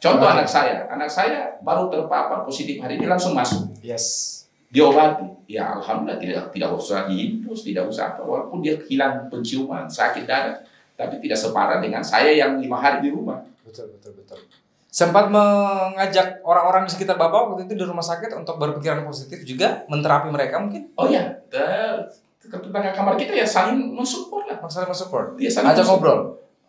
Contoh 0.01 0.29
Oke. 0.29 0.37
anak 0.41 0.49
saya, 0.49 0.89
anak 0.89 1.13
saya 1.13 1.61
baru 1.61 1.93
terpapar 1.93 2.41
positif 2.49 2.81
hari 2.81 2.97
ini 2.97 3.09
langsung 3.09 3.33
masuk 3.33 3.73
Yes. 3.81 4.33
diobati 4.69 5.25
ya 5.49 5.81
alhamdulillah 5.81 6.21
tidak 6.21 6.45
tidak 6.53 6.71
usah 6.77 7.09
diinfus 7.09 7.65
tidak 7.65 7.89
usah 7.89 8.13
apa 8.13 8.21
walaupun 8.21 8.61
dia 8.61 8.77
hilang 8.85 9.33
penciuman 9.33 9.89
sakit 9.89 10.29
dada 10.29 10.61
tapi 10.93 11.25
tidak 11.25 11.41
separah 11.41 11.81
dengan 11.81 12.05
saya 12.05 12.37
yang 12.37 12.61
lima 12.61 12.77
hari 12.77 13.09
di 13.09 13.17
rumah 13.17 13.41
Betul, 13.65 13.91
betul, 13.91 14.13
betul. 14.15 14.39
Sempat 14.87 15.27
mengajak 15.27 16.39
orang-orang 16.41 16.87
di 16.87 16.93
sekitar 16.93 17.17
Bapak 17.17 17.51
waktu 17.51 17.67
itu 17.67 17.75
di 17.75 17.83
rumah 17.83 18.01
sakit 18.01 18.31
untuk 18.33 18.57
berpikiran 18.57 19.03
positif 19.03 19.43
juga, 19.43 19.83
menterapi 19.87 20.29
mereka 20.29 20.61
mungkin? 20.61 20.95
oh 20.95 21.09
ya 21.09 21.35
te- 21.49 22.07
tetangga 22.39 22.93
kamar 22.93 23.17
kita 23.17 23.33
ya 23.33 23.43
saling 23.43 23.75
mensupport 23.91 24.45
lah 24.47 24.59
Masalah 24.61 24.93
support. 24.93 25.35
dia 25.35 25.49
saling 25.49 25.73
Ajak 25.73 25.83
mensupport. 25.83 26.15
ngobrol. 26.15 26.21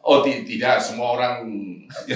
oh 0.02 0.18
ti- 0.24 0.42
tidak 0.42 0.80
semua 0.80 1.14
orang 1.14 1.46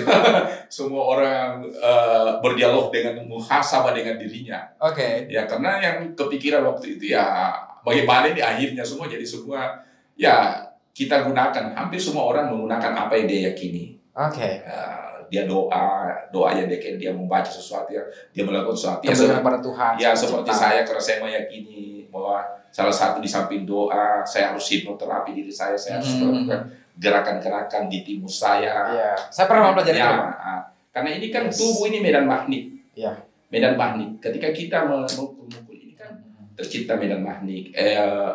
semua 0.71 1.03
orang 1.11 1.45
eh, 1.67 2.29
berdialog 2.39 2.89
dengan 2.89 3.21
muhasabah 3.25 3.91
dengan 3.91 4.15
dirinya 4.15 4.63
Oke. 4.79 5.27
ya 5.27 5.45
karena 5.45 5.77
yang 5.77 5.97
kepikiran 6.13 6.63
waktu 6.63 6.95
itu 6.95 7.11
ya 7.11 7.53
bagaimana 7.81 8.31
ini 8.31 8.41
akhirnya 8.41 8.81
semua 8.81 9.05
jadi 9.05 9.21
semua 9.21 9.77
ya 10.15 10.63
kita 10.89 11.21
gunakan 11.21 11.75
hampir 11.75 11.99
semua 11.99 12.25
orang 12.25 12.49
menggunakan 12.49 12.95
apa 12.97 13.13
yang 13.13 13.27
dia 13.27 13.41
yakini 13.51 13.98
Oke. 14.19 14.49
Eh, 14.59 15.07
dia 15.29 15.45
doa 15.45 16.09
doa 16.33 16.49
yang 16.51 16.65
dia 16.65 16.97
dia 16.97 17.11
membaca 17.13 17.45
sesuatu 17.45 17.93
yang 17.93 18.03
dia 18.33 18.43
melakukan 18.43 18.73
sesuatu 18.75 19.05
ya, 19.05 19.13
kepada 19.13 19.61
Tuhan. 19.61 19.91
ya 19.95 20.11
seperti 20.11 20.49
Cinta. 20.49 20.57
saya 20.57 20.81
karena 20.81 21.01
saya 21.01 21.17
meyakini 21.21 21.79
bahwa 22.09 22.41
salah 22.69 22.91
satu 22.91 23.21
di 23.21 23.29
samping 23.29 23.61
doa 23.63 24.25
saya 24.25 24.49
harus 24.51 24.65
hipnoterapi 24.67 25.31
diri 25.31 25.53
saya 25.53 25.77
saya 25.77 26.01
harus 26.01 26.17
Hmm. 26.17 26.33
melakukan 26.33 26.61
gerakan-gerakan 26.99 27.83
di 27.87 28.01
timus 28.01 28.41
saya 28.41 28.89
Iya. 28.89 29.11
Saya 29.29 29.45
pernah 29.45 29.71
mempelajari 29.71 29.95
ya, 29.95 30.09
itu. 30.09 30.25
Karena 30.89 31.09
ini 31.13 31.27
kan 31.29 31.43
Yes. 31.47 31.55
tubuh 31.55 31.85
ini 31.87 31.97
medan 32.01 32.25
magnet 32.25 32.63
Iya. 32.91 33.13
medan 33.47 33.77
magnet 33.77 34.09
ketika 34.19 34.49
kita 34.49 34.77
memukul-mukul 34.83 35.47
ini 35.71 35.93
kan 35.93 36.09
tercipta 36.53 36.97
medan 36.97 37.21
magnet 37.21 37.69
eh, 37.71 38.33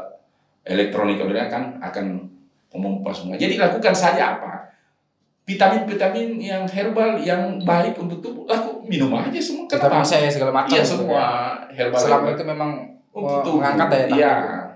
elektronik 0.64 1.18
kemudian 1.18 1.47
kan 1.47 1.76
akan 1.78 2.22
memompa 2.70 3.11
semua 3.11 3.35
jadi 3.35 3.59
lakukan 3.59 3.93
saja 3.93 4.39
apa 4.39 4.70
vitamin-vitamin 5.45 6.41
yang 6.41 6.65
herbal 6.65 7.21
yang 7.21 7.61
baik 7.61 7.93
untuk 7.97 8.19
tubuh 8.19 8.49
aku 8.49 8.81
minum 8.83 9.13
aja 9.13 9.37
semua 9.37 9.69
Kita 9.69 9.77
kenapa? 9.85 10.01
saya 10.03 10.27
segala 10.27 10.53
macam. 10.55 10.73
Iya 10.73 10.81
gitu 10.81 10.93
semua 10.99 11.21
ya. 11.69 11.77
herbal. 11.77 12.01
Selama 12.01 12.27
itu 12.33 12.45
memang 12.45 12.71
untuk 13.13 13.41
tubuh. 13.45 13.61
mengangkat 13.61 13.87
daya 13.87 14.01
tahan 14.03 14.17
Iya. 14.17 14.33
tubuh. 14.35 14.73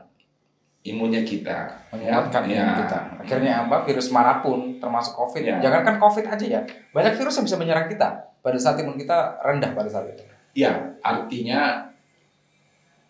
Imunnya 0.85 1.23
kita. 1.23 1.59
menguatkan 1.89 2.43
Ya. 2.45 2.53
imun 2.55 2.75
kita. 2.79 2.99
Akhirnya 3.19 3.53
apa? 3.63 3.77
Virus 3.83 4.09
mana 4.09 4.39
pun, 4.39 4.77
termasuk 4.77 5.13
COVID, 5.15 5.41
Ya. 5.43 5.57
jangankan 5.59 5.97
COVID 5.97 6.25
aja 6.27 6.45
ya, 6.47 6.61
banyak 6.93 7.13
virus 7.15 7.35
yang 7.35 7.45
bisa 7.45 7.57
menyerang 7.57 7.89
kita 7.89 8.09
pada 8.39 8.57
saat 8.57 8.77
imun 8.77 8.95
kita 8.95 9.17
rendah 9.41 9.73
pada 9.73 9.89
saat 9.89 10.05
itu. 10.07 10.21
Iya, 10.55 10.73
artinya 11.01 11.89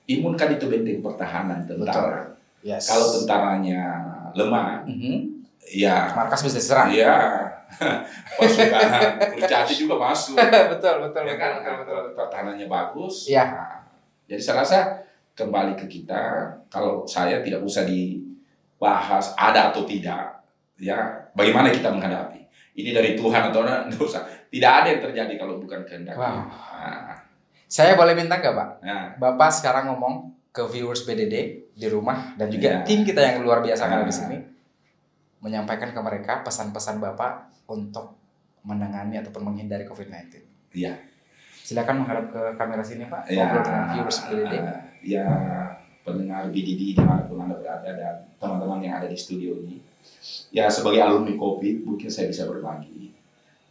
imun 0.06 0.34
kan 0.34 0.48
itu 0.48 0.64
benteng 0.64 1.02
pertahanan 1.02 1.66
tentara. 1.66 2.38
Yes. 2.60 2.86
Kalau 2.86 3.10
tentaranya 3.12 3.82
lemah, 4.32 4.82
Mhm. 4.84 5.42
ya 5.68 6.10
markas 6.12 6.40
bisa 6.40 6.56
diserang. 6.56 6.88
Iya. 6.88 7.47
Pasukan 8.38 8.90
kurcaci 9.36 9.74
juga 9.86 9.94
masuk. 10.00 10.36
betul, 10.72 10.94
betul, 11.04 11.22
ya 11.28 11.34
betul, 11.36 11.62
kan? 11.62 11.74
betul, 11.84 12.02
pertahanannya 12.16 12.66
bagus. 12.66 13.28
Iya. 13.28 13.44
nah, 13.44 13.78
jadi 14.26 14.40
saya 14.40 14.56
rasa 14.64 14.78
kembali 15.34 15.78
ke 15.78 15.86
kita, 15.86 16.50
kalau 16.66 17.06
saya 17.06 17.40
tidak 17.44 17.62
usah 17.62 17.86
dibahas 17.86 19.32
ada 19.38 19.70
atau 19.70 19.86
tidak, 19.86 20.42
ya 20.76 20.98
bagaimana 21.32 21.70
kita 21.70 21.92
menghadapi. 21.92 22.42
Ini 22.78 22.94
dari 22.94 23.18
Tuhan 23.18 23.50
atau 23.50 23.66
enggak 23.66 23.98
usah. 23.98 24.22
Tidak 24.48 24.70
ada 24.70 24.86
yang 24.88 25.02
terjadi 25.02 25.34
kalau 25.34 25.58
bukan 25.58 25.82
kehendak. 25.82 26.14
Wow. 26.14 26.46
Nah, 26.46 27.18
Saya 27.68 27.98
boleh 28.00 28.16
minta 28.16 28.40
nggak, 28.40 28.54
Pak? 28.54 28.68
nah, 28.80 29.12
Bapak 29.20 29.52
sekarang 29.52 29.92
ngomong 29.92 30.32
ke 30.48 30.64
viewers 30.64 31.04
BDD 31.04 31.68
di 31.76 31.86
rumah 31.86 32.32
dan 32.40 32.48
juga 32.48 32.80
Iya. 32.80 32.82
tim 32.82 33.04
kita 33.04 33.20
yang 33.20 33.44
luar 33.44 33.60
biasa 33.60 33.86
ada 33.86 34.02
di 34.02 34.10
sini 34.10 34.36
menyampaikan 35.38 35.94
ke 35.94 36.00
mereka 36.02 36.42
pesan-pesan 36.42 36.98
Bapak 36.98 37.50
untuk 37.70 38.18
menangani 38.66 39.20
ataupun 39.22 39.52
menghindari 39.52 39.86
COVID-19. 39.86 40.42
Iya. 40.74 40.98
Silakan 41.62 42.04
menghadap 42.04 42.32
ke 42.32 42.42
kamera 42.56 42.82
sini, 42.82 43.06
Pak. 43.06 43.28
ya, 43.28 43.44
Ngobrol 43.44 43.62
dengan 43.64 43.84
viewers 43.92 44.18
BDD. 44.24 44.54
ya 44.98 45.26
pendengar 46.02 46.48
BDD 46.48 46.96
di 46.96 47.02
mana 47.04 47.28
pun 47.28 47.44
anda 47.44 47.60
berada 47.60 47.90
dan 47.92 48.24
teman-teman 48.40 48.80
yang 48.80 48.96
ada 48.98 49.06
di 49.06 49.14
studio 49.14 49.52
ini. 49.60 49.84
Ya 50.48 50.66
sebagai 50.72 51.04
alumni 51.04 51.36
COVID 51.36 51.84
mungkin 51.84 52.08
saya 52.08 52.32
bisa 52.32 52.48
berbagi. 52.48 53.12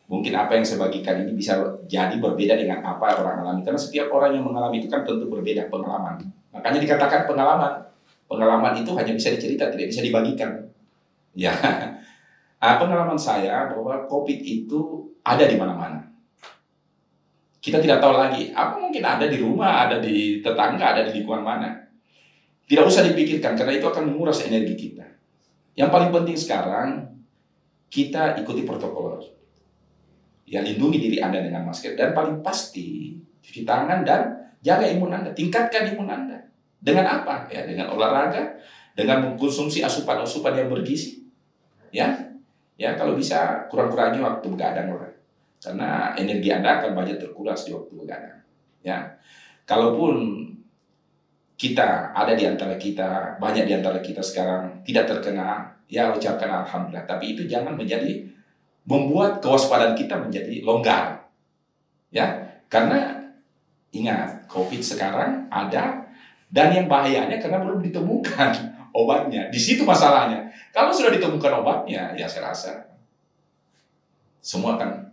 Mungkin 0.08 0.32
apa 0.38 0.56
yang 0.56 0.64
saya 0.64 0.88
bagikan 0.88 1.20
ini 1.26 1.36
bisa 1.36 1.58
jadi 1.90 2.16
berbeda 2.22 2.56
dengan 2.56 2.80
apa 2.86 3.18
orang 3.20 3.44
alami. 3.44 3.62
Karena 3.66 3.82
setiap 3.82 4.08
orang 4.14 4.38
yang 4.40 4.46
mengalami 4.46 4.80
itu 4.80 4.88
kan 4.88 5.04
tentu 5.04 5.28
berbeda 5.28 5.68
pengalaman. 5.68 6.22
Makanya 6.54 6.80
dikatakan 6.80 7.28
pengalaman. 7.28 7.84
Pengalaman 8.30 8.74
itu 8.80 8.92
hanya 8.96 9.12
bisa 9.12 9.34
dicerita 9.36 9.68
tidak 9.68 9.88
bisa 9.92 10.04
dibagikan 10.04 10.67
ya. 11.38 11.54
Ah, 12.58 12.82
pengalaman 12.82 13.14
saya 13.14 13.70
bahwa 13.70 14.10
COVID 14.10 14.42
itu 14.42 15.06
ada 15.22 15.46
di 15.46 15.62
mana-mana. 15.62 16.02
Kita 17.62 17.78
tidak 17.78 18.02
tahu 18.02 18.18
lagi. 18.18 18.50
Apa 18.50 18.82
mungkin 18.82 19.06
ada 19.06 19.30
di 19.30 19.38
rumah 19.38 19.86
ada 19.86 20.02
di 20.02 20.42
tetangga 20.42 20.98
ada 20.98 21.06
di 21.06 21.22
lingkungan 21.22 21.46
mana? 21.46 21.70
Tidak 22.66 22.82
usah 22.82 23.06
dipikirkan 23.06 23.54
karena 23.54 23.78
itu 23.78 23.86
akan 23.86 24.10
menguras 24.10 24.42
energi 24.42 24.74
kita. 24.74 25.06
Yang 25.78 25.90
paling 25.94 26.10
penting 26.10 26.34
sekarang 26.34 26.90
kita 27.94 28.42
ikuti 28.42 28.66
protokol. 28.66 29.22
Ya 30.50 30.66
lindungi 30.66 30.98
diri 30.98 31.22
anda 31.22 31.38
dengan 31.38 31.62
masker. 31.70 31.94
Dan 31.94 32.18
paling 32.18 32.42
pasti 32.42 33.22
cuci 33.38 33.62
tangan 33.70 34.02
dan 34.02 34.50
jaga 34.66 34.90
imun 34.90 35.14
anda. 35.14 35.30
Tingkatkan 35.30 35.94
imun 35.94 36.10
anda. 36.10 36.42
Dengan 36.82 37.06
apa? 37.22 37.46
Ya 37.54 37.70
dengan 37.70 37.94
olahraga 37.94 38.58
dengan 38.98 39.30
mengkonsumsi 39.30 39.86
asupan-asupan 39.86 40.58
yang 40.58 40.74
bergizi 40.74 41.27
ya 41.92 42.14
ya 42.78 42.94
kalau 42.94 43.18
bisa 43.18 43.66
kurang-kurangi 43.72 44.22
waktu 44.22 44.46
begadang 44.48 44.94
lah 44.94 45.18
karena 45.68 46.14
energi 46.14 46.50
Anda 46.54 46.80
akan 46.80 46.94
banyak 46.94 47.18
terkuras 47.18 47.66
di 47.66 47.74
waktu 47.74 47.94
begadang. 47.98 48.40
Ya, 48.86 49.18
kalaupun 49.66 50.46
kita 51.58 52.14
ada 52.14 52.38
di 52.38 52.46
antara 52.46 52.78
kita, 52.78 53.42
banyak 53.42 53.66
di 53.66 53.74
antara 53.74 53.98
kita 54.00 54.22
sekarang 54.22 54.86
tidak 54.86 55.10
terkena, 55.10 55.66
ya 55.90 56.14
ucapkan 56.14 56.64
alhamdulillah. 56.64 57.10
Tapi 57.10 57.34
itu 57.34 57.50
jangan 57.50 57.74
menjadi 57.74 58.30
membuat 58.88 59.42
kewaspadaan 59.42 59.98
kita 59.98 60.22
menjadi 60.22 60.62
longgar. 60.62 61.26
Ya, 62.14 62.62
karena 62.70 63.28
ingat 63.92 64.46
COVID 64.46 64.80
sekarang 64.80 65.50
ada 65.50 66.06
dan 66.48 66.72
yang 66.72 66.88
bahayanya 66.88 67.42
karena 67.42 67.66
belum 67.66 67.82
ditemukan 67.82 68.50
obatnya. 69.04 69.50
Di 69.50 69.60
situ 69.60 69.84
masalahnya. 69.84 70.47
Kalau 70.78 70.94
sudah 70.94 71.10
ditemukan 71.10 71.66
obatnya, 71.66 72.14
ya 72.14 72.30
saya 72.30 72.54
rasa 72.54 72.86
semua 74.38 74.78
akan 74.78 75.10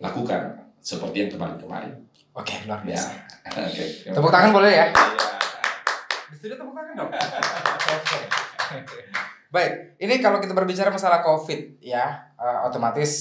lakukan 0.00 0.72
seperti 0.80 1.28
yang 1.28 1.30
kemarin-kemarin. 1.36 1.92
Oke, 2.32 2.64
luar 2.64 2.80
Ya. 2.80 2.96
biasa. 2.96 3.10
Oke. 3.68 3.84
Tepuk 4.08 4.32
tangan 4.32 4.56
boleh 4.56 4.72
ya? 4.72 4.86
Iya. 4.88 4.96
Di 6.32 6.36
studio 6.40 6.56
tepuk 6.56 6.72
tangan 6.72 6.94
dong. 6.96 7.10
Baik, 9.52 9.72
ini 10.00 10.14
kalau 10.16 10.40
kita 10.40 10.56
berbicara 10.56 10.88
masalah 10.88 11.20
COVID 11.20 11.84
ya, 11.84 12.32
eh, 12.32 12.58
otomatis 12.64 13.12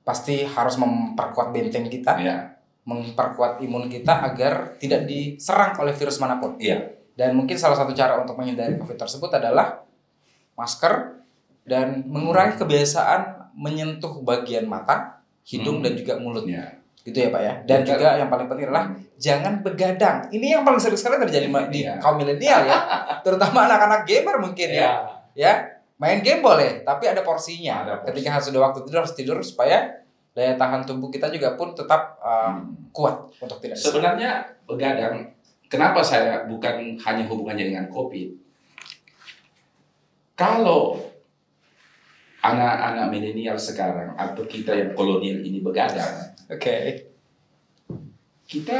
pasti 0.00 0.48
harus 0.48 0.80
memperkuat 0.80 1.52
benteng 1.52 1.92
kita, 1.92 2.16
Iya. 2.16 2.56
memperkuat 2.88 3.60
imun 3.60 3.92
kita 3.92 4.24
agar 4.24 4.80
tidak 4.80 5.04
diserang 5.04 5.76
oleh 5.76 5.92
virus 5.92 6.16
mana 6.16 6.40
pun. 6.40 6.56
Iya. 6.56 6.88
Dan 7.12 7.36
mungkin 7.36 7.60
salah 7.60 7.76
satu 7.76 7.92
cara 7.92 8.16
untuk 8.16 8.40
menghindari 8.40 8.80
COVID 8.80 8.96
tersebut 8.96 9.28
adalah 9.28 9.84
masker 10.58 11.22
dan 11.62 12.02
mengurangi 12.10 12.58
kebiasaan 12.58 13.54
menyentuh 13.54 14.22
bagian 14.22 14.66
mata, 14.66 15.22
hidung 15.46 15.78
Hmm. 15.80 15.84
dan 15.86 15.92
juga 15.94 16.12
mulut. 16.18 16.42
Iya. 16.44 16.74
Gitu 16.98 17.14
ya 17.14 17.28
Pak 17.30 17.40
ya. 17.40 17.54
Dan 17.64 17.78
Betul. 17.86 17.92
juga 17.96 18.08
yang 18.18 18.28
paling 18.28 18.46
penting 18.50 18.66
adalah 18.68 18.84
jangan 19.16 19.54
begadang. 19.62 20.16
Ini 20.28 20.46
yang 20.58 20.62
paling 20.66 20.82
sering 20.82 20.98
sekali 20.98 21.16
terjadi 21.22 21.46
di 21.70 21.80
Iya. 21.86 21.96
kaum 22.02 22.18
milenial 22.18 22.66
ya. 22.66 22.78
Terutama 23.24 23.64
anak-anak 23.64 24.02
gamer 24.04 24.36
mungkin 24.38 24.68
ya. 24.68 25.06
Ya, 25.32 25.52
main 25.96 26.18
game 26.20 26.42
boleh, 26.42 26.82
tapi 26.82 27.06
ada 27.06 27.22
porsinya. 27.22 27.86
Ada 27.86 28.02
porsi. 28.02 28.08
Ketika 28.20 28.42
sudah 28.42 28.60
waktu 28.68 28.78
tidur 28.84 28.98
harus 29.06 29.14
tidur 29.14 29.38
supaya 29.40 30.02
daya 30.34 30.54
tahan 30.54 30.86
tubuh 30.86 31.10
kita 31.10 31.30
juga 31.30 31.54
pun 31.58 31.74
tetap 31.74 32.18
uh, 32.20 32.54
Hmm. 32.54 32.90
kuat 32.94 33.30
untuk 33.38 33.58
tidak. 33.58 33.74
Sebenarnya 33.78 34.44
begadang, 34.66 35.30
kenapa 35.66 36.02
saya 36.02 36.46
bukan 36.46 36.94
hanya 36.98 37.24
hubungannya 37.26 37.66
dengan 37.70 37.86
COVID? 37.88 38.47
Kalau 40.38 41.02
anak-anak 42.38 43.10
milenial 43.10 43.58
sekarang 43.58 44.14
atau 44.14 44.46
kita 44.46 44.70
yang 44.70 44.94
kolonial 44.94 45.42
ini 45.42 45.58
begadang, 45.58 46.38
Oke. 46.46 47.10
kita 48.46 48.78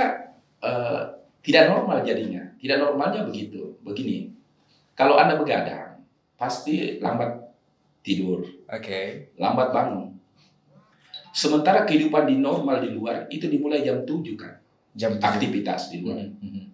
eh, 0.63 1.03
tidak 1.43 1.65
normal 1.75 2.07
jadinya. 2.07 2.47
Tidak 2.59 2.79
normalnya 2.79 3.27
begitu. 3.27 3.75
Begini, 3.83 4.31
kalau 4.95 5.19
Anda 5.19 5.35
begadang, 5.35 6.03
pasti 6.39 7.03
lambat 7.03 7.51
tidur, 8.07 8.47
Oke. 8.71 9.35
lambat 9.35 9.75
bangun. 9.75 10.15
Sementara 11.35 11.83
kehidupan 11.83 12.27
di 12.31 12.39
normal 12.39 12.83
di 12.83 12.95
luar 12.95 13.27
itu 13.31 13.51
dimulai 13.51 13.83
jam 13.83 14.07
7 14.07 14.35
kan, 14.39 14.59
Jam 14.95 15.19
aktivitas 15.23 15.91
di 15.91 16.03
luar. 16.03 16.23
Mhm, 16.23 16.39
mhm. 16.43 16.65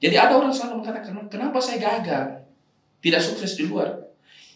Jadi 0.00 0.16
ada 0.16 0.38
orang 0.38 0.50
selalu 0.50 0.82
mengatakan, 0.82 1.28
kenapa 1.28 1.58
saya 1.60 1.78
gagal? 1.78 2.39
Tidak 3.00 3.20
sukses 3.20 3.56
di 3.56 3.64
luar. 3.68 3.96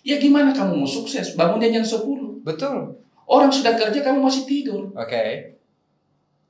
Ya 0.05 0.21
gimana 0.21 0.53
kamu 0.53 0.85
mau 0.85 0.89
sukses? 0.89 1.33
Bangunnya 1.33 1.73
jam 1.73 1.85
10. 1.85 2.45
Betul. 2.45 2.93
Orang 3.25 3.49
sudah 3.49 3.73
kerja, 3.73 4.05
kamu 4.05 4.21
masih 4.21 4.45
tidur. 4.45 4.93
Oke. 4.93 5.57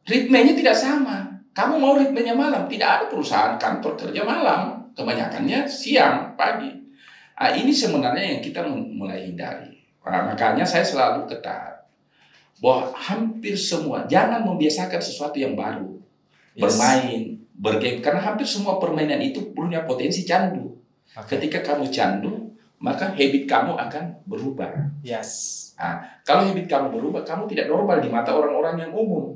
Ritmenya 0.04 0.58
tidak 0.58 0.74
sama. 0.74 1.30
Kamu 1.54 1.78
mau 1.78 1.94
ritmenya 1.94 2.34
malam. 2.34 2.66
Tidak 2.66 2.82
ada 2.82 3.06
perusahaan 3.06 3.54
kantor 3.54 3.94
kerja 3.94 4.26
malam. 4.26 4.90
Kebanyakannya 4.98 5.70
siang, 5.70 6.34
pagi. 6.34 6.70
Ah, 7.38 7.54
ini 7.54 7.70
sebenarnya 7.70 8.38
yang 8.38 8.40
kita 8.42 8.66
mulai 8.70 9.30
hindari. 9.30 9.74
Nah, 10.02 10.34
makanya 10.34 10.66
saya 10.66 10.82
selalu 10.82 11.30
ketat. 11.30 11.86
Bahwa 12.58 12.90
hampir 12.94 13.54
semua, 13.54 14.06
jangan 14.10 14.42
membiasakan 14.42 14.98
sesuatu 14.98 15.38
yang 15.38 15.54
baru. 15.54 15.94
Yes. 16.54 16.62
Bermain, 16.74 17.22
bergame. 17.54 17.98
Karena 18.02 18.22
hampir 18.22 18.46
semua 18.46 18.82
permainan 18.82 19.22
itu 19.22 19.54
punya 19.54 19.86
potensi 19.86 20.26
candu. 20.26 20.74
Oke. 21.14 21.38
Ketika 21.38 21.62
kamu 21.62 21.86
candu, 21.94 22.50
maka 22.82 23.14
habit 23.14 23.46
kamu 23.46 23.78
akan 23.78 24.04
berubah. 24.26 24.70
Yes. 25.00 25.60
Kalau 26.26 26.46
habit 26.46 26.66
kamu 26.66 26.90
berubah, 26.94 27.22
kamu 27.22 27.46
tidak 27.50 27.66
normal 27.70 27.98
di 28.02 28.08
mata 28.10 28.34
orang-orang 28.34 28.76
yang 28.82 28.92
umum. 28.94 29.34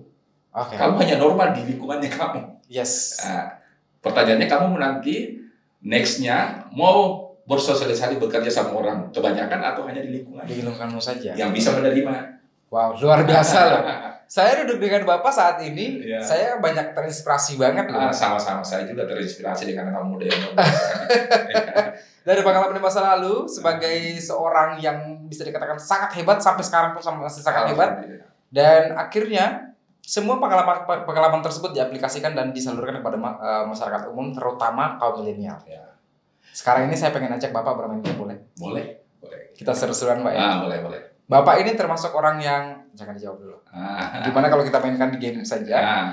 Oke. 0.54 0.74
Kamu 0.74 0.98
hanya 0.98 1.16
normal 1.22 1.54
di 1.54 1.62
lingkungannya 1.70 2.10
kamu. 2.10 2.40
Yes. 2.66 3.22
Nah, 3.22 3.58
pertanyaannya 4.02 4.48
kamu 4.50 4.66
nanti 4.78 5.38
nextnya 5.82 6.66
mau 6.74 7.28
bersosialisasi 7.48 8.20
bekerja 8.20 8.50
sama 8.52 8.76
orang 8.76 9.08
kebanyakan 9.08 9.60
atau 9.72 9.88
hanya 9.88 10.04
di 10.04 10.20
lingkungan 10.20 10.44
Di 10.44 10.60
lingkunganmu 10.60 11.00
saja. 11.00 11.32
yang 11.32 11.48
bisa 11.54 11.72
menerima. 11.72 12.36
Wow, 12.68 12.92
luar 13.00 13.24
biasa 13.24 13.58
loh. 13.72 13.82
Saya 14.28 14.60
duduk 14.60 14.76
dengan 14.84 15.08
Bapak 15.08 15.32
saat 15.32 15.56
ini, 15.64 16.04
Iya. 16.04 16.20
saya 16.20 16.48
banyak 16.60 16.92
terinspirasi 16.92 17.56
banget 17.56 17.88
loh. 17.88 17.96
Ah, 17.96 18.12
sama-sama 18.12 18.60
saya 18.60 18.84
juga 18.84 19.08
terinspirasi 19.08 19.64
dengan 19.64 19.88
anak 19.88 20.04
muda 20.04 20.28
yang 20.28 20.52
dari 22.28 22.40
pengalaman 22.44 22.76
di 22.76 22.82
masa 22.84 23.00
lalu 23.16 23.48
sebagai 23.48 24.20
seorang 24.20 24.76
yang 24.84 25.24
bisa 25.24 25.48
dikatakan 25.48 25.80
sangat 25.80 26.12
hebat 26.20 26.44
sampai 26.44 26.60
sekarang 26.60 26.92
pun 26.92 27.00
masih 27.24 27.40
sangat 27.40 27.72
hebat 27.72 28.04
dan 28.52 28.92
akhirnya 29.00 29.72
semua 30.04 30.36
pengalaman 30.36 30.84
pengalaman 31.08 31.40
tersebut 31.40 31.72
diaplikasikan 31.72 32.36
dan 32.36 32.52
disalurkan 32.52 33.00
kepada 33.00 33.16
eh, 33.16 33.64
masyarakat 33.64 34.12
umum 34.12 34.36
terutama 34.36 35.00
kaum 35.00 35.24
milenial. 35.24 35.56
Ya. 35.64 35.88
Sekarang 36.52 36.92
ini 36.92 36.96
saya 37.00 37.16
pengen 37.16 37.32
ajak 37.32 37.48
Bapak 37.48 37.80
bermain 37.80 38.04
game 38.04 38.20
boleh? 38.20 38.36
Boleh, 38.60 39.00
boleh. 39.24 39.56
Kita 39.56 39.72
seru-seruan 39.72 40.20
Pak 40.20 40.32
ya. 40.36 40.40
Ah, 40.40 40.56
boleh, 40.60 40.84
boleh. 40.84 41.00
Bapak 41.28 41.60
ini 41.60 41.76
termasuk 41.76 42.10
orang 42.10 42.40
yang 42.40 42.62
jangan 42.96 43.12
dijawab 43.12 43.38
dulu. 43.38 43.56
Ah, 43.68 44.24
Gimana 44.24 44.48
kalau 44.48 44.64
kita 44.64 44.80
mainkan 44.80 45.12
di 45.12 45.20
game 45.20 45.44
saja? 45.44 45.76
ah, 45.76 46.06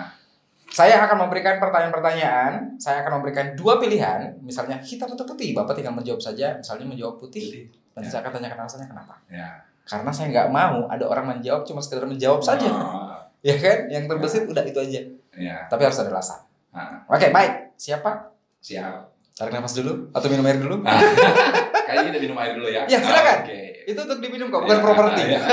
Saya 0.67 0.99
akan 0.99 1.23
memberikan 1.23 1.55
pertanyaan-pertanyaan. 1.55 2.75
Saya 2.75 2.99
akan 2.99 3.17
memberikan 3.17 3.55
dua 3.55 3.79
pilihan, 3.79 4.35
misalnya 4.43 4.75
hitam 4.77 5.07
atau 5.07 5.23
putih. 5.23 5.55
Bapak 5.55 5.71
tinggal 5.73 5.95
menjawab 5.95 6.19
saja. 6.19 6.59
Misalnya 6.59 6.83
menjawab 6.85 7.15
putih, 7.17 7.71
dan 7.91 8.03
Ya. 8.03 8.09
saya 8.09 8.19
akan 8.21 8.31
tanyakan 8.35 8.59
alasannya 8.59 8.87
kenapa. 8.87 9.15
ya. 9.25 9.63
Karena 9.85 10.11
saya 10.11 10.27
nggak 10.27 10.49
mau 10.49 10.89
ada 10.89 11.05
orang 11.05 11.25
menjawab 11.31 11.63
cuma 11.63 11.79
sekedar 11.79 12.03
menjawab 12.03 12.43
saja, 12.43 12.67
Ah, 12.67 13.23
ya 13.47 13.55
kan? 13.55 13.87
Yang 13.87 14.03
terbesit 14.09 14.43
udah 14.45 14.63
itu 14.63 14.75
aja. 14.77 14.99
ya. 15.31 15.57
Tapi 15.65 15.81
harus 15.81 15.95
ada 15.95 16.11
alasan. 16.11 16.43
Ah, 16.75 17.07
Oke, 17.07 17.31
baik. 17.31 17.71
Siapa? 17.75 18.35
siap. 18.59 19.15
Tarik 19.31 19.51
nafas 19.53 19.75
dulu 19.75 20.09
atau 20.11 20.27
minum 20.27 20.43
air 20.43 20.57
dulu? 20.57 20.79
Kayaknya 21.85 22.03
kita 22.09 22.19
minum 22.21 22.37
air 22.37 22.53
dulu 22.53 22.67
ya. 22.67 22.83
Ya, 22.85 22.99
silakan. 22.99 23.29
Ah, 23.31 23.37
Oke. 23.41 23.59
Itu 23.85 23.99
untuk 24.01 24.19
diminum 24.19 24.47
kok, 24.49 24.61
bukan 24.65 24.73
Ya, 24.73 24.81
properti. 24.81 25.21
ya. 25.23 25.39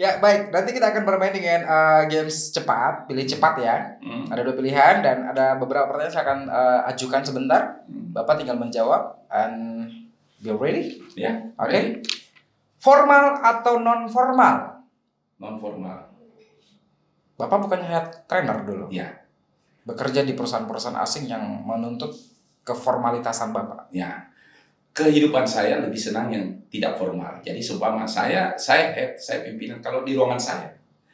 Ya, 0.00 0.16
baik. 0.16 0.48
Nanti 0.48 0.72
kita 0.72 0.96
akan 0.96 1.04
bermain 1.04 1.28
dengan 1.28 1.60
uh, 1.68 2.08
games 2.08 2.56
cepat, 2.56 3.04
pilih 3.04 3.20
cepat 3.20 3.60
ya. 3.60 4.00
Hmm, 4.00 4.24
Ada 4.32 4.48
dua 4.48 4.56
pilihan 4.56 5.04
dan 5.04 5.28
ada 5.28 5.60
beberapa 5.60 5.92
pertanyaan 5.92 6.08
saya 6.08 6.24
akan 6.24 6.40
uh, 6.48 6.80
ajukan 6.88 7.20
sebentar. 7.20 7.84
hmm. 7.84 8.16
Bapak 8.16 8.40
tinggal 8.40 8.56
menjawab 8.56 9.20
and 9.28 9.92
be 10.40 10.48
ready. 10.48 11.04
Ya. 11.12 11.52
Oke. 11.60 11.68
ready? 11.68 12.00
Formal 12.80 13.44
atau 13.44 13.76
non 13.76 14.08
formal? 14.08 14.88
Non 15.36 15.60
formal. 15.60 16.08
Bapak 17.36 17.60
bukannya 17.60 17.84
head 17.84 18.24
trainer 18.24 18.64
dulu. 18.64 18.88
Ya. 18.88 19.20
Bekerja 19.84 20.24
di 20.24 20.32
perusahaan-perusahaan 20.32 20.96
asing 20.96 21.28
yang 21.28 21.44
menuntut 21.60 22.16
keformalitasan 22.64 23.52
Bapak. 23.52 23.92
Ya. 23.92 24.29
Kehidupan 24.90 25.46
saya 25.46 25.78
lebih 25.78 25.98
senang 25.98 26.28
yang 26.34 26.44
tidak 26.66 26.98
formal. 26.98 27.38
Jadi 27.40 27.62
seumpama 27.62 28.02
saya 28.02 28.52
saya 28.58 28.90
head, 28.90 29.14
saya 29.14 29.46
pimpinan 29.46 29.78
kalau 29.78 30.02
di 30.02 30.18
ruangan 30.18 30.38
saya. 30.38 30.68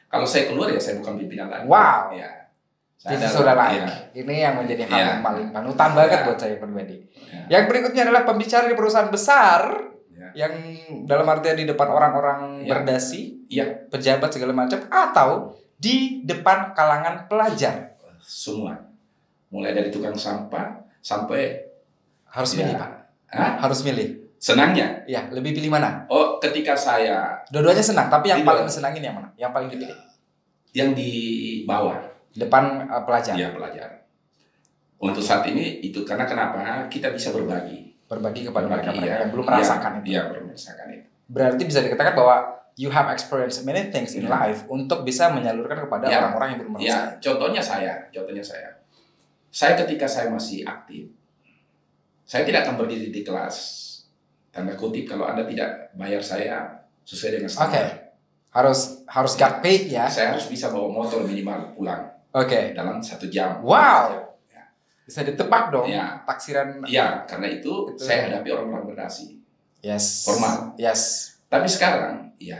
Kalau 0.08 0.24
saya 0.24 0.48
keluar 0.48 0.72
ya 0.72 0.80
saya 0.80 0.96
bukan 1.02 1.20
pimpinan 1.20 1.52
lagi. 1.52 1.68
Wow. 1.68 2.14
Ya. 2.16 2.30
Saya 2.96 3.28
sudah 3.28 3.54
ya. 3.70 3.86
Ini 4.16 4.34
yang 4.48 4.54
menjadi 4.56 4.88
hal 4.88 4.96
Ya. 4.96 5.06
yang 5.14 5.22
paling 5.22 5.48
panutan 5.52 5.90
banget 5.92 6.10
Ya. 6.16 6.24
buat 6.24 6.38
saya 6.40 6.56
pribadi. 6.56 6.96
Ya. 7.28 7.60
Yang 7.60 7.64
berikutnya 7.68 8.02
adalah 8.08 8.22
pembicara 8.24 8.64
di 8.66 8.74
perusahaan 8.74 9.12
besar 9.12 9.60
Ya. 10.16 10.48
yang 10.48 10.52
dalam 11.04 11.28
artian 11.28 11.60
di 11.60 11.68
depan 11.68 11.92
orang-orang 11.92 12.64
Ya. 12.64 12.72
berdasi, 12.72 13.44
Iya. 13.52 13.86
pejabat 13.92 14.32
segala 14.32 14.56
macam 14.56 14.80
atau 14.88 15.52
di 15.76 16.24
depan 16.24 16.72
kalangan 16.72 17.28
pelajar. 17.28 17.94
Semua. 18.24 18.80
Mulai 19.52 19.76
dari 19.76 19.92
tukang 19.92 20.16
sampah 20.16 20.80
sampai 21.04 21.68
Harus 22.26 22.52
Ya. 22.52 22.76
Pak. 22.76 22.90
Hah? 23.28 23.58
Harus 23.58 23.82
milih. 23.82 24.22
senangnya. 24.36 25.00
Ya, 25.08 25.26
lebih 25.32 25.56
pilih 25.56 25.72
mana? 25.72 26.04
Oh, 26.06 26.36
ketika 26.36 26.76
saya 26.76 27.40
Dua-duanya 27.48 27.80
senang, 27.80 28.12
tapi 28.12 28.28
yang 28.28 28.44
paling 28.44 28.62
disenangin 28.62 29.00
yang 29.00 29.16
mana? 29.16 29.32
Yang 29.34 29.50
paling 29.50 29.68
dipilih. 29.72 29.96
yang 30.72 30.92
di 30.92 31.10
bawah 31.64 31.96
Depan 32.30 32.84
uh, 32.84 33.00
pelajar. 33.02 33.32
ya 33.32 33.48
pelajar. 33.48 34.04
Untuk 34.96 35.24
saat 35.24 35.48
ini 35.48 35.80
itu 35.80 36.04
karena 36.04 36.28
kenapa? 36.28 36.84
Kita 36.86 37.08
bisa 37.10 37.32
berbagi. 37.32 37.96
Berbagi 38.04 38.44
kepada 38.44 38.68
mereka, 38.68 38.92
Berbagi, 38.92 39.00
mereka 39.02 39.16
ya. 39.16 39.22
yang 39.24 39.30
belum 39.32 39.44
Ya, 39.44 39.50
merasakan 39.50 39.90
itu. 39.96 40.04
Iya, 40.06 40.20
belum 40.28 40.44
merasakan 40.46 40.86
itu. 40.90 41.06
Berarti 41.26 41.62
bisa 41.64 41.80
dikatakan 41.80 42.12
bahwa 42.14 42.36
you 42.76 42.88
have 42.88 43.08
experienced 43.08 43.64
many 43.64 43.88
things 43.88 44.12
in 44.12 44.24
Ya. 44.24 44.30
life 44.30 44.68
untuk 44.68 45.00
bisa 45.00 45.32
menyalurkan 45.32 45.80
kepada 45.80 46.06
Ya. 46.06 46.20
orang-orang 46.22 46.48
yang 46.52 46.60
belum 46.60 46.72
Ya, 46.76 46.76
merasakan. 46.76 47.08
contohnya 47.18 47.62
saya, 47.64 47.92
contohnya 48.12 48.44
saya. 48.44 48.68
Saya 49.48 49.72
ketika 49.74 50.04
saya 50.04 50.28
masih 50.28 50.60
aktif, 50.62 51.08
saya 52.26 52.42
tidak 52.42 52.66
akan 52.66 52.74
berdiri 52.76 53.14
di 53.14 53.22
kelas. 53.22 53.56
Tanda 54.50 54.74
kutip 54.74 55.06
kalau 55.06 55.30
Anda 55.30 55.46
tidak 55.46 55.94
bayar 55.94 56.18
saya 56.18 56.66
sesuai 57.06 57.38
dengan 57.38 57.48
Oke. 57.48 57.54
standar. 57.54 57.86
Harus 58.50 58.80
harus 59.06 59.32
got 59.38 59.60
paid 59.62 59.86
ya. 59.86 60.10
Saya 60.10 60.34
harus 60.34 60.50
bisa 60.50 60.72
bawa 60.72 60.88
motor 60.90 61.22
minimal 61.22 61.76
pulang 61.76 62.02
Oke. 62.34 62.74
dalam 62.74 62.98
satu 62.98 63.30
jam. 63.30 63.62
Wow. 63.62 64.26
Bisa 65.06 65.22
ditebak 65.22 65.70
dong 65.70 65.86
Ya. 65.86 66.18
taksiran. 66.26 66.82
Iya, 66.82 67.22
karena 67.30 67.46
itu, 67.46 67.94
Itu. 67.94 68.02
saya 68.02 68.26
hadapi 68.26 68.50
orang-orang 68.50 68.90
berdasi. 68.90 69.38
Yes. 69.78 70.26
Formal. 70.26 70.74
Yes. 70.74 71.30
Tapi 71.46 71.70
sekarang, 71.70 72.34
ya 72.42 72.58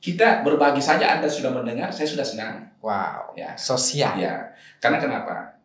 kita 0.00 0.40
berbagi 0.40 0.80
saja. 0.80 1.20
Anda 1.20 1.28
sudah 1.28 1.52
mendengar, 1.52 1.92
saya 1.92 2.08
sudah 2.08 2.24
senang. 2.24 2.72
Wow. 2.80 3.36
Ya, 3.36 3.52
Sosial. 3.52 4.16
ya. 4.16 4.48
Karena 4.80 4.96
kenapa? 4.96 5.60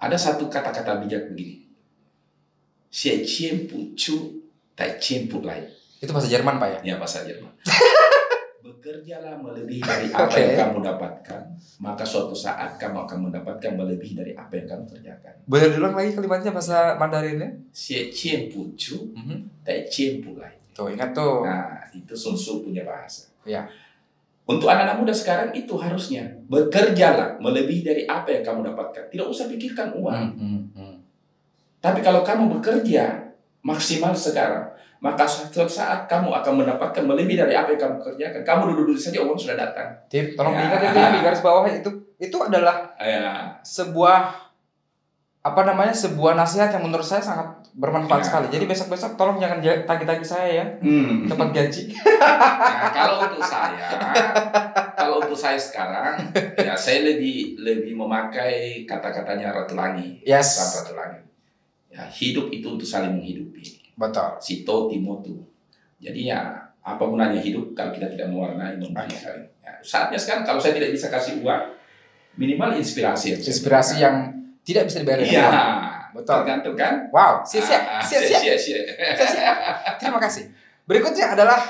Ada 0.00 0.16
satu 0.16 0.48
kata-kata 0.48 0.96
bijak 1.04 1.28
begini. 1.28 1.61
Sia 2.92 3.24
Ciempu 3.24 3.96
pucu 3.96 4.44
Tai 4.76 5.00
Ciempu 5.00 5.40
Lai. 5.40 5.64
Itu 5.96 6.12
bahasa 6.12 6.28
Jerman 6.28 6.60
Pak 6.60 6.68
ya? 6.68 6.78
Iya 6.92 6.94
bahasa 7.00 7.24
Jerman. 7.24 7.48
Bekerjalah 8.62 9.40
melebihi 9.40 9.80
dari 9.80 10.06
apa 10.14 10.28
okay. 10.28 10.52
yang 10.52 10.68
kamu 10.68 10.84
dapatkan, 10.84 11.42
maka 11.80 12.04
suatu 12.04 12.36
saat 12.36 12.76
kamu 12.76 13.08
akan 13.08 13.32
mendapatkan 13.32 13.72
melebihi 13.74 14.14
dari 14.14 14.32
apa 14.36 14.60
yang 14.60 14.68
kamu 14.68 14.84
kerjakan. 14.92 15.34
Boleh 15.48 15.72
diulang 15.72 15.96
lagi 15.96 16.12
kalimatnya 16.12 16.52
bahasa 16.52 17.00
Mandarinnya? 17.00 17.48
Sia 17.72 18.12
Ciempu 18.12 18.76
pucu 18.76 19.16
mhm. 19.16 19.64
Tai 19.64 19.88
Ciempu 19.88 20.36
Lai. 20.36 20.52
Tuh 20.76 20.92
ingat 20.92 21.16
tuh. 21.16 21.48
Nah 21.48 21.88
itu 21.96 22.12
Sun 22.12 22.36
punya 22.60 22.84
bahasa. 22.84 23.32
Ya. 23.48 23.64
Untuk 24.42 24.66
anak-anak 24.66 24.98
muda 24.98 25.14
sekarang 25.14 25.54
itu 25.54 25.78
harusnya 25.78 26.26
bekerjalah 26.50 27.38
melebihi 27.38 27.86
dari 27.86 28.02
apa 28.04 28.26
yang 28.34 28.42
kamu 28.42 28.74
dapatkan. 28.74 29.06
Tidak 29.08 29.26
usah 29.30 29.46
pikirkan 29.46 29.94
uang. 29.94 30.12
Hmm, 30.12 30.34
hmm, 30.34 30.62
hmm. 30.74 30.81
Tapi 31.82 31.98
kalau 31.98 32.22
kamu 32.22 32.46
bekerja 32.58 33.34
maksimal 33.60 34.14
sekarang, 34.14 34.70
maka 34.98 35.26
suatu 35.26 35.66
saat 35.66 36.06
kamu 36.06 36.30
akan 36.30 36.62
mendapatkan 36.62 37.02
melebihi 37.02 37.34
dari 37.36 37.52
apa 37.52 37.74
yang 37.74 37.80
kamu 37.80 37.96
kerjakan. 38.00 38.40
Kamu 38.40 38.62
duduk-duduk 38.70 39.02
saja 39.02 39.18
uang 39.20 39.34
sudah 39.34 39.58
datang. 39.58 39.90
Tip, 40.06 40.38
tolong 40.38 40.54
Ya. 40.54 40.70
diingat 40.70 40.80
itu 40.80 40.96
ya, 40.96 41.08
di 41.10 41.20
garis 41.20 41.42
bawah 41.42 41.66
itu 41.66 41.90
itu 42.16 42.36
adalah 42.38 42.86
Ya, 42.96 43.58
sebuah 43.60 44.30
apa 45.42 45.66
namanya 45.66 45.90
sebuah 45.90 46.38
nasihat 46.38 46.70
yang 46.70 46.86
menurut 46.86 47.02
saya 47.02 47.18
sangat 47.18 47.50
bermanfaat 47.74 48.22
Ya. 48.22 48.26
sekali. 48.30 48.46
Jadi 48.46 48.64
besok-besok 48.64 49.18
tolong 49.18 49.42
jangan 49.42 49.58
ja- 49.58 49.82
tagih-tagih 49.82 50.22
saya 50.22 50.50
ya 50.54 50.66
hmm. 50.78 51.26
dapat 51.26 51.50
gaji. 51.50 51.82
Nah, 51.98 52.94
kalau 52.94 53.26
untuk 53.26 53.42
saya, 53.42 53.86
kalau 54.94 55.18
untuk 55.18 55.34
saya 55.34 55.58
sekarang, 55.58 56.30
ya 56.54 56.78
saya 56.78 57.02
lebih 57.02 57.58
lebih 57.58 57.98
memakai 57.98 58.86
kata-katanya 58.86 59.50
Ratulangi. 59.50 60.22
Yes. 60.22 60.62
Sam 60.62 60.86
Ratulangi. 60.86 61.31
Ya, 61.92 62.08
hidup 62.08 62.48
itu 62.48 62.64
untuk 62.64 62.88
saling 62.88 63.12
menghidupi. 63.20 63.92
Betul. 64.00 64.40
Sito 64.40 64.88
Timotu. 64.88 65.44
Jadi 66.00 66.32
ya 66.32 66.56
apa 66.82 67.02
gunanya 67.04 67.38
hidup 67.38 67.76
kalau 67.76 67.92
kita 67.94 68.08
tidak 68.10 68.32
mewarnai 68.32 68.80
memberi 68.80 69.12
saling. 69.12 69.44
Ya, 69.60 69.76
saatnya 69.84 70.16
sekarang 70.18 70.42
kalau 70.42 70.58
saya 70.58 70.74
tidak 70.74 70.90
bisa 70.96 71.12
kasih 71.12 71.44
uang, 71.44 71.62
minimal 72.40 72.74
inspirasi. 72.74 73.36
Inspirasi 73.38 74.00
yang 74.00 74.32
tidak 74.64 74.88
bisa 74.88 75.04
dibayar 75.04 75.20
Iya. 75.20 75.46
Betul. 76.12 76.44
Tergantung 76.44 76.76
kan? 76.76 76.94
Wow, 77.08 77.20
Ah, 77.20 77.32
ah, 77.40 77.40
siap-siap. 77.48 77.82
siap-siap. 78.04 78.58
siap-siap. 79.16 79.56
Terima 80.00 80.18
kasih. 80.20 80.44
Berikutnya 80.84 81.32
adalah 81.32 81.60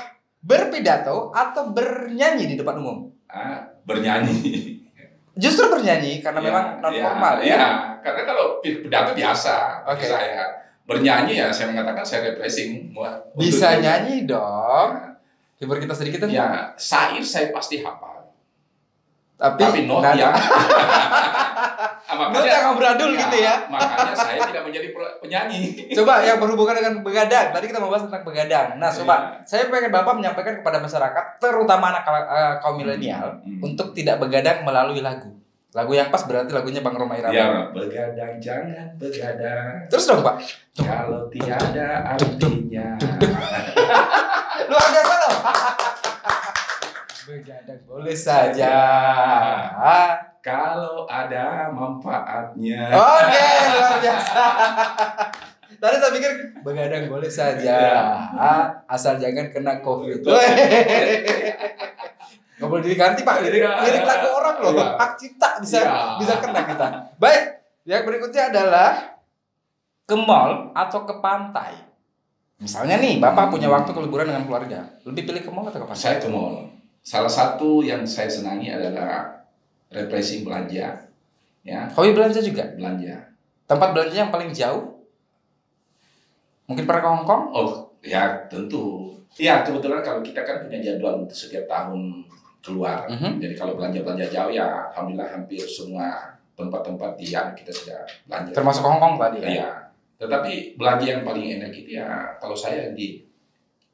berpidato 0.43 1.31
atau 1.31 1.71
bernyanyi 1.71 2.51
di 2.51 2.55
depan 2.59 2.79
umum. 2.79 3.07
Ah, 3.31 3.63
bernyanyi. 3.87 4.82
Justru 5.33 5.65
bernyanyi 5.67 6.21
karena 6.21 6.39
Ya, 6.39 6.45
memang 6.45 6.65
non 6.77 6.91
ya, 6.93 7.03
formal 7.03 7.35
ya. 7.41 7.57
ya. 7.57 7.67
karena 7.99 8.21
kalau 8.23 8.45
pidato 8.61 9.11
biasa 9.13 9.81
Oke. 9.83 10.05
saya. 10.05 10.45
Bernyanyi 10.83 11.39
ya 11.39 11.47
saya 11.49 11.71
mengatakan 11.71 12.03
saya 12.03 12.35
untuk- 13.25 13.39
Bisa 13.39 13.79
nyanyi 13.79 14.27
dong. 14.27 14.89
Hibur 15.57 15.79
kita 15.79 15.95
sedikit 15.95 16.27
ya, 16.27 16.75
syair 16.75 17.23
saya 17.23 17.49
pasti 17.49 17.79
hafal. 17.79 18.22
Tapi, 19.33 19.59
Tapi 19.59 19.79
not 19.83 19.99
nada- 19.99 20.15
yang 20.15 20.33
Ah, 22.03 22.29
not 22.29 22.45
yang 22.45 22.69
amburadul 22.69 23.11
gitu 23.11 23.37
ya. 23.37 23.65
Makanya 23.65 24.13
saya 24.13 24.37
tidak 24.45 24.61
menjadi 24.63 24.93
pe- 24.93 25.15
penyanyi. 25.19 25.73
Coba 25.97 26.21
yang 26.21 26.37
berhubungan 26.37 26.75
dengan 26.75 26.93
begadang. 27.01 27.49
Tadi 27.49 27.65
kita 27.65 27.81
membahas 27.81 28.05
tentang 28.05 28.21
begadang. 28.23 28.77
Nah, 28.77 28.87
coba 28.87 29.15
Iya. 29.15 29.49
saya 29.49 29.63
pengen 29.67 29.89
Bapak 29.89 30.13
menyampaikan 30.13 30.61
kepada 30.61 30.77
masyarakat, 30.77 31.25
terutama 31.39 31.89
anak 31.89 32.05
eh, 32.05 32.53
kaum 32.59 32.77
milenial, 32.77 33.41
Hmm. 33.41 33.59
untuk 33.63 33.91
tidak 33.91 34.21
begadang 34.21 34.61
melalui 34.61 35.01
lagu. 35.01 35.33
Lagu 35.73 35.89
yang 35.89 36.07
pas 36.07 36.21
berarti 36.21 36.53
lagunya 36.53 36.79
Bang 36.79 36.93
Roma 36.93 37.17
Irama. 37.17 37.33
Ya, 37.33 37.49
begadang 37.67 38.37
jangan 38.37 38.93
begadang 38.93 39.89
Terus 39.89 40.05
dong, 40.05 40.21
Pak. 40.21 40.37
kalau 40.77 41.25
tiada 41.27 41.89
artinya. 42.07 42.93
Luar 44.69 44.87
biasa 44.87 45.13
loh. 45.17 45.33
Begadang 47.23 47.81
boleh 47.87 48.15
saja. 48.15 48.73
Kalau 50.43 51.07
ada 51.07 51.71
manfaatnya. 51.71 52.91
Oke, 52.91 53.47
luar 53.71 53.95
biasa. 54.03 54.43
Tadi 55.73 55.95
saya 55.99 56.11
pikir 56.11 56.31
begadang 56.63 57.07
boleh 57.07 57.31
saja, 57.31 57.75
Iya. 57.79 58.03
Asal 58.85 59.15
jangan 59.17 59.47
kena 59.51 59.79
covid. 59.79 60.19
Gak 62.53 62.69
boleh 62.69 62.83
diganti 62.85 63.23
pak, 63.23 63.39
lirik, 63.43 63.63
Iya. 63.65 63.71
lirik 63.87 64.03
lagu 64.03 64.27
orang 64.29 64.57
loh, 64.61 64.71
Iya. 64.75 64.87
hak 64.95 65.11
cipta 65.15 65.49
bisa 65.59 65.77
Iya. 65.83 65.95
bisa 66.19 66.33
kena 66.43 66.61
kita. 66.67 66.87
Baik, 67.17 67.43
yang 67.83 68.03
berikutnya 68.03 68.51
adalah 68.51 69.19
ke 70.03 70.15
mall 70.15 70.71
atau 70.75 71.07
ke 71.07 71.15
pantai. 71.23 71.71
Misalnya 72.59 72.99
nih, 72.99 73.19
bapak 73.19 73.51
punya 73.51 73.67
waktu 73.67 73.91
ke 73.91 73.99
liburan 73.99 74.27
dengan 74.27 74.43
keluarga, 74.43 74.79
lebih 75.03 75.23
pilih 75.27 75.41
ke 75.43 75.51
mall 75.51 75.67
atau 75.67 75.83
ke 75.83 75.87
pantai? 75.87 76.03
Saya 76.03 76.15
ke 76.19 76.27
mall. 76.27 76.67
Salah 77.03 77.27
satu 77.27 77.83
yang 77.83 78.07
saya 78.07 78.31
senangi 78.31 78.71
adalah 78.71 79.27
refreshing 79.91 80.47
belanja, 80.47 81.03
ya 81.61 81.79
Hobi 81.91 82.15
belanja 82.15 82.39
juga. 82.39 82.63
belanja. 82.79 83.27
Tempat 83.67 83.89
belanja 83.91 84.15
yang 84.15 84.31
paling 84.31 84.55
jauh? 84.55 85.03
Mungkin 86.63 86.87
pernah 86.87 87.01
ke 87.03 87.09
Hong 87.11 87.25
Kong? 87.27 87.43
Oh 87.51 87.69
ya 87.99 88.47
tentu. 88.47 89.11
Ya 89.35 89.67
kebetulan 89.67 89.99
kalau 89.99 90.23
kita 90.23 90.47
kan 90.47 90.63
punya 90.63 90.79
jadwal 90.79 91.27
untuk 91.27 91.35
setiap 91.35 91.67
tahun 91.67 92.23
keluar. 92.63 93.03
Mhm. 93.11 93.43
Jadi 93.43 93.53
kalau 93.59 93.75
belanja 93.75 93.99
belanja 93.99 94.25
jauh 94.31 94.51
ya 94.55 94.87
alhamdulillah 94.95 95.27
hampir 95.27 95.59
semua 95.67 96.39
tempat-tempat 96.55 97.19
yang 97.19 97.51
kita 97.51 97.71
sudah 97.73 97.99
belanja. 98.29 98.55
Termasuk 98.55 98.83
Hong 98.87 99.03
Kong 99.03 99.15
tadi 99.19 99.43
ya? 99.43 99.47
Iya. 99.51 99.69
Tetapi 100.23 100.79
belanja 100.79 101.05
yang 101.19 101.21
paling 101.27 101.59
enak 101.59 101.75
itu 101.75 101.99
ya 101.99 102.39
kalau 102.39 102.55
saya 102.55 102.95
di 102.95 103.27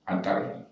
antar 0.06 0.69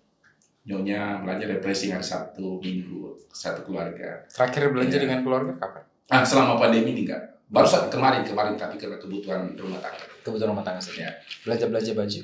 nyonya 0.68 1.24
belanja 1.24 1.46
refreshing 1.48 1.96
hari 1.96 2.04
Sabtu 2.04 2.60
Minggu 2.60 3.16
satu 3.32 3.64
keluarga. 3.64 4.28
Terakhir 4.28 4.70
belanja 4.70 4.96
Iya. 4.96 5.04
dengan 5.08 5.20
keluarga 5.24 5.56
kapan? 5.56 5.84
Ah 6.08 6.24
selama 6.24 6.60
pandemi 6.60 6.92
ini 6.92 7.08
enggak. 7.08 7.24
Baru 7.48 7.64
saat 7.64 7.88
kemarin 7.88 8.22
kemarin 8.22 8.54
tapi 8.54 8.76
karena 8.76 9.00
kebutuhan 9.00 9.56
rumah 9.56 9.80
tangga. 9.80 10.04
Kebutuhan 10.22 10.52
rumah 10.52 10.62
tangga 10.62 10.80
saja. 10.80 11.08
Iya. 11.08 11.12
Belanja-belanja 11.42 11.92
baju. 11.94 12.22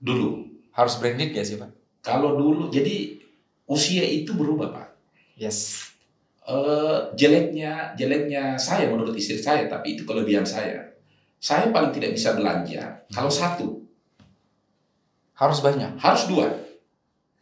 Dulu 0.00 0.28
Harus 0.70 0.94
branded 0.96 1.30
gak 1.30 1.42
sih 1.44 1.58
Pak? 1.58 1.70
kalau 2.00 2.32
dulu 2.34 2.72
jadi 2.72 3.20
usia 3.66 4.00
itu 4.00 4.32
berubah 4.32 4.72
pak. 4.72 4.88
Yes. 5.36 5.90
Eh, 6.42 6.98
jeleknya 7.12 7.92
jeleknya 7.92 8.56
saya 8.56 8.88
menurut 8.88 9.12
istri 9.12 9.36
saya 9.36 9.66
tapi 9.66 9.94
itu 9.94 10.02
kelebihan 10.02 10.42
saya. 10.42 10.80
Saya 11.36 11.68
paling 11.68 11.92
tidak 11.92 12.14
bisa 12.14 12.32
belanja 12.32 13.04
kalau 13.08 13.28
satu 13.28 13.82
Harus 15.34 15.60
banyak. 15.60 15.96
harus 15.96 16.24
dua. 16.26 16.48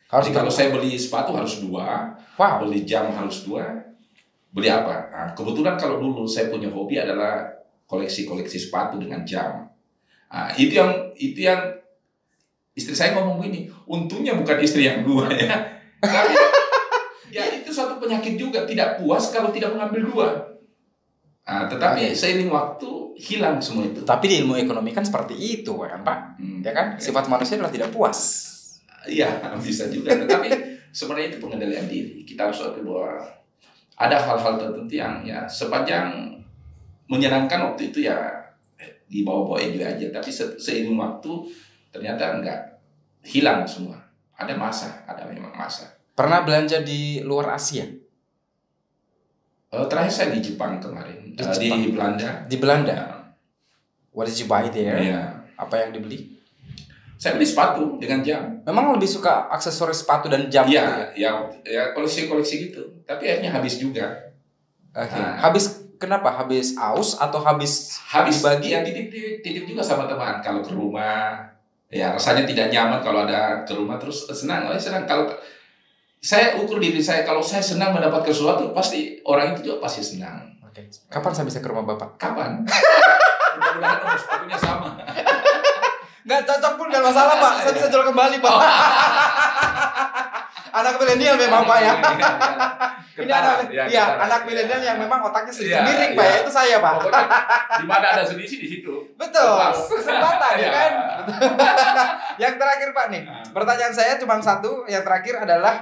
Harus 0.09 0.32
Jadi 0.32 0.36
kalau 0.40 0.48
saya 0.52 0.68
beli 0.72 0.96
sepatu 0.96 1.36
harus 1.36 1.61
dua, 1.61 2.16
Wow. 2.40 2.64
beli 2.64 2.88
jam 2.88 3.12
harus 3.12 3.44
dua, 3.44 3.61
beli 4.48 4.72
apa? 4.72 5.12
Nah, 5.12 5.28
kebetulan 5.36 5.76
kalau 5.76 6.00
dulu 6.00 6.24
saya 6.24 6.48
punya 6.48 6.72
hobi 6.72 6.96
adalah 6.96 7.44
koleksi-koleksi 7.84 8.56
sepatu 8.56 8.96
dengan 8.96 9.20
jam. 9.28 9.68
Nah, 10.32 10.48
itu 10.56 10.80
yang 10.80 11.12
itu 11.16 11.44
yang 11.44 11.61
istri 12.72 12.96
saya 12.96 13.12
ngomong 13.20 13.44
gini, 13.44 13.68
untungnya 13.84 14.32
bukan 14.32 14.56
istri 14.64 14.88
yang 14.88 15.04
dua 15.04 15.28
ya. 15.28 15.56
Tapi 16.00 16.32
ya 17.28 17.44
itu 17.52 17.68
suatu 17.68 18.00
penyakit 18.00 18.40
juga 18.40 18.64
tidak 18.64 19.02
puas 19.02 19.28
kalau 19.28 19.52
tidak 19.52 19.76
mengambil 19.76 20.09
dua. 20.09 20.28
Nah, 21.48 21.68
tetapi 21.68 22.12
Oke. 22.12 22.16
seiring 22.16 22.48
waktu 22.48 22.88
hilang 23.20 23.61
semua 23.61 23.88
itu. 23.88 24.04
Tapi 24.04 24.24
di 24.24 24.34
ilmu 24.40 24.56
ekonomi 24.56 24.92
kan 24.92 25.04
seperti 25.04 25.36
itu 25.36 25.72
kan 25.80 26.00
Pak? 26.00 26.18
Hmm. 26.40 26.61
Ya 26.64 26.72
kan? 26.72 26.96
Sifat 26.96 27.28
manusia 27.28 27.61
adalah 27.61 27.72
tidak 27.72 27.92
puas. 27.92 28.47
Iya, 29.09 29.28
bisa 29.64 29.88
juga. 29.88 30.12
Tetapi 30.14 30.48
sebenarnya 30.92 31.32
itu 31.32 31.38
pengendalian 31.40 31.88
diri. 31.88 32.22
Kita 32.22 32.46
harus 32.46 32.61
akui 32.62 32.84
bahwa 32.84 33.18
ada 33.98 34.14
hal-hal 34.14 34.54
tertentu 34.54 34.94
yang 34.94 35.24
ya 35.24 35.42
sepanjang 35.44 36.36
menyenangkan 37.09 37.72
waktu 37.72 37.90
itu 37.90 38.04
ya 38.04 38.14
eh, 38.76 39.02
di 39.09 39.24
bawah-bawah 39.24 39.59
enjoy 39.59 39.82
aja. 39.82 40.06
Tapi 40.12 40.30
se- 40.30 40.54
seiring 40.54 40.94
waktu 40.94 41.32
ternyata 41.90 42.38
enggak 42.38 42.61
hilang 43.24 43.64
semua. 43.64 43.96
Ada 44.38 44.54
masa, 44.54 45.02
ada 45.02 45.26
memang 45.26 45.50
masa. 45.50 45.98
Pernah 46.14 46.46
belanja 46.46 46.78
di 46.82 47.18
luar 47.26 47.59
Asia? 47.59 47.82
Eh, 49.68 49.86
terakhir 49.90 50.12
saya 50.12 50.28
di 50.32 50.40
Jepang 50.40 50.78
kemarin, 50.78 51.34
Di 51.34 51.42
Eh, 51.42 51.54
di, 51.59 51.68
Jepang. 51.68 51.82
Belanda. 51.92 52.30
Di 52.46 52.56
Belanda? 52.56 52.98
What 54.14 54.24
did 54.26 54.38
you 54.38 54.46
buy 54.46 54.70
there? 54.70 54.94
Iya. 54.96 55.44
Apa 55.59 55.74
yang 55.84 55.90
dibeli? 55.92 56.38
Saya 57.18 57.34
beli 57.34 57.50
sepatu 57.50 57.98
dengan 57.98 58.22
jam. 58.22 58.62
Memang 58.62 58.94
lebih 58.94 59.10
suka 59.10 59.50
aksesoris 59.50 60.06
sepatu 60.06 60.30
dan 60.30 60.46
jam 60.46 60.62
gitu 60.70 60.78
ya? 60.78 61.10
Iya, 61.12 61.12
ya, 61.18 61.30
ya 61.66 61.82
koleksi-koleksi 61.90 62.70
gitu. 62.70 62.82
Tapi 63.02 63.26
akhirnya 63.26 63.50
habis 63.58 63.82
juga. 63.82 64.06
Oke. 64.94 65.18
Ah. 65.18 65.34
Habis 65.50 65.82
kenapa? 65.98 66.30
Habis 66.30 66.78
aus 66.78 67.18
atau 67.18 67.42
habis 67.42 67.98
habis 68.06 68.38
Dibagi? 68.38 68.70
ya 68.70 68.80
titip, 68.86 69.10
titip 69.10 69.34
titip 69.42 69.64
juga 69.66 69.82
sama 69.82 70.06
teman 70.06 70.38
kalau 70.38 70.62
ke 70.62 70.70
rumah 70.70 71.42
ya 71.90 72.14
rasanya 72.14 72.46
tidak 72.46 72.70
nyaman 72.70 73.00
kalau 73.02 73.26
ada 73.26 73.66
ke 73.66 73.72
rumah 73.74 73.98
terus 73.98 74.28
senang 74.30 74.68
oh 74.68 74.76
senang 74.78 75.08
kalau 75.08 75.26
saya 76.22 76.54
ukur 76.60 76.78
diri 76.78 77.00
saya 77.00 77.24
kalau 77.24 77.40
saya 77.40 77.64
senang 77.64 77.96
mendapatkan 77.96 78.28
sesuatu 78.28 78.70
pasti 78.76 79.18
orang 79.24 79.56
itu 79.56 79.72
juga 79.72 79.88
pasti 79.88 80.04
senang 80.04 80.52
Oke. 80.68 80.84
Kapan 81.08 81.32
saya 81.32 81.48
bisa 81.48 81.64
ke 81.64 81.68
rumah 81.72 81.88
Bapak? 81.88 82.20
kapan 82.20 82.60
mudah-mudahan 83.58 84.14
sepatunya 84.20 84.58
sama 84.60 84.94
Nggak 86.22 86.40
cocok 86.44 86.72
pun 86.74 86.86
nggak 86.88 87.04
masalah 87.04 87.34
Pak. 87.36 87.52
Saya 87.60 87.72
bisa 87.74 87.88
jual 87.88 88.04
kembali 88.04 88.36
Pak. 88.38 88.56
anak 90.70 90.94
milenial 90.96 91.34
memang 91.34 91.62
Pak 91.64 91.78
ya. 91.78 91.92
Ini 93.18 93.32
anak, 93.34 93.54
ya, 93.90 94.04
anak 94.16 94.46
milenial 94.46 94.78
yang 94.78 94.96
memang 94.96 95.18
otaknya 95.20 95.50
sedikit 95.50 95.74
Iya, 95.74 95.82
miring 95.82 96.12
Pak 96.14 96.22
ya. 96.22 96.30
iya. 96.30 96.38
Itu 96.40 96.52
saya 96.52 96.76
Pak. 96.78 96.94
di 97.76 97.84
mana 97.84 98.06
ada 98.12 98.22
selisih 98.22 98.58
di 98.58 98.68
situ 98.68 98.94
Betul. 99.14 99.58
Kesempatan 99.74 100.54
ya 100.54 100.60
Iya. 100.60 100.70
kan. 100.70 100.92
yang 102.42 102.54
terakhir 102.54 102.88
Pak 102.92 103.06
nih. 103.08 103.22
Nah. 103.24 103.42
Pertanyaan 103.50 103.90
saya 103.90 104.14
cuma 104.16 104.38
satu. 104.38 104.86
Yang 104.86 105.02
terakhir 105.02 105.34
adalah 105.40 105.74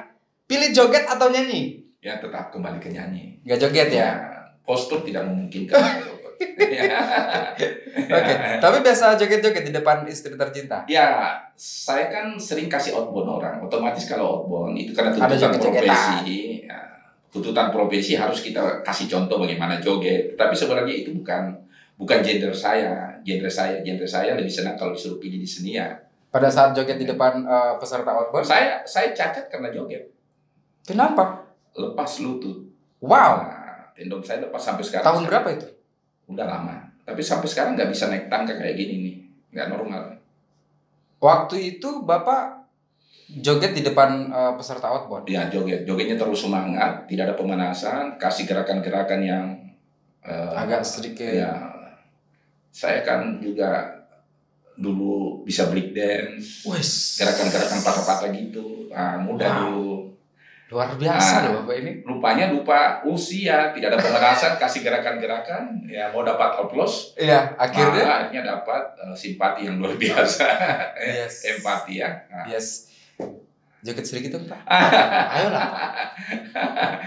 pilih 0.44 0.70
joget 0.70 1.04
atau 1.04 1.28
nyanyi? 1.28 1.82
ya 1.96 2.22
tetap 2.22 2.54
kembali 2.54 2.78
ke 2.78 2.86
nyanyi 2.86 3.42
Nggak 3.42 3.58
joget 3.58 3.88
ya. 3.90 3.98
ya 3.98 4.10
postur 4.62 5.02
tidak 5.02 5.26
memungkinkan 5.26 5.74
Oke. 6.36 8.32
Tapi 8.60 8.76
biasa 8.84 9.16
joget-joget 9.16 9.64
di 9.66 9.72
depan 9.72 10.04
istri 10.08 10.36
tercinta. 10.36 10.84
Ya, 10.86 11.40
saya 11.56 12.12
kan 12.12 12.36
sering 12.36 12.68
kasih 12.68 12.94
outbound 12.96 13.40
orang. 13.40 13.64
Otomatis 13.64 14.04
kalau 14.04 14.44
outbound 14.44 14.76
itu 14.76 14.92
karena 14.92 15.12
tuntutan 15.12 15.38
joget-jogetan. 15.38 15.84
profesi. 15.88 16.38
Ya, 16.68 16.80
tuntutan 17.32 17.68
profesi 17.72 18.12
harus 18.16 18.38
kita 18.44 18.84
kasih 18.84 19.06
contoh 19.08 19.40
bagaimana 19.40 19.80
joget. 19.80 20.36
Tapi 20.36 20.52
sebenarnya 20.52 20.94
itu 21.04 21.16
bukan 21.16 21.56
bukan 21.96 22.18
gender 22.20 22.52
saya. 22.52 23.16
Genre 23.26 23.50
saya, 23.50 23.82
genre 23.82 24.06
saya 24.06 24.38
lebih 24.38 24.52
senang 24.52 24.78
kalau 24.78 24.94
disuruh 24.94 25.18
pilih 25.18 25.42
di 25.42 25.48
seni 25.48 25.74
ya. 25.74 25.90
Pada 26.30 26.46
saat 26.52 26.76
joget 26.76 27.00
di 27.00 27.06
depan 27.08 27.42
eh, 27.42 27.74
peserta 27.80 28.12
outbound. 28.12 28.46
Saya 28.46 28.84
saya 28.86 29.10
cacat 29.10 29.48
karena 29.50 29.72
joget. 29.72 30.12
Kenapa? 30.86 31.42
Lepas 31.74 32.22
lutut. 32.22 32.62
Wow. 33.02 33.42
Nah, 33.42 33.92
tendon 33.92 34.22
saya 34.22 34.40
lepas 34.46 34.62
sampai 34.62 34.84
sekarang. 34.86 35.04
Tahun 35.04 35.24
berapa 35.26 35.48
itu? 35.52 35.68
Udah 36.26 36.44
lama. 36.44 36.76
Tapi 37.02 37.20
sampai 37.20 37.46
sekarang 37.46 37.74
nggak 37.74 37.88
bisa 37.88 38.06
naik 38.06 38.26
tangga 38.26 38.52
kayak 38.52 38.74
gini 38.74 38.94
nih. 39.00 39.14
Nggak 39.50 39.68
normal. 39.70 40.02
Waktu 41.16 41.56
itu 41.74 42.02
Bapak 42.02 42.66
joget 43.36 43.72
di 43.72 43.82
depan 43.82 44.26
eh, 44.26 44.52
peserta 44.54 44.86
outbound. 44.88 45.26
ya 45.26 45.46
joget 45.46 45.82
jogetnya 45.82 46.14
terus 46.14 46.38
semangat 46.38 47.06
tidak 47.06 47.30
ada 47.30 47.34
pemanasan 47.34 48.14
kasih 48.16 48.46
gerakan-gerakan 48.46 49.18
yang 49.18 49.44
eh, 50.22 50.52
Agak 50.54 50.82
sedikit. 50.82 51.26
ya 51.26 51.50
saya 52.70 53.02
kan 53.02 53.40
juga 53.40 53.82
dulu 54.76 55.40
bisa 55.42 55.66
break 55.66 55.90
dance 55.90 56.62
Wes. 56.62 57.16
gerakan-gerakan 57.16 57.80
patah-patah 57.80 58.28
gitu 58.30 58.86
nah, 58.92 59.16
mudah 59.18 59.48
Wow. 59.48 59.60
dulu 59.64 59.95
Luar 60.66 60.90
biasa 60.92 61.34
Ah. 61.36 61.42
loh 61.46 61.62
Bapak 61.62 61.78
ini. 61.78 61.92
lupanya 62.02 62.50
lupa 62.50 62.78
usia 63.02 63.70
tidak 63.70 63.94
ada 63.94 63.98
pemanasan 63.98 64.52
kasih 64.60 64.82
gerakan-gerakan 64.82 65.78
ya 65.84 66.10
mau 66.10 66.20
dapat 66.20 66.58
applause 66.58 67.14
Iya, 67.14 67.54
akhirnya. 67.54 68.02
malah 68.02 68.18
akhirnya 68.20 68.42
dapat 68.44 68.82
eh, 68.98 69.14
simpati 69.14 69.60
yang 69.62 69.78
luar 69.78 69.94
biasa 69.94 70.42
Yes. 70.98 71.46
empati 71.48 71.92
ya 71.96 72.10
Nah. 72.26 72.44
Yes. 72.46 72.90
Joget 73.78 74.02
sedikit 74.04 74.34
dong 74.34 74.46
Pak. 74.46 74.58
Ayolah 75.36 75.64
Pak. 75.68 75.84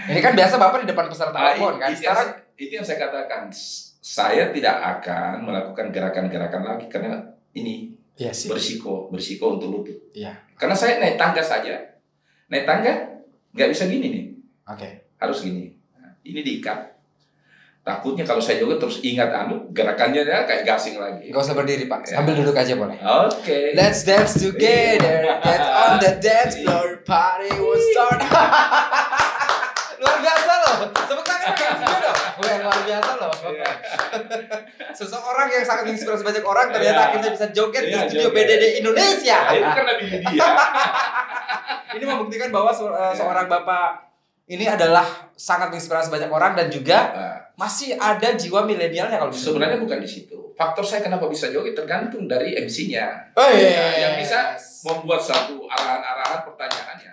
Ini 0.08 0.20
kan 0.20 0.32
biasa 0.32 0.54
Bapak 0.56 0.80
di 0.80 0.88
depan 0.88 1.04
peserta 1.06 1.34
Ah, 1.34 1.52
outbound 1.52 1.76
kan. 1.76 1.92
itu, 1.92 2.00
yang 2.00 2.16
Sekarang 2.16 2.28
itu 2.56 2.72
yang 2.72 2.86
saya 2.86 2.98
katakan. 2.98 3.42
Saya 4.00 4.48
tidak 4.48 4.76
akan 4.80 5.44
melakukan 5.44 5.86
gerakan-gerakan 5.90 6.62
lagi 6.64 6.88
karena 6.88 7.20
ini 7.52 7.92
Iya 8.16 8.32
sih. 8.32 8.48
berisiko, 8.48 9.06
berisiko 9.06 9.54
untuk 9.54 9.68
lutut. 9.70 9.98
Iya. 10.10 10.32
Karena 10.54 10.72
saya 10.72 10.96
naik 10.98 11.14
tangga 11.14 11.38
saja, 11.38 11.76
naik 12.48 12.64
tangga 12.64 13.19
nggak 13.50 13.68
bisa 13.68 13.84
gini 13.86 14.06
nih, 14.08 14.24
Oke. 14.64 14.88
harus 15.16 15.38
gini. 15.40 15.74
Nah, 15.94 16.14
ini 16.22 16.40
diikat. 16.40 17.00
Takutnya 17.80 18.22
kalau 18.22 18.38
saya 18.38 18.60
joget 18.60 18.76
terus 18.76 19.00
ingat 19.00 19.32
anu 19.32 19.72
gerakannya 19.72 20.20
ya 20.20 20.44
kayak 20.44 20.68
gasing 20.68 21.00
lagi. 21.00 21.32
Gak 21.32 21.40
usah 21.40 21.56
berdiri 21.56 21.88
Pak. 21.88 22.04
Ya. 22.06 22.20
Sambil 22.20 22.36
duduk 22.36 22.52
aja 22.52 22.76
boleh. 22.76 22.92
Oke. 23.24 23.72
Let's 23.72 24.04
dance 24.04 24.36
together, 24.36 25.24
get 25.40 25.62
on 25.64 25.96
the 25.96 26.20
dance 26.20 26.60
floor, 26.60 27.00
party 27.02 27.48
will 27.56 27.80
start. 27.90 28.20
luar 30.00 30.16
biasa 30.16 30.52
loh. 30.60 30.76
Tepuk 30.92 31.24
tangan 31.24 31.52
yang 31.52 32.00
dong. 32.04 32.18
Luar 32.40 32.78
biasa 32.84 33.10
loh. 33.16 33.32
Iya. 33.48 33.70
Seseorang 35.00 35.48
yang 35.48 35.64
sangat 35.64 35.82
menginspirasi 35.88 36.20
banyak 36.20 36.44
orang 36.44 36.66
ternyata 36.68 37.00
Iya. 37.00 37.06
akhirnya 37.12 37.30
bisa 37.32 37.46
joget 37.52 37.84
di 37.84 37.92
Iya, 37.96 38.04
studio 38.08 38.28
joget. 38.28 38.44
BDD 38.44 38.64
Indonesia. 38.84 39.38
Nah, 39.40 39.52
itu 39.56 39.70
kan 39.72 39.84
lebih 39.88 40.06
dia. 40.20 40.48
Ini 41.90 42.04
membuktikan 42.04 42.48
bahwa 42.48 42.70
se- 42.70 42.82
Iya. 42.82 43.10
eh, 43.10 43.14
seorang 43.14 43.46
bapak 43.46 43.88
ini 44.46 44.66
adalah 44.66 45.06
sangat 45.32 45.70
menginspirasi 45.70 46.08
banyak 46.08 46.26
orang 46.26 46.52
dan 46.54 46.66
juga 46.66 46.98
Nah, 47.10 47.36
masih 47.56 47.94
ada 47.94 48.34
jiwa 48.34 48.62
milenialnya 48.62 49.14
kalau 49.14 49.30
bisa. 49.30 49.48
sebenarnya 49.48 49.78
bukan 49.78 49.98
di 49.98 50.08
situ. 50.08 50.36
Faktor 50.52 50.82
saya 50.82 51.00
kenapa 51.00 51.24
bisa 51.24 51.48
joget 51.48 51.72
tergantung 51.72 52.26
dari 52.26 52.52
MC-nya. 52.54 53.32
Oh, 53.32 53.48
iya. 53.48 53.70
Ya, 53.70 53.86
yang 54.02 54.14
bisa 54.16 54.52
membuat 54.84 55.18
satu 55.18 55.64
arahan-arahan 55.64 56.44
pertanyaannya. 56.44 57.12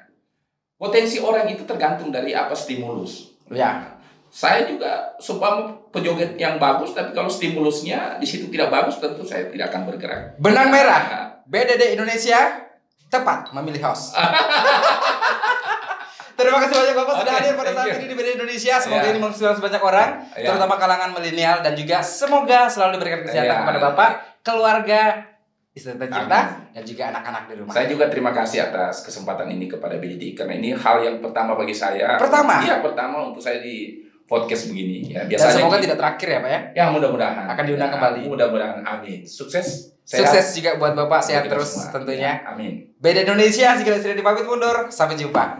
Potensi 0.75 1.17
orang 1.17 1.47
itu 1.47 1.63
tergantung 1.63 2.11
dari 2.11 2.31
apa 2.31 2.53
stimulus. 2.53 3.33
Ya. 3.49 3.97
Saya 4.27 4.67
juga 4.67 5.15
seumpama 5.17 5.71
pejoget 5.89 6.35
yang 6.35 6.59
bagus, 6.59 6.91
tapi 6.91 7.15
kalau 7.15 7.31
stimulusnya 7.31 8.19
di 8.19 8.27
situ 8.27 8.51
tidak 8.51 8.69
bagus, 8.69 8.99
tentu 8.99 9.23
saya 9.23 9.47
tidak 9.47 9.71
akan 9.71 9.87
bergerak. 9.87 10.35
Benang 10.37 10.67
merah. 10.67 11.01
Nah, 11.07 11.25
BDD 11.47 11.95
Indonesia 11.95 12.66
tepat 13.07 13.51
memilih 13.51 13.81
host. 13.87 14.13
Terima 16.37 16.61
kasih 16.61 16.73
banyak 16.77 16.93
Bapak 16.93 17.13
sudah 17.17 17.33
Oke, 17.33 17.39
hadir 17.41 17.53
pada 17.57 17.71
saat 17.73 17.87
you. 17.89 17.97
ini 17.97 18.05
di 18.05 18.15
BDD 18.15 18.31
Indonesia. 18.37 18.75
Semoga 18.77 19.01
Iya. 19.01 19.09
ini 19.09 19.19
menginspirasi 19.19 19.57
banyak 19.57 19.81
orang, 19.81 20.09
Iya. 20.37 20.47
terutama 20.53 20.75
kalangan 20.77 21.09
milenial 21.09 21.65
dan 21.65 21.73
juga 21.73 21.97
semoga 22.05 22.69
selalu 22.69 23.01
diberikan 23.01 23.25
kesehatan 23.25 23.49
Iya. 23.49 23.61
kepada 23.65 23.79
Bapak, 23.81 24.09
keluarga, 24.45 25.01
istri 25.73 25.97
Amin. 25.97 26.09
dan 26.77 26.83
juga 26.85 27.03
anak-anak 27.09 27.43
di 27.49 27.53
rumah. 27.57 27.73
Saya 27.73 27.89
juga 27.89 28.05
terima 28.09 28.29
kasih 28.33 28.69
atas 28.69 29.01
kesempatan 29.01 29.49
ini 29.49 29.65
kepada 29.65 29.97
BDD 29.97 30.37
karena 30.37 30.53
ini 30.53 30.77
hal 30.77 31.01
yang 31.01 31.17
pertama 31.21 31.57
bagi 31.57 31.73
saya. 31.73 32.21
Pertama? 32.21 32.61
Iya, 32.61 32.85
pertama 32.85 33.33
untuk 33.33 33.41
saya 33.41 33.57
di 33.57 34.05
podcast 34.27 34.69
begini. 34.69 35.09
Ya, 35.09 35.23
dan 35.23 35.31
biasanya 35.31 35.53
semoga 35.55 35.77
tidak 35.79 35.97
terakhir 35.97 36.27
ya 36.27 36.39
Pak 36.43 36.51
ya. 36.51 36.59
Ya 36.75 36.83
mudah-mudahan 36.91 37.45
Akan 37.47 37.63
diundang 37.63 37.89
Ya, 37.89 37.93
kembali. 37.95 38.21
Mudah-mudahan, 38.27 38.77
amin. 38.83 39.19
Sukses. 39.23 39.95
Sukses 40.07 40.55
juga 40.55 40.79
buat 40.79 40.95
Bapak, 40.95 41.19
sehat 41.19 41.51
terus 41.51 41.67
semua. 41.67 41.91
tentunya. 41.91 42.39
Ya, 42.39 42.55
amin. 42.55 42.95
BDD 42.95 43.27
Indonesia, 43.27 43.75
segala 43.75 43.95
istri 43.99 44.15
dipamit 44.15 44.47
mundur. 44.47 44.87
Sampai 44.87 45.19
jumpa. 45.19 45.59